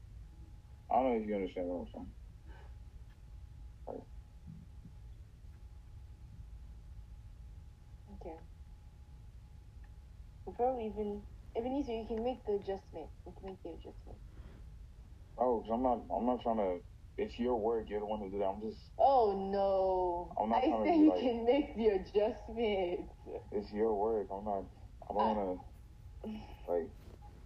I 0.91 0.97
don't 0.97 1.11
know 1.17 1.23
if 1.23 1.29
you 1.29 1.35
understand 1.37 1.69
what 1.69 1.81
I'm 1.81 1.87
saying. 1.95 2.07
Okay. 8.15 8.37
Before 10.47 10.77
we 10.77 10.85
even, 10.87 11.23
Ebenezer, 11.57 11.93
you 11.93 12.07
can 12.07 12.23
make 12.25 12.45
the 12.47 12.55
adjustment. 12.55 13.09
You 13.27 13.33
can 13.39 13.51
make 13.51 13.63
the 13.63 13.71
adjustment. 13.71 14.19
Oh, 15.39 15.61
because 15.61 15.71
I'm 15.75 15.83
not, 15.83 16.03
I'm 16.15 16.27
not 16.27 16.43
trying 16.43 16.57
to. 16.59 16.79
It's 17.17 17.39
your 17.39 17.57
work. 17.57 17.87
You're 17.89 18.01
the 18.01 18.07
one 18.07 18.21
who 18.21 18.29
did 18.31 18.41
that. 18.41 18.47
I'm 18.47 18.61
just. 18.61 18.81
Oh 18.99 19.31
no! 19.53 20.35
I'm 20.43 20.51
not 20.51 20.65
I 20.65 20.69
trying 20.69 20.85
to 20.85 20.99
you 20.99 21.11
like- 21.11 21.21
can 21.21 21.45
make 21.45 21.77
the 21.77 21.87
adjustment. 21.95 23.09
It's 23.53 23.73
your 23.73 23.95
work. 23.95 24.27
I'm 24.33 24.45
not. 24.45 24.65
I 25.11 25.15
don't 25.15 25.37
want 25.37 25.61
to. 26.25 26.31
Like, 26.67 26.89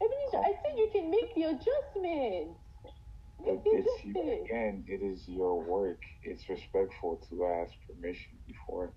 Ebenezer, 0.01 0.39
I 0.39 0.53
said 0.63 0.79
you 0.79 0.89
can 0.93 1.11
make 1.11 1.35
the 1.35 1.43
adjustment. 1.43 2.57
it, 3.45 3.45
Make 3.45 3.65
the 3.65 3.71
it's 3.71 4.05
you, 4.05 4.11
adjustment. 4.13 4.45
again. 4.47 4.85
It 4.87 5.03
is 5.05 5.25
your 5.27 5.61
work. 5.61 5.99
It's 6.23 6.49
respectful 6.49 7.21
to 7.29 7.45
ask 7.47 7.73
permission 7.91 8.39
before 8.47 8.93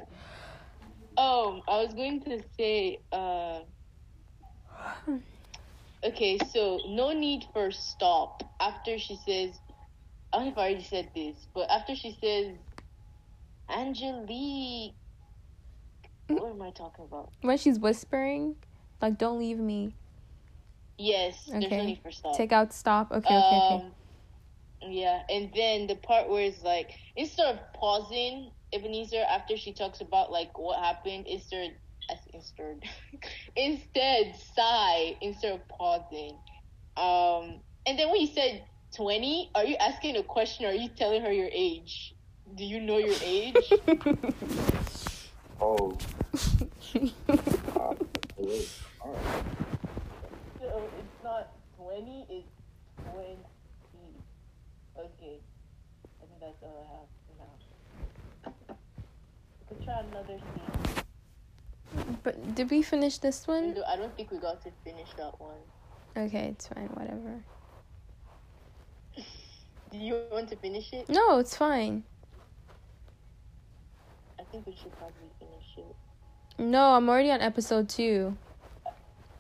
Um, 1.18 1.62
I 1.68 1.84
was 1.84 1.94
going 1.94 2.24
to 2.24 2.42
say, 2.58 3.00
uh, 3.12 3.60
okay, 6.06 6.38
so 6.52 6.80
no 6.88 7.12
need 7.12 7.44
for 7.54 7.70
stop 7.72 8.42
after 8.62 8.98
she 8.98 9.18
says, 9.18 9.60
I 10.34 10.38
don't 10.38 10.46
know 10.46 10.52
if 10.54 10.58
I 10.58 10.62
already 10.62 10.84
said 10.84 11.12
this, 11.14 11.36
but 11.54 11.70
after 11.70 11.96
she 11.96 12.18
says, 12.24 12.56
Angelique, 13.70 14.96
what 16.40 16.52
am 16.52 16.62
I 16.62 16.72
talking 16.72 17.06
about? 17.06 17.32
When 17.42 17.58
she's 17.58 17.80
whispering, 17.80 18.56
like, 19.02 19.18
don't 19.18 19.40
leave 19.40 19.60
me. 19.60 19.96
Yes, 20.98 21.46
there's 21.48 21.64
Okay. 21.64 21.78
no 21.78 21.86
need 21.86 22.00
for 22.04 22.12
stop. 22.12 22.36
Take 22.36 22.52
out 22.52 22.74
stop. 22.74 23.12
Okay, 23.12 23.36
okay, 23.36 23.58
okay. 23.58 23.76
Um, 23.76 23.92
yeah, 24.92 25.22
and 25.30 25.52
then 25.56 25.88
the 25.88 25.96
part 25.96 26.30
where 26.30 26.44
it's 26.44 26.64
like 26.64 26.92
instead 27.16 27.56
of 27.56 27.60
pausing 27.74 28.52
Ebenezer 28.74 29.24
after 29.30 29.58
she 29.58 29.74
talks 29.74 30.02
about 30.02 30.32
like 30.32 30.58
what 30.58 30.80
happened, 30.80 31.28
instead 31.28 31.76
instead 32.34 32.84
instead 33.56 34.36
sigh 34.56 35.18
instead 35.22 35.54
of 35.54 35.68
pausing. 35.68 36.38
Um, 36.98 37.62
and 37.86 37.98
then 37.98 38.10
when 38.10 38.22
you 38.22 38.28
said 38.28 38.64
twenty, 38.96 39.50
are 39.56 39.66
you 39.66 39.76
asking 39.76 40.18
a 40.18 40.24
question? 40.24 40.66
Or 40.66 40.70
are 40.70 40.74
you 40.74 40.90
telling 40.90 41.22
her 41.24 41.32
your 41.32 41.50
age? 41.52 42.14
Do 42.56 42.64
you 42.64 42.80
know 42.80 42.98
your 42.98 43.16
age? 43.24 43.80
Oh. 45.62 45.96
uh, 46.44 47.94
wait. 48.38 48.70
All 49.00 49.14
right. 49.14 49.46
so 50.60 50.90
it's 50.98 51.24
not 51.24 51.52
twenty, 51.78 52.26
it's 52.30 52.48
twenty. 53.12 53.38
Okay, 54.98 55.40
I 56.22 56.26
think 56.26 56.40
that's 56.42 56.64
all 56.64 56.78
I 56.82 56.88
have 56.98 57.08
for 57.28 57.34
now. 57.40 58.74
We 59.70 59.76
could 59.76 59.86
try 59.86 60.00
another 60.00 60.38
scene. 60.40 61.02
But 62.24 62.56
did 62.56 62.70
we 62.72 62.82
finish 62.82 63.20
this 63.20 63.48
one? 63.48 63.76
I 63.88 63.96
don't 63.96 64.16
think 64.16 64.32
we 64.32 64.38
got 64.38 64.62
to 64.64 64.72
finish 64.84 65.10
that 65.18 65.40
one. 65.40 65.58
Okay, 66.18 66.48
it's 66.48 66.68
fine. 66.68 66.88
Whatever. 66.94 67.44
Did 69.92 70.02
you 70.02 70.22
want 70.32 70.50
to 70.50 70.56
finish 70.58 70.92
it? 70.94 71.10
No, 71.10 71.40
it's 71.40 71.56
fine. 71.56 72.04
I 74.52 74.56
think 74.56 74.68
we 74.68 74.76
should 74.76 74.92
probably 74.98 75.32
finish 75.40 75.64
it. 75.78 75.96
No, 76.62 76.96
I'm 76.96 77.08
already 77.08 77.32
on 77.32 77.40
episode 77.40 77.88
two. 77.88 78.38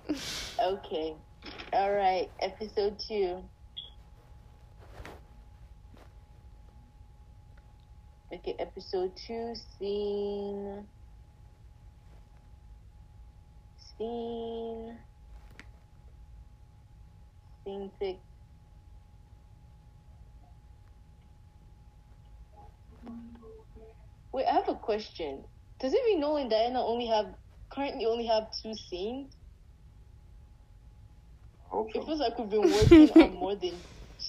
Okay. 0.63 1.15
All 1.73 1.91
right. 1.91 2.29
Episode 2.39 2.97
two. 2.99 3.43
Okay, 8.33 8.55
episode 8.59 9.11
two, 9.27 9.53
scene. 9.77 10.85
Scene. 13.97 14.97
Scene 17.65 17.91
six. 17.99 18.19
Wait, 24.33 24.45
I 24.45 24.53
have 24.53 24.69
a 24.69 24.75
question. 24.75 25.43
Does 25.79 25.93
it 25.93 26.01
mean 26.05 26.19
Nola 26.21 26.41
and 26.41 26.49
Diana 26.49 26.83
only 26.83 27.07
have 27.07 27.25
currently 27.73 28.05
only 28.05 28.27
have 28.27 28.47
two 28.61 28.73
scenes? 28.75 29.33
I 31.65 31.75
hope 31.75 31.89
It 31.95 32.05
feels 32.05 32.19
like 32.19 32.37
we've 32.37 32.49
been 32.49 32.71
working 32.71 33.09
on 33.11 33.33
more 33.39 33.55
than 33.55 33.73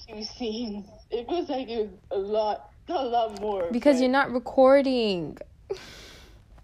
two 0.07 0.23
scenes. 0.23 0.87
It 1.11 1.27
feels 1.27 1.49
like 1.49 1.69
it 1.69 1.79
was 1.79 1.89
a 2.11 2.17
lot, 2.17 2.65
a 2.89 2.93
lot 2.93 3.39
more. 3.39 3.69
Because 3.71 3.97
but 3.97 4.01
you're 4.01 4.11
not 4.11 4.31
recording. 4.31 5.37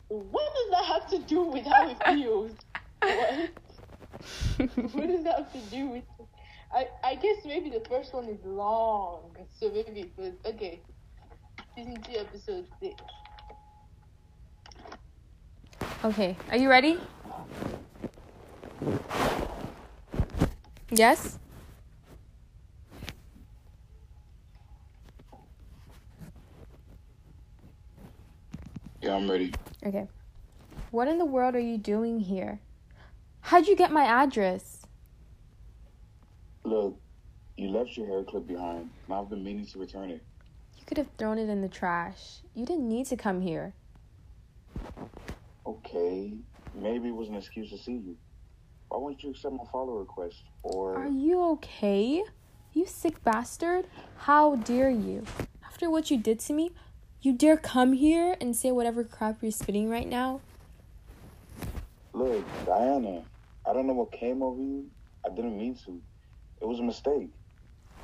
What 0.09 0.49
does 0.55 0.71
that 0.71 0.85
have 0.85 1.09
to 1.11 1.19
do 1.27 1.43
with 1.43 1.65
how 1.65 1.89
it 1.89 1.97
feels? 2.05 2.51
What? 3.01 3.49
what 4.93 5.07
does 5.07 5.23
that 5.23 5.37
have 5.37 5.53
to 5.53 5.59
do 5.69 5.87
with? 5.89 6.03
I 6.73 6.87
I 7.03 7.15
guess 7.15 7.37
maybe 7.45 7.69
the 7.69 7.83
first 7.89 8.13
one 8.13 8.27
is 8.27 8.39
long, 8.43 9.35
so 9.59 9.71
maybe 9.71 10.01
it 10.01 10.11
was 10.17 10.33
okay. 10.45 10.81
Season 11.75 12.01
two, 12.03 12.17
episode 12.19 12.65
six. 12.81 12.95
Okay, 16.03 16.35
are 16.49 16.57
you 16.57 16.69
ready? 16.69 16.99
Yes? 20.91 21.37
Yeah, 29.01 29.15
I'm 29.15 29.29
ready. 29.29 29.53
Okay. 29.85 30.07
What 30.91 31.07
in 31.07 31.17
the 31.17 31.25
world 31.25 31.55
are 31.55 31.59
you 31.59 31.77
doing 31.77 32.19
here? 32.19 32.59
How'd 33.41 33.67
you 33.67 33.75
get 33.75 33.91
my 33.91 34.03
address? 34.03 34.85
Look, 36.63 36.99
you 37.55 37.69
left 37.69 37.95
your 37.95 38.07
hair 38.07 38.23
clip 38.23 38.47
behind, 38.47 38.89
and 39.05 39.13
I've 39.15 39.29
been 39.29 39.43
meaning 39.43 39.65
to 39.67 39.79
return 39.79 40.09
it. 40.09 40.21
You 40.77 40.83
could 40.85 40.97
have 40.97 41.07
thrown 41.17 41.37
it 41.37 41.49
in 41.49 41.61
the 41.61 41.69
trash. 41.69 42.39
You 42.55 42.65
didn't 42.65 42.87
need 42.87 43.05
to 43.07 43.17
come 43.17 43.41
here. 43.41 43.73
Okay, 45.69 46.33
maybe 46.73 47.09
it 47.09 47.15
was 47.15 47.29
an 47.29 47.35
excuse 47.35 47.69
to 47.69 47.77
see 47.77 47.91
you. 47.91 48.17
Why 48.87 48.97
won't 48.97 49.21
you 49.21 49.29
accept 49.29 49.53
my 49.53 49.65
follow 49.71 49.99
request? 49.99 50.41
Or 50.63 50.95
Are 50.95 51.07
you 51.07 51.43
okay? 51.43 52.23
You 52.73 52.87
sick 52.87 53.23
bastard? 53.23 53.85
How 54.17 54.55
dare 54.55 54.89
you? 54.89 55.25
After 55.63 55.87
what 55.87 56.09
you 56.09 56.17
did 56.17 56.39
to 56.39 56.53
me, 56.53 56.71
you 57.21 57.33
dare 57.33 57.55
come 57.55 57.93
here 57.93 58.35
and 58.41 58.55
say 58.55 58.71
whatever 58.71 59.03
crap 59.03 59.43
you're 59.43 59.51
spitting 59.51 59.91
right 59.91 60.07
now? 60.07 60.41
look, 62.13 62.43
Diana, 62.65 63.21
I 63.63 63.71
don't 63.71 63.85
know 63.85 63.93
what 63.93 64.11
came 64.11 64.41
over 64.41 64.59
you. 64.59 64.89
I 65.23 65.29
didn't 65.29 65.55
mean 65.55 65.75
to. 65.85 66.01
It 66.61 66.65
was 66.65 66.79
a 66.79 66.83
mistake. 66.83 67.29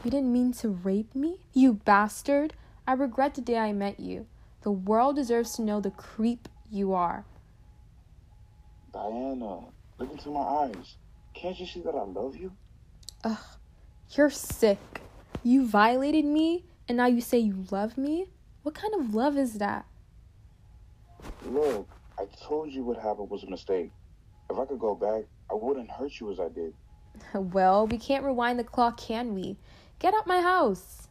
You 0.03 0.11
didn't 0.11 0.31
mean 0.31 0.53
to 0.53 0.69
rape 0.69 1.15
me? 1.15 1.39
You 1.51 1.73
bastard! 1.73 2.53
I 2.85 2.93
regret 2.93 3.33
the 3.33 3.41
day 3.41 3.57
I 3.57 3.73
met 3.73 3.99
you. 3.99 4.27
The 4.61 4.71
world 4.71 5.15
deserves 5.15 5.55
to 5.55 5.63
know 5.63 5.81
the 5.81 5.89
creep 5.89 6.47
you 6.69 6.93
are. 6.93 7.25
Diana, 8.95 9.59
look 9.99 10.09
into 10.09 10.29
my 10.29 10.39
eyes. 10.39 10.95
Can't 11.33 11.59
you 11.59 11.65
see 11.65 11.81
that 11.81 11.95
I 11.95 12.03
love 12.03 12.37
you? 12.37 12.53
Ugh, 13.25 13.37
you're 14.11 14.29
sick. 14.29 14.79
You 15.43 15.67
violated 15.67 16.23
me, 16.23 16.63
and 16.87 16.95
now 16.95 17.07
you 17.07 17.19
say 17.19 17.37
you 17.39 17.65
love 17.71 17.97
me? 17.97 18.29
What 18.63 18.73
kind 18.73 18.95
of 18.95 19.13
love 19.13 19.37
is 19.37 19.55
that? 19.55 19.85
Look, 21.45 21.89
I 22.17 22.25
told 22.41 22.71
you 22.71 22.85
what 22.85 22.95
happened 22.95 23.29
was 23.29 23.43
a 23.43 23.49
mistake. 23.49 23.91
If 24.49 24.57
I 24.57 24.63
could 24.63 24.79
go 24.79 24.95
back, 24.95 25.25
I 25.51 25.55
wouldn't 25.55 25.91
hurt 25.91 26.17
you 26.21 26.31
as 26.31 26.39
I 26.39 26.47
did. 26.47 26.73
Well, 27.33 27.87
we 27.87 27.97
can't 27.97 28.23
rewind 28.23 28.59
the 28.59 28.63
clock, 28.63 28.97
can 28.97 29.35
we? 29.35 29.57
Get 29.99 30.13
out 30.13 30.25
my 30.25 30.39
house. 30.39 31.09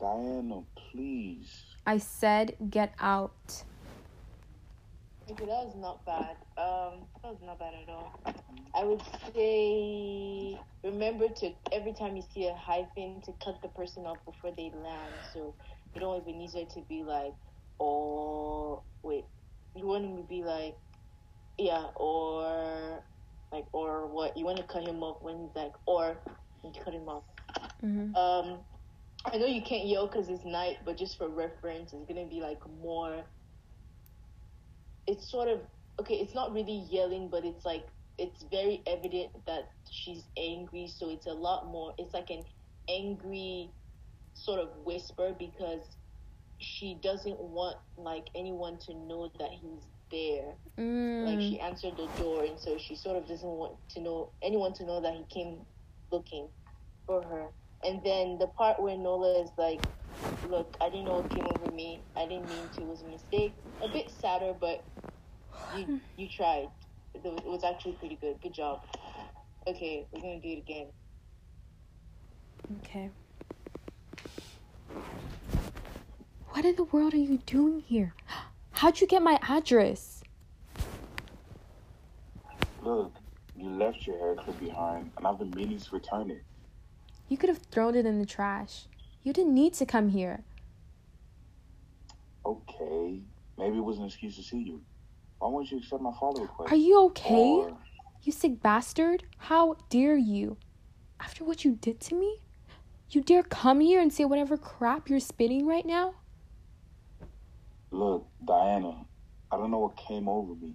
Diana, 0.00 0.62
please. 0.76 1.64
I 1.84 1.98
said 1.98 2.56
get 2.70 2.94
out. 3.00 3.64
Okay, 5.30 5.46
that 5.46 5.64
was 5.64 5.74
not 5.76 6.04
bad. 6.04 6.36
Um, 6.58 7.06
that 7.22 7.30
was 7.32 7.40
not 7.42 7.58
bad 7.58 7.72
at 7.82 7.88
all. 7.88 8.12
I 8.74 8.84
would 8.84 9.02
say 9.34 10.58
remember 10.84 11.28
to 11.28 11.50
every 11.72 11.94
time 11.94 12.16
you 12.16 12.22
see 12.34 12.46
a 12.46 12.54
hyphen 12.54 13.22
to 13.24 13.32
cut 13.42 13.56
the 13.62 13.68
person 13.68 14.04
off 14.04 14.18
before 14.26 14.52
they 14.56 14.70
land. 14.74 15.14
So 15.32 15.54
you 15.94 16.00
don't 16.00 16.10
want 16.10 16.28
Ebenezer 16.28 16.66
to 16.74 16.82
be 16.88 17.04
like, 17.04 17.32
oh 17.80 18.82
wait, 19.02 19.24
you 19.74 19.86
want 19.86 20.04
him 20.04 20.16
to 20.18 20.24
be 20.24 20.42
like, 20.44 20.74
yeah, 21.58 21.86
or 21.96 23.00
like 23.52 23.66
or 23.72 24.06
what? 24.12 24.36
You 24.36 24.44
want 24.44 24.58
to 24.58 24.64
cut 24.64 24.84
him 24.84 25.02
off 25.02 25.18
when 25.22 25.38
he's 25.40 25.56
like, 25.56 25.72
or 25.86 26.16
you 26.62 26.72
cut 26.84 26.94
him 26.94 27.08
off. 27.08 27.24
hmm 27.80 28.12
Um, 28.14 28.60
I 29.24 29.38
know 29.38 29.46
you 29.46 29.62
can't 29.62 29.86
yell 29.86 30.06
because 30.06 30.28
it's 30.28 30.44
night, 30.44 30.78
but 30.84 30.98
just 30.98 31.16
for 31.16 31.28
reference, 31.28 31.92
it's 31.94 32.06
gonna 32.08 32.28
be 32.28 32.40
like 32.42 32.60
more. 32.68 33.24
It's 35.06 35.30
sort 35.30 35.48
of 35.48 35.60
okay. 36.00 36.14
It's 36.14 36.34
not 36.34 36.52
really 36.52 36.86
yelling, 36.90 37.28
but 37.30 37.44
it's 37.44 37.64
like 37.64 37.86
it's 38.18 38.44
very 38.50 38.82
evident 38.86 39.30
that 39.46 39.68
she's 39.90 40.24
angry. 40.38 40.86
So 40.88 41.10
it's 41.10 41.26
a 41.26 41.32
lot 41.32 41.66
more. 41.66 41.94
It's 41.98 42.14
like 42.14 42.30
an 42.30 42.42
angry 42.88 43.70
sort 44.34 44.60
of 44.60 44.68
whisper 44.84 45.34
because 45.38 45.96
she 46.58 46.96
doesn't 47.02 47.38
want 47.40 47.76
like 47.96 48.26
anyone 48.34 48.78
to 48.86 48.94
know 48.94 49.30
that 49.30 49.44
he's 49.50 49.78
there. 50.04 50.48
Like 51.14 51.34
Mm. 51.34 51.40
she 51.40 51.54
answered 51.60 51.96
the 51.96 52.06
door, 52.22 52.44
and 52.44 52.58
so 52.58 52.76
she 52.78 52.94
sort 52.94 53.16
of 53.16 53.26
doesn't 53.26 53.48
want 53.48 53.74
to 53.90 54.00
know 54.00 54.30
anyone 54.42 54.72
to 54.74 54.84
know 54.84 55.00
that 55.00 55.14
he 55.14 55.24
came 55.32 55.66
looking 56.10 56.48
for 57.06 57.22
her. 57.22 57.46
And 57.84 58.02
then 58.04 58.38
the 58.38 58.46
part 58.48 58.80
where 58.80 58.96
Nola 58.96 59.40
is 59.42 59.50
like, 59.56 59.80
"Look, 60.48 60.76
I 60.80 60.88
didn't 60.88 61.06
know 61.06 61.20
what 61.20 61.30
came 61.30 61.46
over 61.46 61.70
me. 61.72 62.00
I 62.16 62.26
didn't 62.26 62.48
mean 62.48 62.68
to. 62.76 62.82
It 62.82 62.86
was 62.88 63.02
a 63.02 63.06
mistake. 63.08 63.52
A 63.82 63.88
bit 63.88 64.10
sadder, 64.10 64.54
but 64.58 64.82
you 65.76 66.00
you 66.16 66.28
tried. 66.28 66.68
It 67.14 67.22
was- 67.22 67.38
it 67.38 67.46
was 67.46 67.64
actually 67.64 67.92
pretty 67.92 68.16
good. 68.16 68.40
Good 68.40 68.54
job. 68.54 68.84
Okay, 69.66 70.06
we're 70.12 70.20
gonna 70.20 70.40
do 70.40 70.48
it 70.48 70.58
again. 70.58 70.88
Okay. 72.80 73.10
What 76.50 76.64
in 76.64 76.76
the 76.76 76.84
world 76.84 77.14
are 77.14 77.18
you 77.18 77.38
doing 77.38 77.80
here? 77.80 78.14
How'd 78.72 79.00
you 79.00 79.06
get 79.06 79.22
my 79.22 79.38
address? 79.42 80.22
Look, 82.82 83.12
you 83.56 83.70
left 83.70 84.06
your 84.06 84.18
hair 84.18 84.34
clip 84.36 84.58
behind, 84.60 85.10
and 85.16 85.26
I've 85.26 85.38
been 85.38 85.50
meaning 85.50 85.78
to 85.78 85.94
return 85.94 86.30
it. 86.30 86.42
You 87.28 87.36
could 87.38 87.48
have 87.48 87.58
thrown 87.58 87.94
it 87.94 88.04
in 88.04 88.18
the 88.18 88.26
trash. 88.26 88.86
You 89.24 89.32
didn't 89.32 89.54
need 89.54 89.74
to 89.74 89.86
come 89.86 90.10
here. 90.10 90.44
Okay, 92.46 93.20
maybe 93.58 93.78
it 93.78 93.84
was 93.84 93.98
an 93.98 94.04
excuse 94.04 94.36
to 94.36 94.42
see 94.42 94.58
you. 94.62 94.82
Why 95.38 95.48
won't 95.48 95.70
you 95.70 95.78
accept 95.78 96.02
my 96.02 96.12
follow 96.20 96.42
request? 96.42 96.72
Are 96.72 96.76
you 96.76 97.00
okay? 97.06 97.48
Or, 97.48 97.76
You 98.22 98.32
sick 98.32 98.62
bastard? 98.62 99.24
How 99.38 99.76
dare 99.88 100.16
you? 100.16 100.58
After 101.18 101.42
what 101.42 101.64
you 101.64 101.72
did 101.74 102.00
to 102.02 102.14
me? 102.14 102.38
You 103.10 103.22
dare 103.22 103.42
come 103.42 103.80
here 103.80 104.00
and 104.00 104.12
say 104.12 104.24
whatever 104.24 104.56
crap 104.56 105.08
you're 105.08 105.20
spitting 105.20 105.66
right 105.66 105.86
now? 105.86 106.14
look, 107.90 108.26
Diana, 108.44 109.06
I 109.50 109.56
don't 109.56 109.70
know 109.70 109.78
what 109.78 109.96
came 109.96 110.28
over 110.28 110.54
me. 110.54 110.74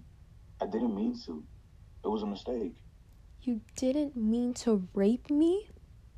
I 0.60 0.66
didn't 0.66 0.94
mean 0.94 1.18
to. 1.26 1.44
It 2.04 2.08
was 2.08 2.22
a 2.22 2.26
mistake. 2.26 2.74
You 3.42 3.60
didn't 3.76 4.16
mean 4.16 4.54
to 4.54 4.88
rape 4.94 5.30
me? 5.30 5.68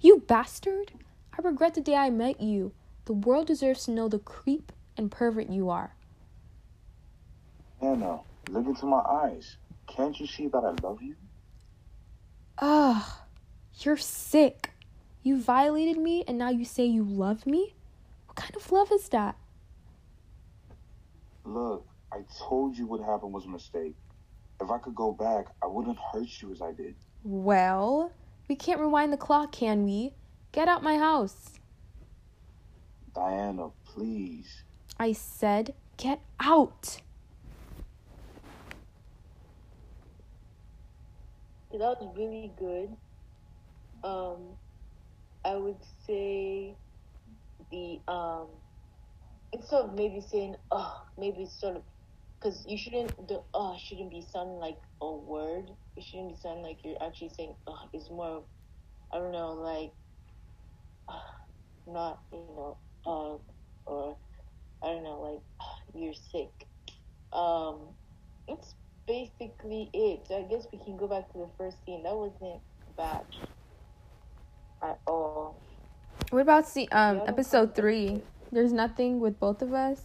You 0.01 0.23
bastard! 0.27 0.93
I 1.37 1.43
regret 1.43 1.75
the 1.75 1.81
day 1.81 1.95
I 1.95 2.11
met 2.11 2.41
you. 2.41 2.73
The 3.07 3.15
world 3.15 3.47
deserves 3.47 3.85
to 3.85 3.91
know 3.91 4.09
the 4.09 4.19
creep 4.19 4.73
and 4.97 5.11
pervert 5.11 5.49
you 5.49 5.71
are. 5.71 5.95
Anna, 7.81 8.21
look 8.51 8.67
into 8.67 8.87
my 8.87 9.01
eyes. 9.01 9.57
Can't 9.87 10.19
you 10.21 10.27
see 10.27 10.49
that 10.49 10.59
I 10.59 10.75
love 10.87 11.03
you? 11.03 11.17
Ugh, 12.59 13.03
you're 13.81 13.97
sick. 13.97 14.71
You 15.23 15.41
violated 15.41 15.99
me 15.99 16.25
and 16.29 16.39
now 16.39 16.51
you 16.51 16.65
say 16.65 16.85
you 16.85 17.03
love 17.03 17.47
me? 17.47 17.75
What 18.27 18.37
kind 18.37 18.55
of 18.57 18.71
love 18.71 18.93
is 18.93 19.09
that? 19.09 19.37
Look, 21.45 21.87
I 22.13 22.21
told 22.39 22.77
you 22.77 22.87
what 22.87 23.01
happened 23.01 23.33
was 23.33 23.47
a 23.47 23.49
mistake. 23.49 23.95
If 24.61 24.71
I 24.71 24.79
could 24.79 24.95
go 24.95 25.13
back, 25.13 25.47
I 25.63 25.67
wouldn't 25.67 25.99
hurt 26.13 26.29
you 26.41 26.53
as 26.53 26.63
I 26.63 26.73
did. 26.73 26.95
Well, 27.25 28.13
we 28.49 28.55
can't 28.55 28.81
rewind 28.81 29.13
the 29.13 29.17
clock, 29.17 29.51
can 29.53 29.85
we? 29.85 30.13
Get 30.53 30.69
out 30.69 30.83
my 30.83 30.99
house. 30.99 31.53
Diana, 33.15 33.71
please. 33.85 34.65
I 34.99 35.13
said, 35.13 35.75
get 35.97 36.21
out. 36.39 37.01
That 41.73 41.79
was 41.81 42.15
really 42.17 42.53
good. 42.59 42.95
Um, 44.05 44.57
I 45.43 45.55
would 45.55 45.83
say 46.07 46.77
the 47.71 47.99
um, 48.07 48.49
instead 49.53 49.81
of 49.81 49.95
maybe 49.95 50.21
saying 50.21 50.57
oh, 50.71 51.03
maybe 51.19 51.45
it's 51.45 51.59
sort 51.59 51.77
of 51.77 51.83
because 52.39 52.65
you 52.69 52.77
shouldn't 52.77 53.27
the 53.27 53.41
oh 53.55 53.77
shouldn't 53.83 54.11
be 54.11 54.25
sounding 54.33 54.59
like 54.59 54.79
a 55.01 55.11
word. 55.11 55.71
It 55.97 56.05
shouldn't 56.05 56.29
be 56.29 56.37
sounding 56.41 56.63
like 56.63 56.79
you're 56.85 57.03
actually 57.03 57.31
saying 57.31 57.55
oh. 57.67 57.89
It's 57.95 58.11
more 58.11 58.27
of 58.27 58.43
I 59.13 59.19
don't 59.19 59.33
know 59.33 59.53
like 59.55 59.93
not 61.87 62.21
you 62.33 62.39
know 62.57 62.77
uh 63.07 63.91
or 63.91 64.17
I 64.83 64.87
don't 64.87 65.03
know 65.05 65.21
like 65.21 65.43
"Ah, 65.61 65.79
you're 65.95 66.15
sick. 66.15 66.67
Um, 67.33 67.95
it's 68.49 68.75
basically 69.07 69.91
it. 69.93 70.27
So 70.29 70.39
I 70.39 70.43
guess 70.43 70.67
we 70.73 70.79
can 70.79 70.97
go 70.97 71.07
back 71.07 71.33
to 71.33 71.39
the 71.39 71.49
first 71.59 71.79
scene. 71.85 72.03
That 72.03 72.15
wasn't 72.15 72.61
bad 72.97 73.25
at 74.83 74.99
all. 75.07 75.57
What 76.31 76.43
about 76.43 76.67
see 76.67 76.89
um 76.93 77.19
Yeah, 77.19 77.25
episode 77.27 77.75
three? 77.75 78.23
There's 78.51 78.73
nothing 78.73 79.21
with 79.21 79.39
both 79.41 79.63
of 79.63 79.73
us. 79.73 80.03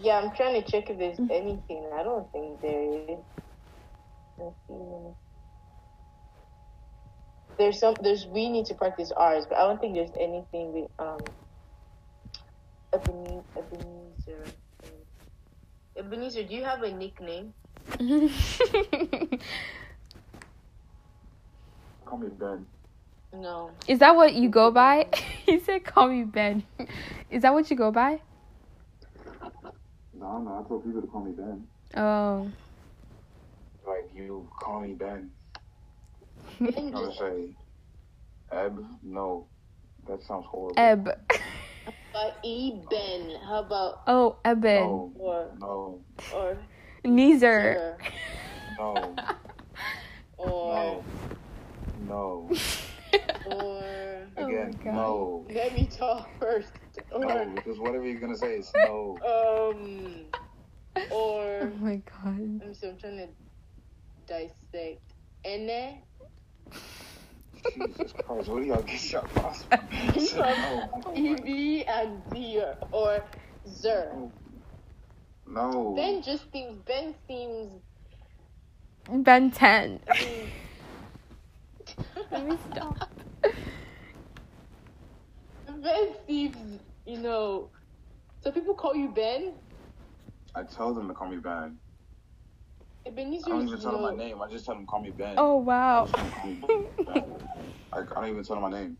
Yeah, 0.00 0.18
I'm 0.20 0.30
trying 0.36 0.62
to 0.62 0.70
check 0.70 0.88
if 0.90 0.98
there's 0.98 1.18
anything. 1.30 1.84
I 1.92 2.02
don't 2.02 2.30
think 2.32 2.60
there 2.60 2.82
is. 2.82 3.18
Let's 4.38 4.54
see, 4.68 4.74
let 4.74 5.02
me- 5.02 5.14
There's 7.58 7.78
some. 7.80 7.94
There's 8.02 8.26
we 8.26 8.48
need 8.48 8.66
to 8.66 8.74
practice 8.74 9.10
ours, 9.12 9.44
but 9.48 9.58
I 9.58 9.66
don't 9.66 9.80
think 9.80 9.94
there's 9.94 10.10
anything 10.18 10.72
with 10.72 10.90
um. 10.98 11.18
Ebenezer. 12.92 13.42
Ebenezer. 13.56 14.44
Ebenezer, 15.96 16.44
do 16.44 16.54
you 16.54 16.64
have 16.64 16.82
a 16.82 16.92
nickname? 16.92 17.52
Call 22.04 22.18
me 22.18 22.28
Ben. 22.38 22.64
No. 23.34 23.70
Is 23.86 23.98
that 23.98 24.16
what 24.16 24.32
you 24.34 24.48
go 24.48 24.70
by? 24.70 25.08
he 25.46 25.58
said, 25.58 25.84
"Call 25.84 26.08
me 26.08 26.24
Ben." 26.24 26.62
Is 27.30 27.42
that 27.42 27.52
what 27.52 27.70
you 27.70 27.76
go 27.76 27.90
by? 27.90 28.20
No, 30.14 30.38
no, 30.38 30.64
I 30.64 30.68
told 30.68 30.84
people 30.84 31.00
to 31.00 31.06
call 31.06 31.22
me 31.22 31.32
Ben. 31.32 31.66
Oh, 31.96 32.50
Like, 33.86 34.10
you 34.14 34.48
call 34.60 34.80
me 34.80 34.94
Ben. 34.94 35.30
Ben 36.60 36.92
I 36.94 37.00
would 37.00 37.06
just 37.08 37.18
say, 37.18 37.54
Eb? 38.52 38.78
No, 39.02 39.48
that 40.08 40.22
sounds 40.22 40.46
horrible. 40.50 40.74
Eb. 40.78 41.08
Eben. 42.44 43.36
How 43.46 43.60
about 43.64 43.94
Oh, 44.06 44.38
Eben. 44.44 44.74
No, 44.74 45.12
or 45.18 45.50
no, 45.58 46.00
or 46.34 46.58
Neither. 47.04 47.96
No, 48.78 49.14
or 50.36 51.04
no, 51.96 52.48
no. 52.50 52.50
or 53.46 54.28
Oh 54.36 54.46
Again, 54.48 54.78
God. 54.84 54.94
no. 54.94 55.46
let 55.50 55.72
me 55.74 55.88
talk 55.88 56.28
first. 56.38 56.72
Or 57.12 57.20
No, 57.24 57.52
because 57.54 57.78
whatever 57.78 58.04
you're 58.04 58.20
gonna 58.20 58.36
say 58.36 58.56
is 58.56 58.70
no. 58.84 59.16
um 59.26 60.26
or 61.12 61.60
Oh 61.62 61.76
my 61.80 61.96
god. 61.96 62.60
I'm 62.62 62.74
so 62.74 62.90
I'm 62.90 62.98
trying 62.98 63.18
to 63.18 63.28
dissect. 64.26 65.14
Ene 65.46 66.02
Jesus 67.74 68.12
Christ, 68.12 68.48
what 68.48 68.62
do 68.62 68.66
y'all 68.66 68.82
get 68.82 69.12
y'all 69.12 69.26
thoughts 69.28 69.64
from? 69.64 70.18
Say 70.18 70.38
no. 70.38 71.12
Evie 71.14 71.84
and 71.86 72.22
Zir 72.30 72.76
or 72.92 73.22
Zer. 73.66 74.12
No. 75.46 75.94
Ben 75.96 76.22
just 76.22 76.50
seems 76.52 76.78
Ben 76.86 77.14
seems 77.26 77.72
Ben 79.10 79.50
10. 79.50 80.00
I 80.08 80.12
mean, 80.20 80.50
Let 82.30 82.46
me 82.46 82.58
stop. 82.70 83.10
Ben 85.82 86.08
seems 86.26 86.80
you 87.06 87.18
know 87.18 87.70
so 88.42 88.52
people 88.52 88.74
call 88.74 88.94
you 88.94 89.08
Ben? 89.08 89.52
I 90.54 90.62
tell 90.62 90.94
them 90.94 91.08
to 91.08 91.14
call 91.14 91.28
me 91.28 91.36
Ben. 91.38 91.78
Ebenezer 93.08 93.44
I 93.46 93.50
don't 93.50 93.68
even 93.68 93.80
tell 93.80 93.94
him 93.96 94.02
my 94.02 94.14
name. 94.14 94.42
I 94.42 94.48
just 94.50 94.66
tell 94.66 94.74
him 94.74 94.86
call 94.86 95.00
me 95.00 95.10
Ben. 95.10 95.34
Oh, 95.38 95.56
wow. 95.56 96.06
just 96.06 96.14
tell 96.14 96.24
them 96.24 96.32
to 96.32 96.60
call 96.60 96.78
me 96.78 96.88
Ben. 97.06 97.24
I, 97.92 97.98
I 97.98 98.02
don't 98.20 98.28
even 98.28 98.44
tell 98.44 98.56
him 98.56 98.62
my 98.62 98.70
name. 98.70 98.96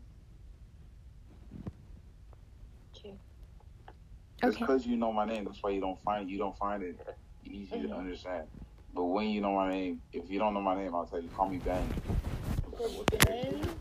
Okay. 2.95 3.13
Just 4.41 4.55
Okay. 4.57 4.65
because 4.65 4.85
you 4.87 4.97
know 4.97 5.13
my 5.13 5.25
name, 5.25 5.45
that's 5.45 5.61
why 5.61 5.69
you 5.69 5.79
don't 5.81 6.01
find 6.01 6.29
you 6.29 6.39
don't 6.39 6.57
find 6.57 6.81
it 6.81 6.97
easy 7.45 7.81
to 7.81 7.87
Mhm. 7.87 7.97
understand. 7.97 8.47
But 8.95 9.03
when 9.05 9.27
you 9.29 9.41
know 9.41 9.53
my 9.53 9.69
name, 9.69 10.01
if 10.11 10.29
you 10.31 10.39
don't 10.39 10.55
know 10.55 10.61
my 10.61 10.75
name, 10.75 10.95
I'll 10.95 11.05
tell 11.05 11.21
you. 11.21 11.29
Call 11.29 11.47
me 11.49 11.57
Ben. 11.59 11.87
Ben. 13.21 13.71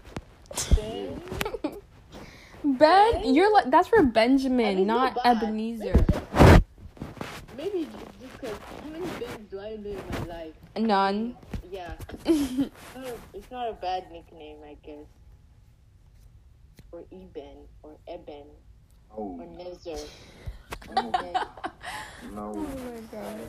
Ben. 0.77 1.21
Ben, 2.65 3.35
you're 3.35 3.53
like 3.53 3.71
that's 3.71 3.89
for 3.89 4.03
Benjamin, 4.03 4.67
I 4.67 4.75
mean, 4.75 4.87
not 4.87 5.17
not. 5.17 5.27
Ebenezer. 5.27 5.95
Maybe 7.57 7.85
just 7.87 8.18
because 8.41 8.57
how 8.83 8.89
many 8.91 9.07
Bens 9.19 9.51
do 9.51 9.61
I 9.61 9.77
know 9.77 9.91
in 9.91 10.03
my 10.13 10.35
life? 10.35 10.55
None. 10.77 11.37
Yeah. 11.71 11.93
It's 12.25 12.95
not, 12.95 13.07
a, 13.07 13.15
it's 13.35 13.51
not 13.51 13.69
a 13.69 13.73
bad 13.75 14.11
nickname, 14.13 14.59
I 14.65 14.77
guess. 14.85 15.07
Or 16.93 17.05
Eben, 17.13 17.67
or 17.83 17.97
Eben, 18.09 18.45
oh. 19.11 19.39
or 19.39 19.47
No, 19.47 19.65
Nezer. 19.65 20.09
Oh. 20.97 21.03
no, 22.35 22.53
oh 22.55 22.55
my 22.55 23.01
god. 23.13 23.41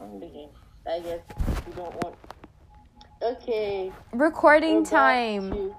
Oh. 0.00 0.06
no. 0.06 0.26
Okay, 0.26 0.48
I 0.86 1.00
guess 1.00 1.20
we 1.66 1.72
don't 1.74 1.94
want. 2.02 2.16
Okay. 3.22 3.92
Recording 4.12 4.78
we're 4.78 4.84
time. 4.84 5.50
to- 5.52 5.76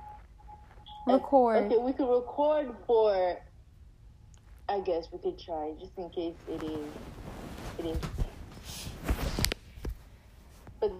Record. 1.07 1.63
Okay, 1.65 1.77
we 1.77 1.93
could 1.93 2.09
record 2.13 2.75
for. 2.85 3.37
I 4.69 4.81
guess 4.81 5.07
we 5.13 5.19
could 5.19 5.39
try 5.39 5.73
just 5.79 5.97
in 5.97 6.09
case 6.09 6.35
it 6.49 6.61
is. 6.63 6.91
Is. 7.79 7.97
But 10.81 10.91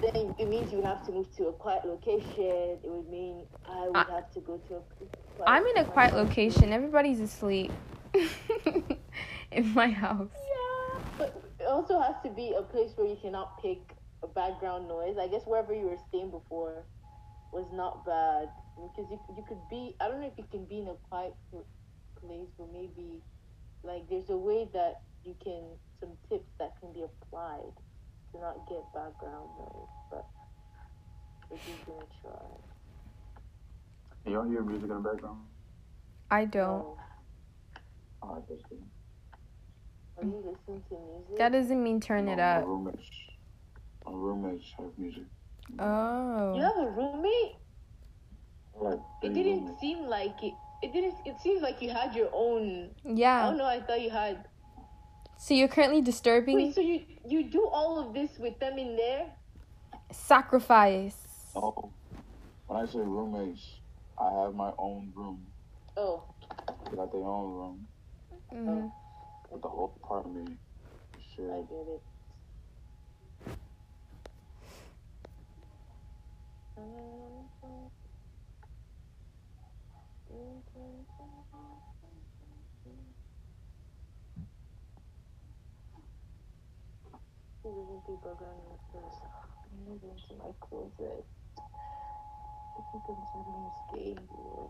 then 0.00 0.34
it 0.38 0.48
means 0.48 0.72
you 0.72 0.78
would 0.78 0.86
have 0.86 1.04
to 1.06 1.12
move 1.12 1.34
to 1.36 1.48
a 1.48 1.52
quiet 1.52 1.84
location. 1.84 2.78
It 2.82 2.88
would 2.88 3.08
mean 3.08 3.44
I 3.68 3.86
would 3.86 3.96
I- 3.96 4.14
have 4.14 4.30
to 4.32 4.40
go 4.40 4.58
to 4.68 4.76
a. 4.76 4.80
Quiet 5.36 5.46
I'm 5.46 5.66
in 5.66 5.78
a 5.78 5.84
quiet 5.84 6.14
location. 6.14 6.72
Everybody's 6.72 7.20
asleep. 7.20 7.70
in 9.52 9.74
my 9.74 9.88
house. 9.88 10.28
Yeah, 10.34 11.00
but 11.18 11.42
it 11.60 11.66
also 11.66 12.00
has 12.00 12.14
to 12.24 12.30
be 12.30 12.54
a 12.58 12.62
place 12.62 12.92
where 12.96 13.06
you 13.06 13.16
cannot 13.20 13.60
pick 13.60 13.78
a 14.22 14.26
background 14.26 14.88
noise. 14.88 15.16
I 15.20 15.28
guess 15.28 15.42
wherever 15.44 15.74
you 15.74 15.86
were 15.86 15.98
staying 16.08 16.30
before 16.30 16.84
was 17.52 17.66
not 17.72 18.04
bad 18.04 18.48
because 18.76 19.10
you 19.10 19.18
you 19.36 19.44
could 19.48 19.60
be. 19.70 19.94
I 20.00 20.08
don't 20.08 20.20
know 20.20 20.26
if 20.26 20.38
you 20.38 20.44
can 20.50 20.64
be 20.64 20.78
in 20.78 20.88
a 20.88 20.96
quiet 21.08 21.34
place, 22.20 22.48
but 22.58 22.72
maybe 22.72 23.22
like 23.82 24.08
there's 24.08 24.30
a 24.30 24.36
way 24.36 24.68
that 24.72 25.00
you 25.24 25.34
can 25.42 25.64
some 26.00 26.10
tips 26.28 26.48
that 26.58 26.72
can 26.80 26.92
be 26.92 27.02
applied 27.02 27.72
to 28.32 28.40
not 28.40 28.66
get 28.68 28.82
background 28.94 29.48
noise. 29.58 29.88
But 30.10 30.26
we're 31.50 31.56
just 31.58 31.86
gonna 31.86 32.06
try. 32.22 32.46
You 34.26 34.32
don't 34.34 34.50
hear 34.50 34.62
music 34.62 34.90
in 34.90 35.02
the 35.02 35.08
background? 35.10 35.38
I 36.30 36.44
don't. 36.44 36.78
No. 36.80 36.96
Oh, 38.22 38.44
that's 38.48 38.62
good. 38.68 38.82
Are 40.18 40.24
you 40.24 40.36
listening 40.38 40.82
to 40.88 40.94
music? 40.94 41.38
That 41.38 41.52
doesn't 41.52 41.82
mean 41.82 42.00
turn 42.00 42.28
it 42.28 42.40
up. 42.40 42.62
My 42.62 42.66
roommates, 42.66 43.10
my 44.04 44.12
roommates 44.12 44.64
have 44.78 44.98
music. 44.98 45.22
Oh. 45.78 46.54
You 46.56 46.62
have 46.62 46.78
a 46.78 46.90
roommate? 46.90 47.56
Like 48.78 48.98
It 49.22 49.34
didn't 49.34 49.60
roommates. 49.60 49.80
seem 49.80 50.06
like 50.06 50.42
it. 50.42 50.54
It 50.82 50.92
didn't. 50.92 51.14
It 51.24 51.40
seems 51.40 51.62
like 51.62 51.80
you 51.80 51.90
had 51.90 52.14
your 52.14 52.28
own. 52.32 52.90
I 53.04 53.10
Yeah. 53.12 53.46
don't 53.46 53.56
know. 53.58 53.64
I 53.66 53.80
thought 53.80 54.00
you 54.00 54.10
had. 54.10 54.44
So 55.38 55.54
you're 55.54 55.68
currently 55.68 56.00
disturbing 56.00 56.56
Wait, 56.56 56.74
so 56.74 56.80
you 56.80 57.00
you 57.24 57.50
do 57.50 57.68
all 57.72 57.98
of 57.98 58.14
this 58.14 58.38
with 58.38 58.58
them 58.58 58.78
in 58.78 58.96
there? 58.96 59.26
sacrifice. 60.12 61.16
Oh, 61.54 61.90
when 62.66 62.80
I 62.82 62.86
say 62.86 62.98
roommates, 62.98 63.80
I 64.18 64.30
have 64.42 64.54
my 64.54 64.72
own 64.78 65.12
room. 65.14 65.46
Oh, 65.96 66.24
They 66.90 66.96
got 66.96 67.12
their 67.12 67.22
own 67.22 67.52
room, 67.52 67.88
Mhm. 68.52 68.92
but 69.50 69.62
the 69.62 69.68
whole 69.68 69.92
apartment 70.02 70.58
is 71.38 71.50
I 71.50 71.60
get 71.62 71.86
it. 71.94 72.02
Isn't 87.66 88.06
people 88.06 88.36
going 88.38 88.62
in 88.70 88.78
first. 88.92 89.22
I'm 89.64 89.90
moving 89.90 90.10
into 90.10 90.38
my 90.38 90.52
closet. 90.60 91.24
I 91.58 92.82
think 92.92 93.04
I'm 93.08 93.16
doing 93.42 93.70
stay 93.88 94.14
here. 94.14 94.68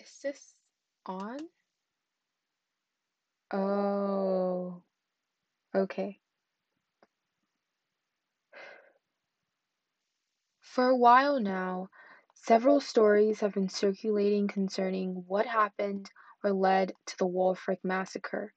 Is 0.00 0.20
this 0.22 0.54
on? 1.04 1.59
Oh. 3.52 4.82
Okay. 5.74 6.20
For 10.62 10.88
a 10.88 10.96
while 10.96 11.38
now, 11.40 11.90
several 12.34 12.80
stories 12.80 13.40
have 13.40 13.52
been 13.54 13.68
circulating 13.68 14.48
concerning 14.48 15.24
what 15.26 15.44
happened 15.44 16.10
or 16.42 16.52
led 16.52 16.94
to 17.06 17.18
the 17.18 17.26
Wolfric 17.26 17.84
massacre. 17.84 18.54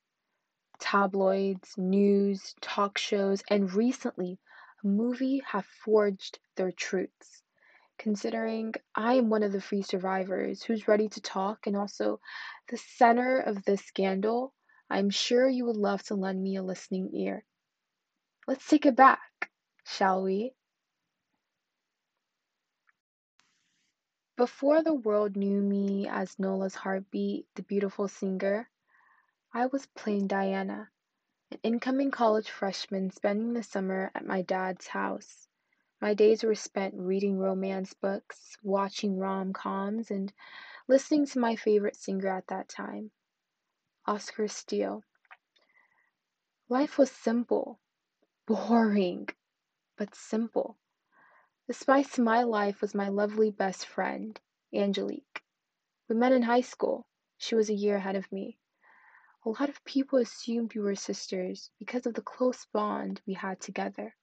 Tabloids, 0.80 1.78
news, 1.78 2.56
talk 2.62 2.98
shows, 2.98 3.44
and 3.50 3.74
recently, 3.74 4.40
a 4.84 4.88
movie 4.88 5.40
have 5.40 5.66
forged 5.66 6.40
their 6.56 6.72
truths. 6.72 7.44
Considering 7.98 8.74
I 8.96 9.16
am 9.16 9.30
one 9.30 9.44
of 9.44 9.52
the 9.52 9.62
free 9.62 9.82
survivors 9.84 10.64
who's 10.64 10.88
ready 10.88 11.10
to 11.10 11.22
talk 11.22 11.68
and 11.68 11.78
also 11.78 12.20
the 12.70 12.78
center 12.78 13.40
of 13.40 13.64
this 13.66 13.84
scandal, 13.86 14.54
I'm 14.94 15.10
sure 15.10 15.50
you 15.50 15.66
would 15.66 15.76
love 15.76 16.04
to 16.04 16.14
lend 16.14 16.44
me 16.44 16.56
a 16.56 16.62
listening 16.62 17.10
ear. 17.16 17.44
Let's 18.46 18.68
take 18.68 18.86
it 18.86 18.96
back, 18.96 19.50
shall 19.88 20.22
we? 20.22 20.54
Before 24.38 24.84
the 24.84 24.94
world 24.94 25.36
knew 25.36 25.62
me 25.62 26.08
as 26.08 26.38
Nola's 26.38 26.76
Heartbeat, 26.76 27.48
the 27.56 27.64
beautiful 27.64 28.08
singer, 28.08 28.70
I 29.52 29.66
was 29.66 29.88
plain 29.88 30.28
Diana, 30.28 30.92
an 31.50 31.58
incoming 31.64 32.12
college 32.12 32.52
freshman 32.52 33.10
spending 33.10 33.54
the 33.54 33.64
summer 33.64 34.12
at 34.14 34.28
my 34.28 34.44
dad's 34.44 34.86
house. 34.86 35.48
My 36.02 36.14
days 36.14 36.44
were 36.44 36.54
spent 36.54 36.94
reading 36.96 37.40
romance 37.40 37.96
books, 37.96 38.58
watching 38.62 39.18
rom 39.18 39.54
coms, 39.54 40.12
and 40.12 40.32
listening 40.88 41.26
to 41.26 41.40
my 41.40 41.56
favorite 41.56 41.96
singer 41.96 42.28
at 42.30 42.46
that 42.50 42.70
time, 42.70 43.10
Oscar 44.06 44.50
Steele. 44.50 45.02
Life 46.68 46.98
was 46.98 47.10
simple, 47.10 47.80
boring, 48.46 49.30
but 49.98 50.14
simple. 50.14 50.78
The 51.68 51.74
spice 51.74 52.12
to 52.14 52.22
my 52.22 52.44
life 52.44 52.82
was 52.82 52.94
my 52.94 53.08
lovely 53.08 53.50
best 53.50 53.86
friend, 53.86 54.38
Angelique. 54.74 55.42
We 56.10 56.16
met 56.16 56.34
in 56.34 56.42
high 56.42 56.62
school. 56.62 57.08
She 57.38 57.56
was 57.56 57.70
a 57.70 57.74
year 57.74 57.96
ahead 57.96 58.18
of 58.18 58.30
me. 58.30 58.58
A 59.46 59.50
lot 59.50 59.70
of 59.70 59.84
people 59.86 60.20
assumed 60.20 60.74
we 60.74 60.82
were 60.82 60.96
sisters 60.96 61.72
because 61.80 62.06
of 62.06 62.14
the 62.14 62.22
close 62.22 62.66
bond 62.74 63.22
we 63.26 63.34
had 63.34 63.62
together. 63.62 64.16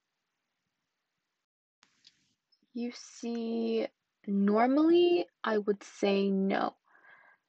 You 2.73 2.91
see, 2.93 3.87
normally 4.27 5.25
I 5.43 5.57
would 5.57 5.83
say 5.83 6.29
no. 6.29 6.75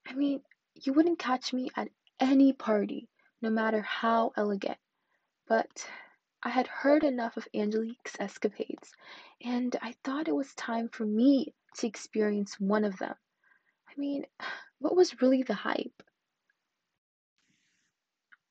I 0.07 0.14
mean, 0.14 0.43
you 0.74 0.95
wouldn't 0.95 1.18
catch 1.18 1.53
me 1.53 1.70
at 1.76 1.89
any 2.23 2.53
party, 2.53 3.09
no 3.43 3.51
matter 3.51 3.83
how 3.83 4.33
elegant. 4.37 4.79
But 5.49 5.89
I 6.41 6.51
had 6.51 6.68
heard 6.68 7.03
enough 7.03 7.37
of 7.37 7.49
Angelique's 7.53 8.16
escapades, 8.20 8.93
and 9.45 9.75
I 9.83 9.95
thought 10.05 10.29
it 10.29 10.37
was 10.37 10.55
time 10.55 10.89
for 10.89 11.05
me 11.05 11.53
to 11.79 11.87
experience 11.87 12.61
one 12.61 12.85
of 12.85 12.97
them. 12.99 13.14
I 13.89 13.93
mean, 13.99 14.25
what 14.79 14.95
was 14.95 15.20
really 15.20 15.43
the 15.43 15.55
hype? 15.55 16.03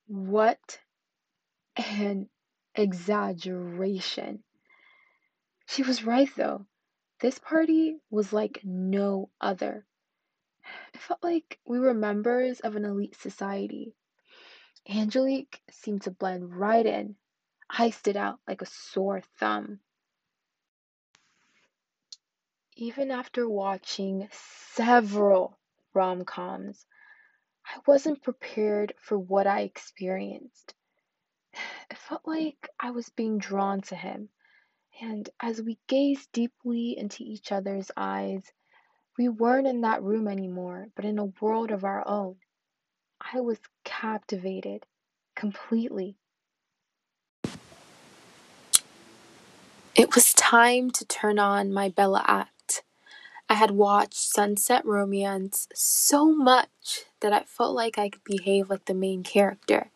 What 0.08 0.80
an 1.78 2.28
exaggeration. 2.76 4.44
She 5.66 5.84
was 5.84 6.04
right 6.04 6.30
though. 6.36 6.66
This 7.22 7.40
party 7.40 7.96
was 8.10 8.34
like 8.34 8.60
no 8.66 9.30
other. 9.40 9.86
It 10.94 11.02
felt 11.02 11.24
like 11.24 11.60
we 11.66 11.80
were 11.80 11.94
members 11.94 12.60
of 12.60 12.76
an 12.76 12.86
elite 12.86 13.16
society. 13.16 13.96
Angelique 14.88 15.62
seemed 15.70 16.04
to 16.04 16.12
blend 16.12 16.56
right 16.56 16.86
in. 16.86 17.16
I 17.70 17.90
stood 17.90 18.18
out 18.18 18.40
like 18.48 18.62
a 18.62 18.66
sore 18.66 19.22
thumb. 19.40 19.80
Even 22.76 23.12
after 23.12 23.48
watching 23.48 24.28
several 24.32 25.58
rom 25.94 26.26
coms, 26.26 26.86
I 27.66 27.80
wasn't 27.86 28.24
prepared 28.24 28.94
for 29.00 29.18
what 29.18 29.48
I 29.48 29.62
experienced. 29.62 30.74
It 31.90 31.98
felt 31.98 32.22
like 32.26 32.70
I 32.80 32.92
was 32.92 33.10
being 33.10 33.38
drawn 33.38 33.82
to 33.82 33.96
him, 33.96 34.30
and 35.02 35.30
as 35.40 35.62
we 35.62 35.80
gazed 35.88 36.32
deeply 36.32 36.98
into 36.98 37.24
each 37.24 37.52
other's 37.52 37.92
eyes, 37.96 38.52
we 39.22 39.30
weren't 39.30 39.68
in 39.68 39.82
that 39.82 40.02
room 40.02 40.28
anymore, 40.28 40.88
but 40.96 41.06
in 41.06 41.20
a 41.20 41.26
world 41.40 41.70
of 41.70 41.84
our 41.84 42.04
own. 42.08 42.38
I 43.32 43.40
was 43.40 43.60
captivated 43.84 44.88
completely. 45.36 46.16
It 49.94 50.16
was 50.16 50.34
time 50.34 50.90
to 50.90 51.06
turn 51.06 51.38
on 51.38 51.72
my 51.72 51.88
Bella 51.88 52.24
act. 52.26 52.82
I 53.48 53.54
had 53.54 53.70
watched 53.70 54.16
Sunset 54.16 54.84
Romance 54.86 55.68
so 55.72 56.34
much 56.34 57.06
that 57.20 57.32
I 57.32 57.44
felt 57.44 57.76
like 57.76 58.00
I 58.00 58.10
could 58.10 58.24
behave 58.24 58.72
like 58.72 58.86
the 58.86 58.96
main 58.96 59.22
character. 59.22 59.92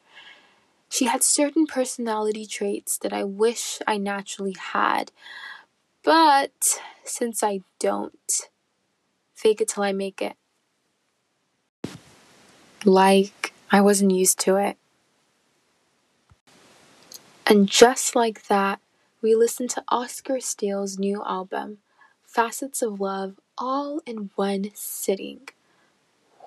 She 0.88 1.06
had 1.06 1.24
certain 1.24 1.66
personality 1.66 2.46
traits 2.46 2.96
that 3.00 3.12
I 3.12 3.24
wish 3.24 3.80
I 3.88 3.98
naturally 3.98 4.56
had, 4.56 5.12
but 6.04 6.80
since 7.04 7.42
I 7.42 7.62
don't, 7.80 8.50
fake 9.36 9.62
it 9.62 9.70
till 9.70 9.84
I 9.84 9.94
make 9.94 10.22
it. 10.22 10.36
Like 12.86 13.54
I 13.72 13.82
wasn't 13.82 14.12
used 14.12 14.40
to 14.42 14.56
it. 14.58 14.78
And 17.48 17.68
just 17.70 18.16
like 18.16 18.48
that, 18.48 18.80
we 19.22 19.36
listened 19.36 19.70
to 19.72 19.84
Oscar 19.90 20.40
Steele's 20.40 20.98
new 21.00 21.24
album, 21.24 21.80
Facets 22.24 22.82
of 22.82 23.00
Love, 23.00 23.40
all 23.58 24.02
in 24.06 24.30
one 24.36 24.72
sitting. 24.74 25.48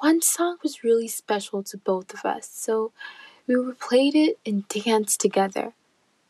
One 0.00 0.22
song 0.22 0.58
was 0.62 0.82
really 0.84 1.08
special 1.08 1.62
to 1.64 1.76
both 1.76 2.14
of 2.14 2.24
us, 2.24 2.48
so 2.50 2.92
we 3.46 3.54
replayed 3.56 4.14
it 4.14 4.38
and 4.46 4.68
danced 4.68 5.20
together. 5.20 5.74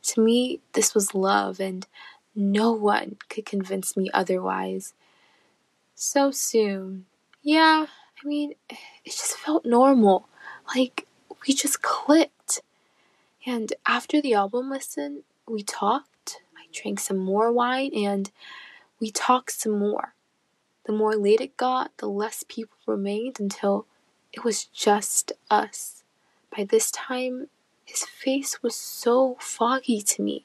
To 0.05 0.21
me, 0.23 0.61
this 0.75 0.95
was 0.95 1.15
love, 1.15 1.61
and 1.61 1.87
no 2.35 2.73
one 2.73 3.19
could 3.29 3.47
convince 3.47 3.97
me 3.97 4.11
otherwise. 4.15 4.95
So 6.01 6.31
soon. 6.31 7.07
Yeah, 7.43 7.87
I 7.89 8.27
mean, 8.27 8.55
it 8.71 8.79
just 9.07 9.37
felt 9.37 9.67
normal. 9.67 10.29
Like, 10.73 11.09
we 11.45 11.53
just 11.53 11.83
clicked. 11.83 12.61
And 13.45 13.73
after 13.85 14.23
the 14.23 14.33
album 14.33 14.71
listen, 14.71 15.25
we 15.49 15.65
talked. 15.65 16.41
I 16.57 16.67
drank 16.73 17.01
some 17.01 17.19
more 17.19 17.51
wine 17.51 17.91
and 17.97 18.31
we 19.01 19.11
talked 19.11 19.51
some 19.51 19.77
more. 19.77 20.15
The 20.85 20.93
more 20.93 21.17
late 21.17 21.41
it 21.41 21.57
got, 21.57 21.91
the 21.97 22.09
less 22.09 22.45
people 22.47 22.79
remained 22.87 23.41
until 23.41 23.85
it 24.33 24.45
was 24.45 24.67
just 24.67 25.33
us. 25.51 26.05
By 26.57 26.63
this 26.63 26.93
time, 26.93 27.49
his 27.85 28.05
face 28.05 28.63
was 28.63 28.77
so 28.77 29.37
foggy 29.41 30.01
to 30.03 30.23
me. 30.23 30.45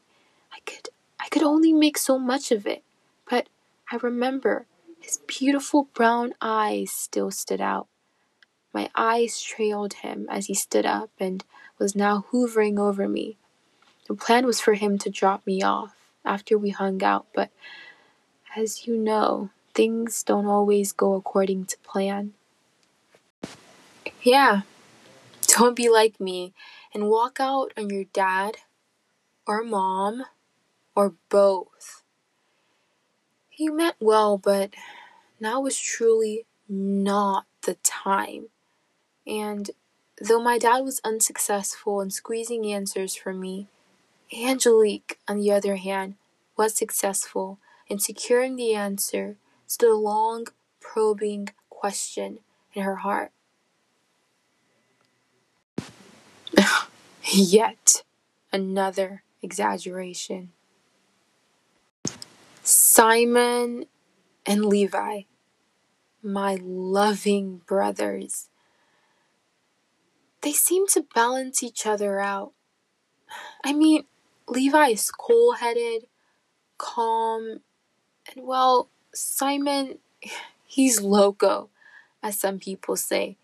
I 0.51 0.61
could 0.65 0.89
I 1.19 1.29
could 1.29 1.43
only 1.43 1.73
make 1.73 1.99
so 1.99 2.17
much 2.17 2.51
of 2.51 2.65
it. 2.65 2.83
But 3.29 3.49
I 3.91 3.97
remember 3.97 4.65
his 5.03 5.19
beautiful 5.27 5.89
brown 5.93 6.33
eyes 6.41 6.89
still 6.89 7.29
stood 7.29 7.59
out. 7.59 7.87
My 8.73 8.89
eyes 8.95 9.41
trailed 9.41 9.95
him 9.95 10.27
as 10.29 10.45
he 10.45 10.53
stood 10.53 10.85
up 10.85 11.11
and 11.19 11.43
was 11.77 11.93
now 11.93 12.23
hovering 12.31 12.79
over 12.79 13.09
me. 13.09 13.37
The 14.07 14.15
plan 14.15 14.45
was 14.45 14.61
for 14.61 14.75
him 14.75 14.97
to 14.99 15.09
drop 15.09 15.45
me 15.45 15.61
off 15.61 15.95
after 16.23 16.57
we 16.57 16.69
hung 16.69 17.03
out, 17.03 17.27
but 17.35 17.51
as 18.55 18.87
you 18.87 18.95
know, 18.95 19.49
things 19.73 20.23
don't 20.23 20.45
always 20.45 20.93
go 20.93 21.15
according 21.15 21.65
to 21.65 21.77
plan. 21.79 22.33
Yeah, 24.21 24.61
don't 25.47 25.75
be 25.75 25.89
like 25.89 26.17
me 26.17 26.53
and 26.93 27.09
walk 27.09 27.41
out 27.41 27.73
on 27.75 27.89
your 27.89 28.05
dad 28.05 28.55
or 29.45 29.63
mom 29.63 30.23
or 30.95 31.15
both. 31.27 32.02
He 33.55 33.69
meant 33.69 33.97
well, 33.99 34.39
but 34.39 34.71
now 35.39 35.61
was 35.61 35.77
truly 35.77 36.47
not 36.67 37.45
the 37.61 37.75
time. 37.83 38.47
And 39.27 39.69
though 40.19 40.41
my 40.41 40.57
dad 40.57 40.79
was 40.79 40.99
unsuccessful 41.03 42.01
in 42.01 42.09
squeezing 42.09 42.65
answers 42.65 43.13
from 43.13 43.39
me, 43.39 43.67
Angelique, 44.35 45.19
on 45.27 45.37
the 45.37 45.51
other 45.51 45.75
hand, 45.75 46.15
was 46.57 46.73
successful 46.75 47.59
in 47.87 47.99
securing 47.99 48.55
the 48.55 48.73
answer 48.73 49.37
to 49.67 49.77
the 49.85 49.93
long, 49.93 50.47
probing 50.79 51.49
question 51.69 52.39
in 52.73 52.81
her 52.81 52.97
heart. 52.97 53.31
Yet 57.23 58.03
another 58.51 59.21
exaggeration. 59.43 60.53
Simon 62.95 63.85
and 64.45 64.65
Levi, 64.67 65.21
my 66.21 66.59
loving 66.61 67.57
brothers. 67.65 68.49
They 70.41 70.51
seem 70.51 70.85
to 70.89 71.07
balance 71.15 71.63
each 71.63 71.87
other 71.87 72.19
out. 72.19 72.51
I 73.65 73.73
mean, 73.73 74.03
Levi 74.47 74.89
is 74.89 75.09
cool 75.09 75.53
headed, 75.53 76.05
calm, 76.77 77.61
and 78.31 78.45
well, 78.45 78.89
Simon, 79.11 79.97
he's 80.67 81.01
loco, 81.01 81.71
as 82.21 82.39
some 82.39 82.59
people 82.59 82.95
say. 82.95 83.37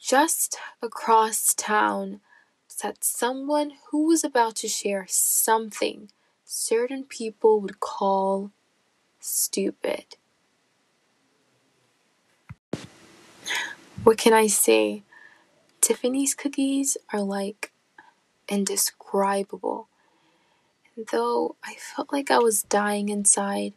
Just 0.00 0.58
across 0.82 1.54
town 1.54 2.22
sat 2.66 3.04
someone 3.04 3.74
who 3.92 4.08
was 4.08 4.24
about 4.24 4.56
to 4.56 4.66
share 4.66 5.06
something 5.08 6.08
certain 6.54 7.02
people 7.02 7.60
would 7.60 7.80
call 7.80 8.50
stupid. 9.18 10.04
What 14.04 14.18
can 14.18 14.34
I 14.34 14.48
say? 14.48 15.02
Tiffany's 15.80 16.34
cookies 16.34 16.98
are 17.10 17.22
like 17.22 17.72
indescribable. 18.50 19.88
And 20.94 21.06
though 21.10 21.56
I 21.64 21.74
felt 21.74 22.12
like 22.12 22.30
I 22.30 22.38
was 22.38 22.64
dying 22.64 23.08
inside, 23.08 23.72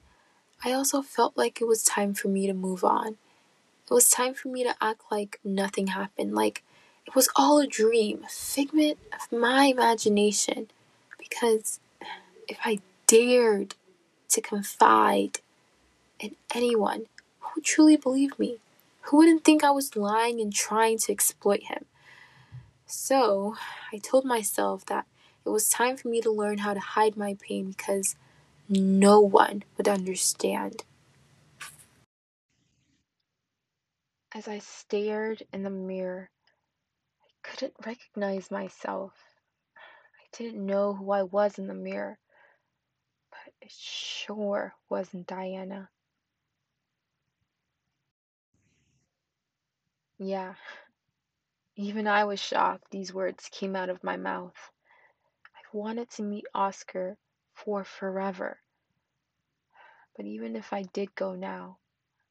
I 0.64 0.74
also 0.74 1.02
felt 1.02 1.38
like 1.38 1.62
it 1.62 1.68
was 1.68 1.82
time 1.82 2.14
for 2.14 2.28
me 2.28 2.46
to 2.46 2.54
move 2.54 2.84
on. 2.84 3.16
It 3.90 3.94
was 3.94 4.10
time 4.10 4.34
for 4.34 4.50
me 4.50 4.66
to 4.66 4.76
act 4.82 5.04
like 5.10 5.40
nothing 5.46 5.88
happened, 5.88 6.36
like 6.36 6.62
it 7.08 7.16
was 7.16 7.30
all 7.38 7.60
a 7.60 7.68
dream, 7.68 8.24
a 8.26 8.30
figment 8.30 8.98
of 9.14 9.32
my 9.32 9.68
imagination. 9.68 10.68
Because 11.18 11.80
if 12.48 12.58
I 12.64 12.80
dared 13.08 13.76
to 14.30 14.42
confide 14.42 15.40
in 16.20 16.36
anyone 16.54 17.06
who 17.40 17.50
would 17.56 17.66
truly 17.66 17.98
believe 17.98 18.38
me, 18.40 18.60
who 19.02 19.18
wouldn't 19.18 19.44
think 19.44 19.64
I 19.64 19.72
was 19.72 19.96
lying 19.96 20.42
and 20.42 20.54
trying 20.54 20.98
to 21.00 21.12
exploit 21.12 21.64
him. 21.64 21.86
So 22.86 23.56
I 23.92 23.98
told 23.98 24.26
myself 24.26 24.86
that 24.88 25.06
it 25.46 25.50
was 25.50 25.70
time 25.70 25.98
for 25.98 26.08
me 26.08 26.22
to 26.22 26.32
learn 26.32 26.60
how 26.60 26.74
to 26.74 26.80
hide 26.80 27.18
my 27.18 27.36
pain 27.40 27.70
because 27.70 28.16
no 28.68 29.20
one 29.20 29.64
would 29.78 29.88
understand. 29.88 30.84
As 34.34 34.48
I 34.48 34.60
stared 34.60 35.44
in 35.54 35.64
the 35.64 35.70
mirror, 35.70 36.30
I 37.24 37.50
couldn't 37.50 37.74
recognize 37.86 38.52
myself. 38.52 39.14
I 39.78 40.38
didn't 40.38 40.66
know 40.66 40.94
who 40.94 41.12
I 41.12 41.24
was 41.24 41.58
in 41.58 41.68
the 41.68 41.74
mirror, 41.74 42.18
it 43.66 43.72
sure 43.72 44.76
wasn't 44.90 45.26
Diana. 45.26 45.90
Yeah, 50.20 50.54
even 51.76 52.08
I 52.08 52.26
was 52.26 52.40
shocked 52.40 52.92
these 52.92 53.12
words 53.12 53.50
came 53.52 53.76
out 53.76 53.90
of 53.90 54.04
my 54.04 54.18
mouth. 54.18 54.56
I've 55.58 55.74
wanted 55.74 56.12
to 56.12 56.22
meet 56.22 56.46
Oscar 56.54 57.18
for 57.54 57.84
forever. 57.84 58.60
But 60.16 60.26
even 60.26 60.56
if 60.56 60.72
I 60.72 60.84
did 60.84 61.16
go 61.16 61.34
now, 61.34 61.80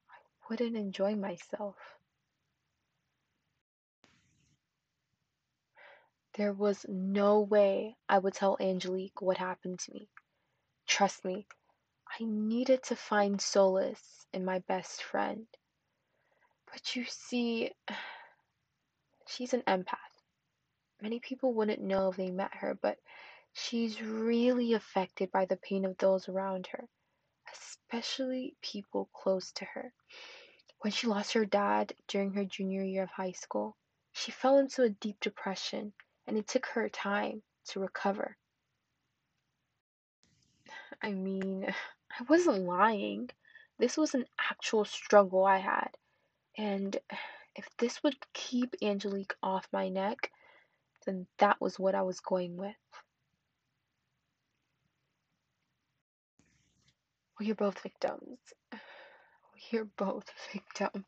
I 0.09 0.17
wouldn't 0.49 0.77
enjoy 0.77 1.17
myself. 1.17 1.77
There 6.35 6.53
was 6.53 6.87
no 6.89 7.41
way 7.41 7.97
I 8.09 8.19
would 8.19 8.35
tell 8.35 8.57
Angelique 8.61 9.21
what 9.21 9.37
happened 9.37 9.81
to 9.81 9.93
me. 9.93 10.09
Trust 10.87 11.25
me, 11.25 11.47
I 12.09 12.25
needed 12.25 12.83
to 12.85 12.97
find 12.97 13.41
solace 13.41 14.27
in 14.33 14.45
my 14.45 14.61
best 14.61 15.03
friend. 15.03 15.47
But 16.71 16.95
you 16.95 17.05
see, 17.05 17.73
she's 19.27 19.55
an 19.55 19.63
empath. 19.63 19.99
Many 21.01 21.21
people 21.21 21.53
wouldn't 21.53 21.83
know 21.83 22.11
if 22.11 22.17
they 22.17 22.31
met 22.31 22.55
her, 22.55 22.75
but 22.75 22.99
she's 23.53 24.01
really 24.03 24.75
affected 24.75 25.31
by 25.33 25.45
the 25.47 25.57
pain 25.57 25.85
of 25.85 25.97
those 25.99 26.29
around 26.29 26.67
her, 26.69 26.89
especially 27.53 28.57
people 28.63 29.09
close 29.13 29.53
to 29.53 29.65
her. 29.65 29.93
When 30.81 30.93
she 30.93 31.07
lost 31.07 31.33
her 31.33 31.45
dad 31.45 31.95
during 32.09 32.33
her 32.35 32.45
junior 32.45 32.83
year 32.83 33.05
of 33.05 33.11
high 33.11 33.33
school, 33.33 33.77
she 34.13 34.33
fell 34.33 34.59
into 34.59 34.83
a 34.83 34.91
deep 34.91 35.19
depression 35.21 35.93
and 36.27 36.37
it 36.37 36.47
took 36.47 36.67
her 36.67 36.89
time 36.89 37.43
to 37.67 37.81
recover. 37.81 38.37
I 41.03 41.13
mean, 41.13 41.67
I 41.69 42.23
wasn't 42.29 42.65
lying. 42.65 43.31
This 43.79 43.97
was 43.97 44.15
an 44.15 44.25
actual 44.51 44.85
struggle 44.85 45.45
I 45.45 45.59
had. 45.59 45.91
And 46.57 46.97
if 47.57 47.69
this 47.79 48.03
would 48.03 48.17
keep 48.33 48.75
Angelique 48.83 49.35
off 49.43 49.67
my 49.73 49.89
neck, 49.89 50.31
then 51.07 51.27
that 51.39 51.61
was 51.61 51.79
what 51.79 51.95
I 51.95 52.03
was 52.03 52.21
going 52.21 52.57
with. 52.57 52.75
We're 57.39 57.55
both 57.55 57.81
victims. 57.81 58.39
We're 59.73 59.87
both 59.97 60.31
victims. 60.53 61.05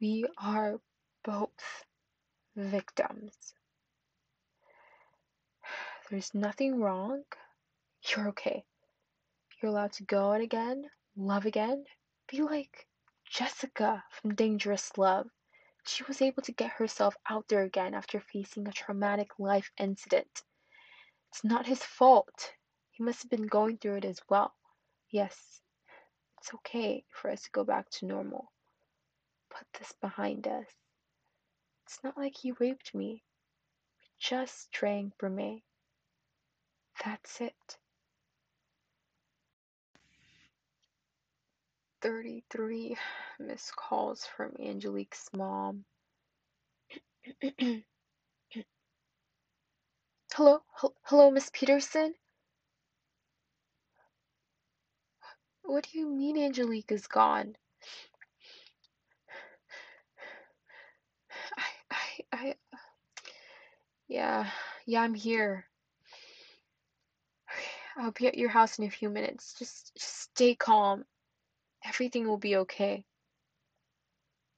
We 0.00 0.26
are 0.38 0.78
both 1.24 1.84
victims. 2.56 3.54
There's 6.10 6.34
nothing 6.34 6.80
wrong. 6.80 7.22
You're 8.08 8.28
okay. 8.28 8.64
You're 9.60 9.70
allowed 9.70 9.92
to 9.94 10.04
go 10.04 10.32
out 10.32 10.40
again, 10.40 10.90
love 11.16 11.44
again, 11.44 11.84
be 12.28 12.40
like 12.40 12.86
Jessica 13.30 14.02
from 14.10 14.34
Dangerous 14.34 14.96
Love. 14.96 15.28
She 15.86 16.02
was 16.04 16.22
able 16.22 16.42
to 16.42 16.52
get 16.52 16.72
herself 16.72 17.14
out 17.28 17.48
there 17.48 17.62
again 17.62 17.94
after 17.94 18.20
facing 18.20 18.66
a 18.66 18.72
traumatic 18.72 19.38
life 19.38 19.70
incident. 19.78 20.42
It's 21.28 21.44
not 21.44 21.66
his 21.66 21.82
fault. 21.84 22.54
He 22.90 23.04
must 23.04 23.22
have 23.22 23.30
been 23.30 23.46
going 23.46 23.78
through 23.78 23.96
it 23.96 24.04
as 24.04 24.20
well. 24.28 24.54
Yes, 25.10 25.60
it's 26.38 26.54
okay 26.54 27.04
for 27.10 27.30
us 27.30 27.42
to 27.42 27.50
go 27.50 27.64
back 27.64 27.90
to 27.90 28.06
normal. 28.06 28.50
Put 29.50 29.66
this 29.78 29.92
behind 30.00 30.46
us. 30.46 30.66
It's 31.86 32.02
not 32.02 32.16
like 32.16 32.36
he 32.36 32.52
raped 32.52 32.94
me. 32.94 33.24
We 33.98 34.06
just 34.18 34.70
drank 34.70 35.18
Brame. 35.18 35.62
That's 37.04 37.40
it. 37.40 37.78
33 42.02 42.96
missed 43.38 43.76
calls 43.76 44.26
from 44.36 44.52
Angelique's 44.58 45.28
mom. 45.34 45.84
hello, 50.32 50.62
hello, 51.02 51.30
Miss 51.30 51.50
Peterson? 51.52 52.14
What 55.62 55.88
do 55.90 55.98
you 55.98 56.08
mean 56.08 56.38
Angelique 56.38 56.90
is 56.90 57.06
gone? 57.06 57.54
I, 61.56 61.62
I, 61.90 62.24
I, 62.32 62.54
yeah, 64.08 64.48
yeah, 64.86 65.02
I'm 65.02 65.14
here. 65.14 65.66
I'll 67.96 68.12
be 68.12 68.26
at 68.26 68.38
your 68.38 68.48
house 68.48 68.78
in 68.78 68.84
a 68.84 68.90
few 68.90 69.10
minutes. 69.10 69.54
Just, 69.58 69.92
just 69.94 70.22
stay 70.22 70.54
calm. 70.54 71.04
Everything 71.84 72.26
will 72.26 72.38
be 72.38 72.56
okay. 72.56 73.04